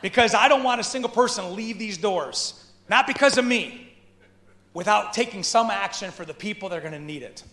Because 0.00 0.34
I 0.34 0.48
don't 0.48 0.62
want 0.62 0.80
a 0.80 0.84
single 0.84 1.10
person 1.10 1.54
leave 1.54 1.78
these 1.78 1.98
doors, 1.98 2.63
not 2.88 3.06
because 3.06 3.38
of 3.38 3.44
me, 3.44 3.84
without 4.74 5.12
taking 5.12 5.42
some 5.42 5.70
action 5.70 6.10
for 6.10 6.24
the 6.24 6.34
people 6.34 6.68
that 6.68 6.78
are 6.78 6.80
going 6.80 6.92
to 6.92 6.98
need 6.98 7.22
it. 7.22 7.44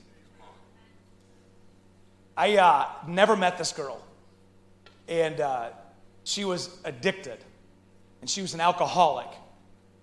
I 2.36 2.58
uh, 2.58 2.88
never 3.08 3.38
met 3.38 3.58
this 3.58 3.72
girl, 3.72 4.04
and 5.08 5.40
uh, 5.40 5.70
she 6.24 6.44
was 6.44 6.80
addicted, 6.84 7.38
and 8.22 8.30
she 8.30 8.42
was 8.42 8.54
an 8.54 8.62
alcoholic. 8.62 9.28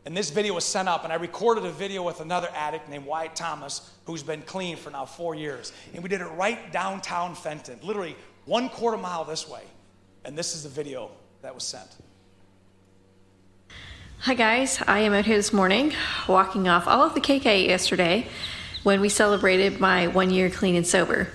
And 0.05 0.17
this 0.17 0.31
video 0.31 0.55
was 0.55 0.65
sent 0.65 0.89
up, 0.89 1.05
and 1.05 1.13
I 1.13 1.17
recorded 1.17 1.67
a 1.67 1.71
video 1.71 2.03
with 2.03 2.21
another 2.21 2.49
addict 2.55 2.89
named 2.89 3.05
Wyatt 3.05 3.35
Thomas, 3.35 3.91
who's 4.07 4.23
been 4.23 4.43
clean 4.43 4.77
for 4.77 4.91
now 4.91 5.05
four 5.05 5.35
years. 5.35 5.73
And 5.93 6.03
we 6.03 6.09
did 6.09 6.21
it 6.21 6.27
right 6.27 6.73
downtown 6.73 7.35
Fenton, 7.35 7.79
literally 7.83 8.17
one 8.47 8.69
quarter 8.71 8.97
mile 8.97 9.25
this 9.25 9.49
way. 9.49 9.63
And 10.25 10.39
this 10.39 10.55
is 10.55 10.63
the 10.63 10.69
video 10.69 11.11
that 11.43 11.55
was 11.55 11.65
sent. 11.65 11.89
Hi, 14.23 14.35
guys. 14.35 14.83
I 14.85 14.99
am 15.01 15.15
out 15.15 15.27
here 15.27 15.37
this 15.37 15.53
morning 15.53 15.95
walking 16.27 16.67
off 16.67 16.89
all 16.89 17.03
of 17.03 17.15
the 17.15 17.21
cake 17.21 17.47
I 17.47 17.51
ate 17.51 17.69
yesterday 17.69 18.27
when 18.83 19.01
we 19.01 19.09
celebrated 19.09 19.79
my 19.79 20.09
one 20.09 20.31
year 20.31 20.51
clean 20.51 20.75
and 20.75 20.85
sober. 20.85 21.29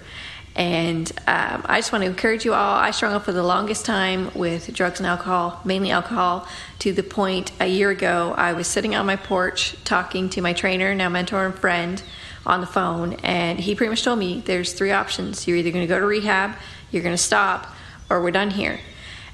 And 0.53 1.09
um, 1.25 1.63
I 1.65 1.77
just 1.77 1.93
want 1.93 2.03
to 2.03 2.09
encourage 2.09 2.43
you 2.43 2.53
all. 2.53 2.75
I 2.75 2.91
struggled 2.91 3.23
for 3.23 3.31
the 3.31 3.41
longest 3.41 3.85
time 3.85 4.31
with 4.35 4.73
drugs 4.73 4.99
and 4.99 5.07
alcohol, 5.07 5.61
mainly 5.63 5.91
alcohol, 5.91 6.45
to 6.79 6.91
the 6.91 7.03
point 7.03 7.53
a 7.61 7.67
year 7.67 7.89
ago 7.89 8.35
I 8.35 8.51
was 8.51 8.67
sitting 8.67 8.93
on 8.95 9.05
my 9.05 9.15
porch 9.15 9.81
talking 9.85 10.29
to 10.31 10.41
my 10.41 10.51
trainer, 10.51 10.93
now 10.93 11.07
mentor 11.07 11.45
and 11.45 11.55
friend, 11.55 12.03
on 12.45 12.59
the 12.59 12.67
phone. 12.67 13.13
And 13.23 13.61
he 13.61 13.75
pretty 13.75 13.91
much 13.91 14.03
told 14.03 14.19
me 14.19 14.43
there's 14.45 14.73
three 14.73 14.91
options. 14.91 15.47
You're 15.47 15.55
either 15.55 15.71
going 15.71 15.87
to 15.87 15.87
go 15.87 15.99
to 15.99 16.05
rehab, 16.05 16.57
you're 16.91 17.01
going 17.01 17.15
to 17.15 17.23
stop, 17.23 17.65
or 18.09 18.21
we're 18.21 18.31
done 18.31 18.51
here. 18.51 18.81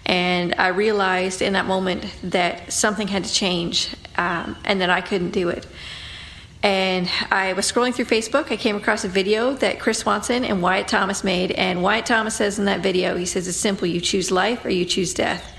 And 0.09 0.55
I 0.57 0.69
realized 0.69 1.43
in 1.43 1.53
that 1.53 1.67
moment 1.67 2.03
that 2.23 2.73
something 2.73 3.07
had 3.07 3.25
to 3.25 3.31
change 3.31 3.95
um, 4.17 4.57
and 4.65 4.81
that 4.81 4.89
I 4.89 5.01
couldn't 5.01 5.29
do 5.29 5.49
it. 5.49 5.67
And 6.63 7.07
I 7.29 7.53
was 7.53 7.71
scrolling 7.71 7.93
through 7.93 8.05
Facebook. 8.05 8.51
I 8.51 8.57
came 8.57 8.75
across 8.75 9.05
a 9.05 9.07
video 9.07 9.53
that 9.53 9.79
Chris 9.79 9.99
Swanson 9.99 10.43
and 10.43 10.63
Wyatt 10.63 10.87
Thomas 10.87 11.23
made. 11.23 11.51
And 11.51 11.83
Wyatt 11.83 12.07
Thomas 12.07 12.33
says 12.33 12.57
in 12.57 12.65
that 12.65 12.79
video, 12.79 13.17
he 13.17 13.27
says, 13.27 13.47
It's 13.47 13.55
simple 13.55 13.85
you 13.85 14.01
choose 14.01 14.31
life 14.31 14.65
or 14.65 14.71
you 14.71 14.83
choose 14.83 15.13
death. 15.13 15.55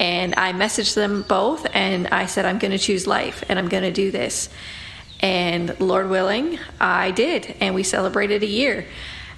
And 0.00 0.34
I 0.36 0.52
messaged 0.52 0.94
them 0.94 1.22
both 1.22 1.64
and 1.72 2.08
I 2.08 2.26
said, 2.26 2.46
I'm 2.46 2.58
going 2.58 2.72
to 2.72 2.78
choose 2.78 3.06
life 3.06 3.44
and 3.48 3.60
I'm 3.60 3.68
going 3.68 3.84
to 3.84 3.92
do 3.92 4.10
this. 4.10 4.48
And 5.20 5.78
Lord 5.78 6.10
willing, 6.10 6.58
I 6.80 7.12
did. 7.12 7.54
And 7.60 7.76
we 7.76 7.84
celebrated 7.84 8.42
a 8.42 8.46
year. 8.46 8.86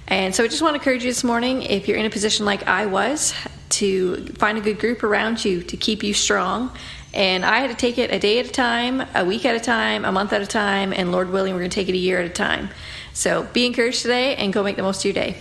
And 0.07 0.33
so 0.33 0.43
I 0.43 0.47
just 0.47 0.61
want 0.61 0.73
to 0.73 0.79
encourage 0.79 1.03
you 1.03 1.09
this 1.09 1.23
morning 1.23 1.63
if 1.63 1.87
you're 1.87 1.97
in 1.97 2.05
a 2.05 2.09
position 2.09 2.45
like 2.45 2.67
I 2.67 2.85
was, 2.85 3.33
to 3.69 4.25
find 4.37 4.57
a 4.57 4.61
good 4.61 4.79
group 4.79 5.03
around 5.03 5.43
you 5.43 5.61
to 5.61 5.77
keep 5.77 6.01
you 6.01 6.13
strong 6.13 6.71
and 7.13 7.43
I 7.43 7.59
had 7.59 7.69
to 7.69 7.75
take 7.75 7.97
it 7.97 8.11
a 8.13 8.19
day 8.19 8.39
at 8.39 8.45
a 8.45 8.51
time, 8.51 9.03
a 9.15 9.25
week 9.25 9.45
at 9.45 9.55
a 9.55 9.59
time, 9.59 10.05
a 10.05 10.11
month 10.11 10.33
at 10.33 10.41
a 10.41 10.47
time, 10.47 10.93
and 10.93 11.11
Lord 11.11 11.31
willing, 11.31 11.53
we're 11.53 11.61
going 11.61 11.71
to 11.71 11.75
take 11.75 11.89
it 11.89 11.95
a 11.95 11.97
year 11.97 12.19
at 12.19 12.25
a 12.25 12.33
time. 12.33 12.69
So 13.13 13.43
be 13.53 13.65
encouraged 13.65 14.03
today 14.03 14.35
and 14.35 14.53
go 14.53 14.61
make 14.61 14.75
the 14.75 14.83
most 14.83 14.99
of 14.99 15.05
your 15.05 15.13
day. 15.13 15.35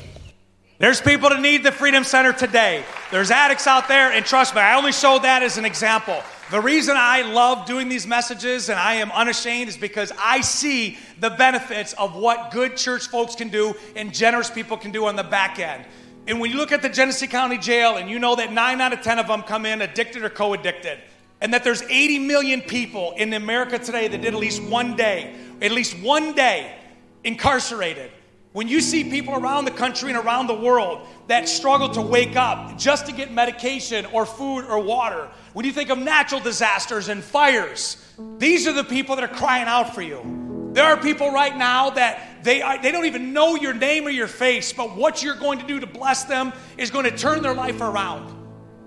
There's 0.78 1.00
people 1.00 1.28
that 1.28 1.40
need 1.40 1.64
the 1.64 1.72
Freedom 1.72 2.04
Center 2.04 2.32
today. 2.32 2.84
There's 3.10 3.30
addicts 3.30 3.66
out 3.66 3.88
there, 3.88 4.10
and 4.10 4.24
trust 4.24 4.54
me, 4.54 4.60
I 4.60 4.74
only 4.76 4.92
showed 4.92 5.20
that 5.20 5.42
as 5.42 5.58
an 5.58 5.64
example. 5.64 6.22
The 6.48 6.60
reason 6.60 6.94
I 6.96 7.22
love 7.22 7.66
doing 7.66 7.88
these 7.88 8.06
messages 8.06 8.68
and 8.68 8.78
I 8.78 8.94
am 8.94 9.10
unashamed 9.10 9.68
is 9.68 9.76
because 9.76 10.12
I 10.16 10.42
see 10.42 10.96
the 11.18 11.30
benefits 11.30 11.92
of 11.94 12.14
what 12.14 12.52
good 12.52 12.76
church 12.76 13.08
folks 13.08 13.34
can 13.34 13.48
do 13.48 13.74
and 13.96 14.14
generous 14.14 14.48
people 14.48 14.76
can 14.76 14.92
do 14.92 15.06
on 15.06 15.16
the 15.16 15.24
back 15.24 15.58
end. 15.58 15.84
And 16.28 16.38
when 16.38 16.52
you 16.52 16.56
look 16.56 16.70
at 16.70 16.82
the 16.82 16.88
Genesee 16.88 17.26
County 17.26 17.58
Jail 17.58 17.96
and 17.96 18.08
you 18.08 18.20
know 18.20 18.36
that 18.36 18.52
nine 18.52 18.80
out 18.80 18.92
of 18.92 19.00
10 19.00 19.18
of 19.18 19.26
them 19.26 19.42
come 19.42 19.66
in 19.66 19.82
addicted 19.82 20.22
or 20.22 20.30
co 20.30 20.52
addicted, 20.52 21.00
and 21.40 21.52
that 21.52 21.64
there's 21.64 21.82
80 21.82 22.20
million 22.20 22.60
people 22.60 23.12
in 23.16 23.32
America 23.32 23.76
today 23.80 24.06
that 24.06 24.18
did 24.18 24.32
at 24.32 24.38
least 24.38 24.62
one 24.62 24.94
day, 24.94 25.34
at 25.60 25.72
least 25.72 25.98
one 25.98 26.32
day 26.32 26.78
incarcerated. 27.24 28.12
When 28.52 28.68
you 28.68 28.80
see 28.80 29.04
people 29.04 29.34
around 29.34 29.66
the 29.66 29.70
country 29.70 30.10
and 30.10 30.18
around 30.18 30.46
the 30.46 30.54
world 30.54 31.06
that 31.26 31.46
struggle 31.46 31.90
to 31.90 32.00
wake 32.00 32.36
up 32.36 32.78
just 32.78 33.04
to 33.06 33.12
get 33.12 33.30
medication 33.30 34.06
or 34.06 34.24
food 34.24 34.64
or 34.64 34.78
water, 34.78 35.28
when 35.56 35.64
you 35.64 35.72
think 35.72 35.88
of 35.88 35.96
natural 35.96 36.38
disasters 36.38 37.08
and 37.08 37.24
fires, 37.24 37.96
these 38.36 38.66
are 38.66 38.74
the 38.74 38.84
people 38.84 39.16
that 39.16 39.24
are 39.24 39.34
crying 39.34 39.66
out 39.66 39.94
for 39.94 40.02
you. 40.02 40.70
There 40.74 40.84
are 40.84 40.98
people 40.98 41.30
right 41.30 41.56
now 41.56 41.88
that 41.88 42.44
they, 42.44 42.60
are, 42.60 42.76
they 42.82 42.92
don't 42.92 43.06
even 43.06 43.32
know 43.32 43.54
your 43.54 43.72
name 43.72 44.06
or 44.06 44.10
your 44.10 44.26
face, 44.26 44.74
but 44.74 44.94
what 44.94 45.22
you're 45.22 45.34
going 45.34 45.58
to 45.60 45.66
do 45.66 45.80
to 45.80 45.86
bless 45.86 46.24
them 46.24 46.52
is 46.76 46.90
going 46.90 47.06
to 47.06 47.16
turn 47.16 47.40
their 47.40 47.54
life 47.54 47.80
around. 47.80 48.36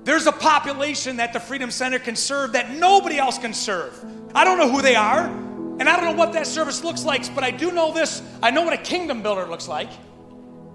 There's 0.04 0.28
a 0.28 0.32
population 0.32 1.16
that 1.16 1.34
the 1.34 1.40
Freedom 1.40 1.72
Center 1.72 1.98
can 1.98 2.16
serve 2.16 2.52
that 2.52 2.70
nobody 2.70 3.18
else 3.18 3.40
can 3.40 3.56
serve. 3.56 4.06
I 4.36 4.44
don't 4.44 4.60
know 4.60 4.70
who 4.70 4.84
they 4.84 4.94
are, 4.94 5.26
and 5.26 5.90
I 5.90 5.96
don't 5.96 6.06
know 6.06 6.24
what 6.24 6.34
that 6.34 6.46
service 6.46 6.84
looks 6.84 7.04
like, 7.04 7.34
but 7.34 7.44
I 7.44 7.50
do 7.50 7.72
know 7.72 7.92
this. 7.92 8.22
I 8.44 8.52
know 8.52 8.62
what 8.62 8.74
a 8.74 8.84
kingdom 8.84 9.24
builder 9.24 9.48
looks 9.48 9.68
like. 9.68 9.90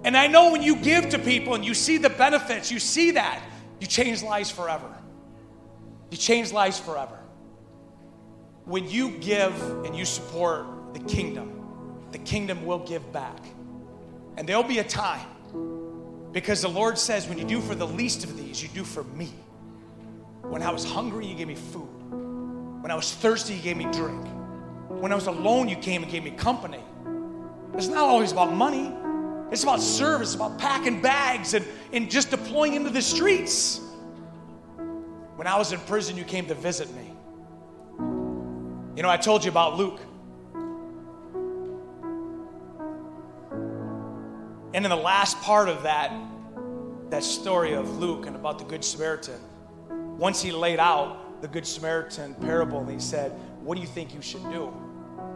And 0.03 0.17
I 0.17 0.27
know 0.27 0.51
when 0.51 0.61
you 0.61 0.75
give 0.75 1.07
to 1.11 1.19
people 1.19 1.55
and 1.55 1.63
you 1.63 1.73
see 1.73 1.95
the 1.95 2.09
benefits, 2.09 2.69
you 2.69 2.79
see 2.79 3.11
that, 3.11 3.41
you 3.79 3.87
change 3.87 4.23
lives 4.23 4.51
forever. 4.51 4.93
You 6.15 6.19
change 6.19 6.53
lives 6.53 6.79
forever. 6.79 7.19
When 8.63 8.89
you 8.89 9.17
give 9.17 9.53
and 9.83 9.93
you 9.93 10.05
support 10.05 10.93
the 10.93 11.01
kingdom, 11.01 12.05
the 12.13 12.19
kingdom 12.19 12.65
will 12.65 12.79
give 12.79 13.11
back. 13.11 13.37
And 14.37 14.47
there'll 14.47 14.63
be 14.63 14.79
a 14.79 14.83
time 14.85 15.27
because 16.31 16.61
the 16.61 16.69
Lord 16.69 16.97
says, 16.97 17.27
when 17.27 17.37
you 17.37 17.43
do 17.43 17.59
for 17.59 17.75
the 17.75 17.85
least 17.85 18.23
of 18.23 18.37
these, 18.37 18.63
you 18.63 18.69
do 18.69 18.85
for 18.85 19.03
me. 19.03 19.29
When 20.43 20.61
I 20.63 20.71
was 20.71 20.85
hungry, 20.85 21.27
you 21.27 21.35
gave 21.35 21.49
me 21.49 21.55
food. 21.55 21.89
When 22.81 22.91
I 22.91 22.95
was 22.95 23.13
thirsty, 23.13 23.55
you 23.55 23.61
gave 23.61 23.75
me 23.75 23.83
drink. 23.91 24.25
When 24.87 25.11
I 25.11 25.15
was 25.15 25.27
alone, 25.27 25.67
you 25.67 25.75
came 25.75 26.01
and 26.01 26.09
gave 26.09 26.23
me 26.23 26.31
company. 26.31 26.79
It's 27.73 27.87
not 27.87 28.05
always 28.05 28.31
about 28.31 28.53
money. 28.53 28.89
It's 29.51 29.63
about 29.63 29.81
service, 29.81 30.33
about 30.33 30.59
packing 30.59 31.01
bags 31.01 31.53
and, 31.55 31.65
and 31.91 32.09
just 32.09 32.29
deploying 32.29 32.75
into 32.75 32.89
the 32.89 33.01
streets. 33.01 33.81
When 35.35 35.47
I 35.47 35.57
was 35.57 35.73
in 35.73 35.79
prison, 35.81 36.15
you 36.15 36.23
came 36.23 36.47
to 36.47 36.55
visit 36.55 36.93
me. 36.95 37.11
You 38.95 39.03
know, 39.03 39.09
I 39.09 39.17
told 39.17 39.43
you 39.43 39.51
about 39.51 39.75
Luke. 39.75 39.99
And 44.73 44.85
in 44.85 44.89
the 44.89 44.95
last 44.95 45.39
part 45.41 45.67
of 45.67 45.83
that, 45.83 46.13
that 47.09 47.23
story 47.23 47.73
of 47.73 47.97
Luke 47.97 48.25
and 48.27 48.35
about 48.35 48.59
the 48.59 48.65
Good 48.65 48.83
Samaritan, 48.83 49.39
once 50.17 50.41
he 50.41 50.51
laid 50.51 50.79
out 50.79 51.41
the 51.41 51.47
Good 51.47 51.67
Samaritan 51.67 52.33
parable 52.35 52.79
and 52.79 52.89
he 52.89 52.99
said, 52.99 53.31
What 53.61 53.75
do 53.75 53.81
you 53.81 53.87
think 53.87 54.13
you 54.13 54.21
should 54.21 54.43
do? 54.43 54.73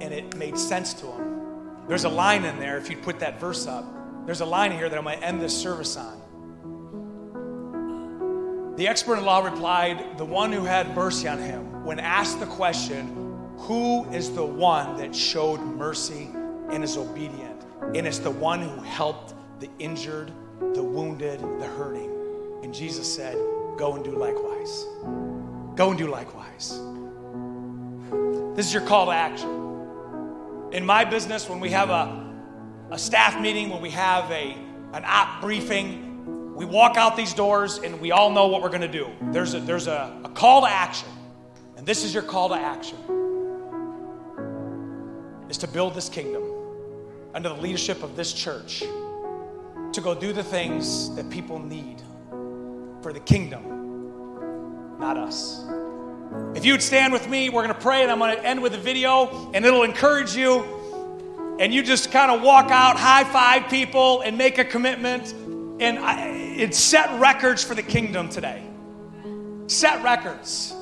And 0.02 0.14
it 0.14 0.36
made 0.38 0.58
sense 0.58 0.94
to 0.96 1.08
him. 1.08 1.42
There's 1.88 2.06
a 2.06 2.10
line 2.10 2.46
in 2.46 2.60
there, 2.60 2.78
if 2.78 2.90
you'd 2.90 3.02
put 3.02 3.20
that 3.20 3.40
verse 3.40 3.68
up, 3.68 3.86
there's 4.26 4.42
a 4.42 4.46
line 4.46 4.72
here 4.72 4.88
that 4.88 4.98
I'm 4.98 5.04
going 5.04 5.20
to 5.20 5.26
end 5.26 5.42
this 5.42 5.60
service 5.60 5.98
on. 5.98 6.19
The 8.80 8.88
expert 8.88 9.18
in 9.18 9.26
law 9.26 9.44
replied, 9.44 10.18
The 10.18 10.24
one 10.24 10.54
who 10.54 10.64
had 10.64 10.96
mercy 10.96 11.28
on 11.28 11.38
him, 11.38 11.84
when 11.84 12.00
asked 12.00 12.40
the 12.40 12.46
question, 12.46 13.38
Who 13.58 14.10
is 14.12 14.34
the 14.34 14.46
one 14.46 14.96
that 14.96 15.14
showed 15.14 15.60
mercy 15.60 16.30
and 16.72 16.82
is 16.82 16.96
obedient? 16.96 17.62
And 17.94 18.08
it's 18.08 18.20
the 18.20 18.32
one 18.32 18.62
who 18.62 18.82
helped 18.84 19.34
the 19.60 19.70
injured, 19.80 20.32
the 20.62 20.82
wounded, 20.82 21.42
the 21.42 21.68
hurting. 21.68 22.10
And 22.64 22.74
Jesus 22.74 23.14
said, 23.14 23.36
Go 23.78 23.96
and 23.96 24.04
do 24.06 24.12
likewise. 24.12 24.86
Go 25.76 25.90
and 25.90 25.98
do 25.98 26.08
likewise. 26.08 26.80
This 28.56 28.66
is 28.66 28.74
your 28.74 28.84
call 28.84 29.08
to 29.08 29.12
action. 29.12 29.50
In 30.72 30.86
my 30.86 31.04
business, 31.04 31.50
when 31.50 31.60
we 31.60 31.72
have 31.72 31.90
a, 31.90 32.34
a 32.92 32.98
staff 32.98 33.42
meeting, 33.42 33.72
when 33.72 33.82
we 33.82 33.90
have 33.90 34.32
a, 34.32 34.56
an 34.94 35.04
op 35.04 35.42
briefing, 35.42 36.09
we 36.60 36.66
walk 36.66 36.98
out 36.98 37.16
these 37.16 37.34
doors 37.34 37.78
and 37.78 38.02
we 38.02 38.12
all 38.12 38.30
know 38.30 38.48
what 38.48 38.62
we're 38.62 38.68
going 38.68 38.82
to 38.82 38.88
do. 38.90 39.10
There's, 39.32 39.54
a, 39.54 39.62
there's 39.62 39.88
a, 39.88 40.20
a 40.26 40.30
call 40.30 40.64
to 40.64 40.70
action. 40.70 41.08
And 41.78 41.86
this 41.88 42.04
is 42.04 42.14
your 42.14 42.22
call 42.22 42.50
to 42.50 42.56
action 42.56 42.98
is 45.50 45.58
to 45.60 45.70
build 45.70 45.94
this 45.96 46.10
kingdom 46.10 46.44
under 47.34 47.48
the 47.48 47.56
leadership 47.56 48.04
of 48.04 48.18
this 48.18 48.34
church 48.34 48.82
to 48.82 50.02
go 50.02 50.14
do 50.14 50.34
the 50.34 50.44
things 50.44 51.16
that 51.16 51.30
people 51.30 51.60
need 51.60 52.02
for 53.02 53.14
the 53.14 53.22
kingdom, 53.22 55.00
not 55.00 55.16
us. 55.16 55.66
If 56.56 56.66
you 56.66 56.74
would 56.74 56.84
stand 56.84 57.14
with 57.14 57.30
me, 57.30 57.50
we're 57.50 57.64
going 57.64 57.74
to 57.74 57.82
pray, 57.82 58.04
and 58.04 58.12
I'm 58.12 58.20
going 58.20 58.36
to 58.36 58.46
end 58.46 58.62
with 58.62 58.74
a 58.74 58.78
video, 58.78 59.50
and 59.54 59.64
it'll 59.64 59.84
encourage 59.84 60.36
you. 60.36 61.58
And 61.58 61.74
you 61.74 61.84
just 61.84 62.12
kind 62.12 62.30
of 62.30 62.42
walk 62.42 62.70
out, 62.70 62.98
high 62.98 63.24
five 63.24 63.70
people, 63.70 64.20
and 64.22 64.38
make 64.38 64.58
a 64.58 64.66
commitment. 64.66 65.34
And 65.80 65.98
I, 65.98 66.28
it 66.28 66.76
set 66.76 67.20
records 67.20 67.64
for 67.64 67.74
the 67.74 67.84
kingdom 67.84 68.28
today. 68.30 68.62
Set 69.68 70.04
records. 70.04 70.76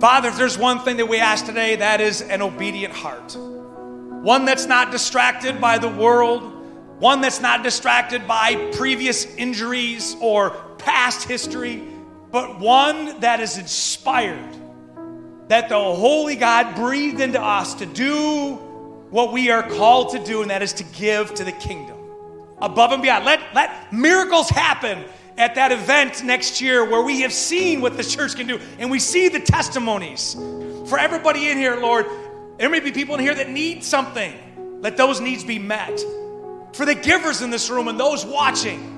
Father, 0.00 0.28
if 0.28 0.36
there's 0.36 0.58
one 0.58 0.80
thing 0.80 0.96
that 0.96 1.06
we 1.06 1.18
ask 1.18 1.46
today, 1.46 1.76
that 1.76 2.00
is 2.00 2.22
an 2.22 2.42
obedient 2.42 2.92
heart. 2.92 3.36
One 3.36 4.44
that's 4.44 4.66
not 4.66 4.90
distracted 4.90 5.60
by 5.60 5.78
the 5.78 5.88
world, 5.88 6.42
one 6.98 7.20
that's 7.20 7.40
not 7.40 7.62
distracted 7.62 8.26
by 8.26 8.70
previous 8.72 9.24
injuries 9.36 10.16
or 10.20 10.50
past 10.78 11.28
history, 11.28 11.82
but 12.32 12.58
one 12.58 13.20
that 13.20 13.38
is 13.40 13.58
inspired, 13.58 14.56
that 15.48 15.68
the 15.68 15.78
Holy 15.78 16.34
God 16.34 16.74
breathed 16.74 17.20
into 17.20 17.40
us 17.40 17.74
to 17.74 17.86
do 17.86 18.54
what 19.10 19.32
we 19.32 19.50
are 19.50 19.62
called 19.62 20.10
to 20.10 20.24
do, 20.24 20.42
and 20.42 20.50
that 20.50 20.62
is 20.62 20.72
to 20.74 20.84
give 20.84 21.32
to 21.34 21.44
the 21.44 21.52
kingdom 21.52 21.95
above 22.60 22.92
and 22.92 23.02
beyond. 23.02 23.24
Let, 23.24 23.40
let 23.54 23.92
miracles 23.92 24.48
happen 24.48 25.04
at 25.38 25.56
that 25.56 25.72
event 25.72 26.24
next 26.24 26.60
year 26.60 26.88
where 26.88 27.02
we 27.02 27.20
have 27.20 27.32
seen 27.32 27.80
what 27.80 27.96
the 27.96 28.04
church 28.04 28.36
can 28.36 28.46
do 28.46 28.60
and 28.78 28.90
we 28.90 28.98
see 28.98 29.28
the 29.28 29.40
testimonies. 29.40 30.34
For 30.88 30.98
everybody 30.98 31.48
in 31.48 31.58
here, 31.58 31.76
Lord, 31.76 32.06
there 32.58 32.70
may 32.70 32.80
be 32.80 32.92
people 32.92 33.16
in 33.16 33.20
here 33.20 33.34
that 33.34 33.50
need 33.50 33.84
something. 33.84 34.32
Let 34.80 34.96
those 34.96 35.20
needs 35.20 35.44
be 35.44 35.58
met. 35.58 36.00
For 36.72 36.86
the 36.86 36.94
givers 36.94 37.42
in 37.42 37.50
this 37.50 37.70
room 37.70 37.88
and 37.88 37.98
those 37.98 38.24
watching, 38.24 38.92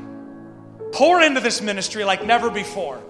pour 0.93 1.21
into 1.23 1.41
this 1.41 1.61
ministry 1.61 2.05
like 2.05 2.25
never 2.25 2.51
before. 2.51 3.03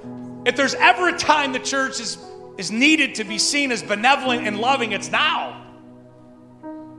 If 0.44 0.56
there's 0.56 0.74
ever 0.74 1.08
a 1.08 1.18
time 1.18 1.52
the 1.52 1.58
church 1.58 2.00
is, 2.00 2.18
is 2.56 2.70
needed 2.70 3.16
to 3.16 3.24
be 3.24 3.38
seen 3.38 3.72
as 3.72 3.82
benevolent 3.82 4.46
and 4.46 4.58
loving, 4.58 4.92
it's 4.92 5.10
now. 5.10 5.66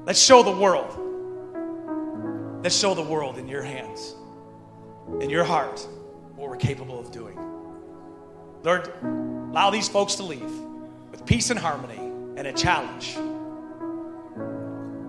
Let's 0.05 0.21
show 0.21 0.43
the 0.43 0.51
world. 0.51 0.98
Let's 2.61 2.75
show 2.77 2.93
the 2.93 3.01
world 3.01 3.37
in 3.37 3.47
your 3.47 3.63
hands, 3.63 4.15
in 5.21 5.29
your 5.29 5.45
heart 5.45 5.79
what 6.35 6.49
we're 6.49 6.57
capable 6.57 6.99
of 6.99 7.09
doing. 7.09 7.39
Lord, 8.63 8.91
allow 9.01 9.69
these 9.69 9.87
folks 9.87 10.15
to 10.15 10.23
leave 10.23 10.51
with 11.09 11.25
peace 11.25 11.51
and 11.51 11.59
harmony 11.59 11.99
and 12.37 12.47
a 12.47 12.51
challenge 12.51 13.13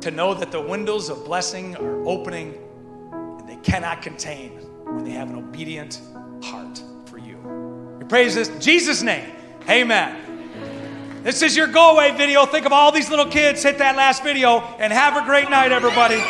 to 0.01 0.13
know 0.13 0.33
that 0.33 0.53
the 0.53 0.61
windows 0.61 1.09
of 1.09 1.25
blessing 1.25 1.77
are 1.77 2.07
opening 2.07 2.55
and 3.13 3.49
they 3.49 3.57
cannot 3.57 4.01
contain 4.01 4.53
when 4.85 5.03
they 5.03 5.11
have 5.11 5.29
an 5.29 5.37
obedient 5.37 6.01
heart 6.45 6.81
for 7.07 7.19
you. 7.19 7.37
We 7.99 8.05
praise 8.05 8.37
this 8.37 8.49
in 8.49 8.61
Jesus' 8.61 9.03
name. 9.03 9.29
Amen. 9.69 11.23
This 11.25 11.43
is 11.43 11.57
your 11.57 11.67
go 11.67 11.95
away 11.95 12.17
video. 12.17 12.47
Think 12.47 12.65
of 12.65 12.73
all 12.73 12.93
these 12.93 13.11
little 13.11 13.27
kids. 13.27 13.63
Hit 13.65 13.79
that 13.79 13.97
last 13.97 14.23
video 14.23 14.61
and 14.79 14.93
have 14.93 15.17
a 15.17 15.25
great 15.27 15.51
night, 15.51 15.73
everybody. 15.73 16.23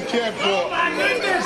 Cared 0.00 0.34
for. 0.34 0.48
Oh 0.48 0.70
my 0.70 0.88
goodness! 0.96 1.44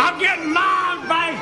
I'm 0.00 0.18
getting 0.18 0.52
mobbed 0.52 1.08
by 1.08 1.32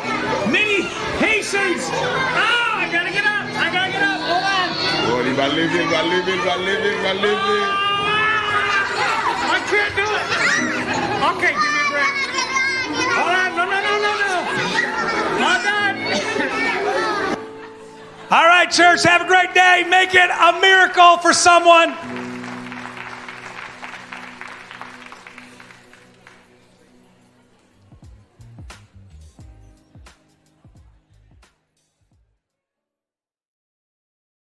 many 0.50 0.82
Haitians. 1.18 1.90
Oh, 1.90 2.78
I 2.78 2.88
gotta 2.92 3.10
get 3.10 3.24
up. 3.24 3.46
I 3.58 3.70
gotta 3.72 3.90
get 3.90 4.02
up. 4.02 4.20
Hold 4.22 4.44
on. 4.44 4.70
Lord, 5.10 5.26
va 5.34 5.46
lever, 5.48 5.84
va 5.90 6.02
lever, 6.06 6.38
va 6.46 6.56
lever, 6.62 6.94
va 7.02 7.12
lever. 7.14 7.60
I 9.50 9.58
can't 9.66 9.94
do 9.98 10.06
it. 10.06 10.26
Okay, 11.32 11.52
give 11.58 11.72
me 11.74 11.80
a 11.80 11.90
break. 11.90 12.14
Hold 13.18 13.34
on. 13.34 13.50
No, 13.56 13.64
no, 13.66 13.78
no, 13.82 13.94
no, 13.98 14.12
no. 14.22 14.32
Hold 15.42 15.66
on. 15.66 16.81
All 18.32 18.46
right, 18.46 18.70
church, 18.70 19.02
have 19.02 19.20
a 19.20 19.26
great 19.26 19.52
day. 19.52 19.84
Make 19.86 20.14
it 20.14 20.30
a 20.30 20.58
miracle 20.58 21.18
for 21.18 21.34
someone. 21.34 22.21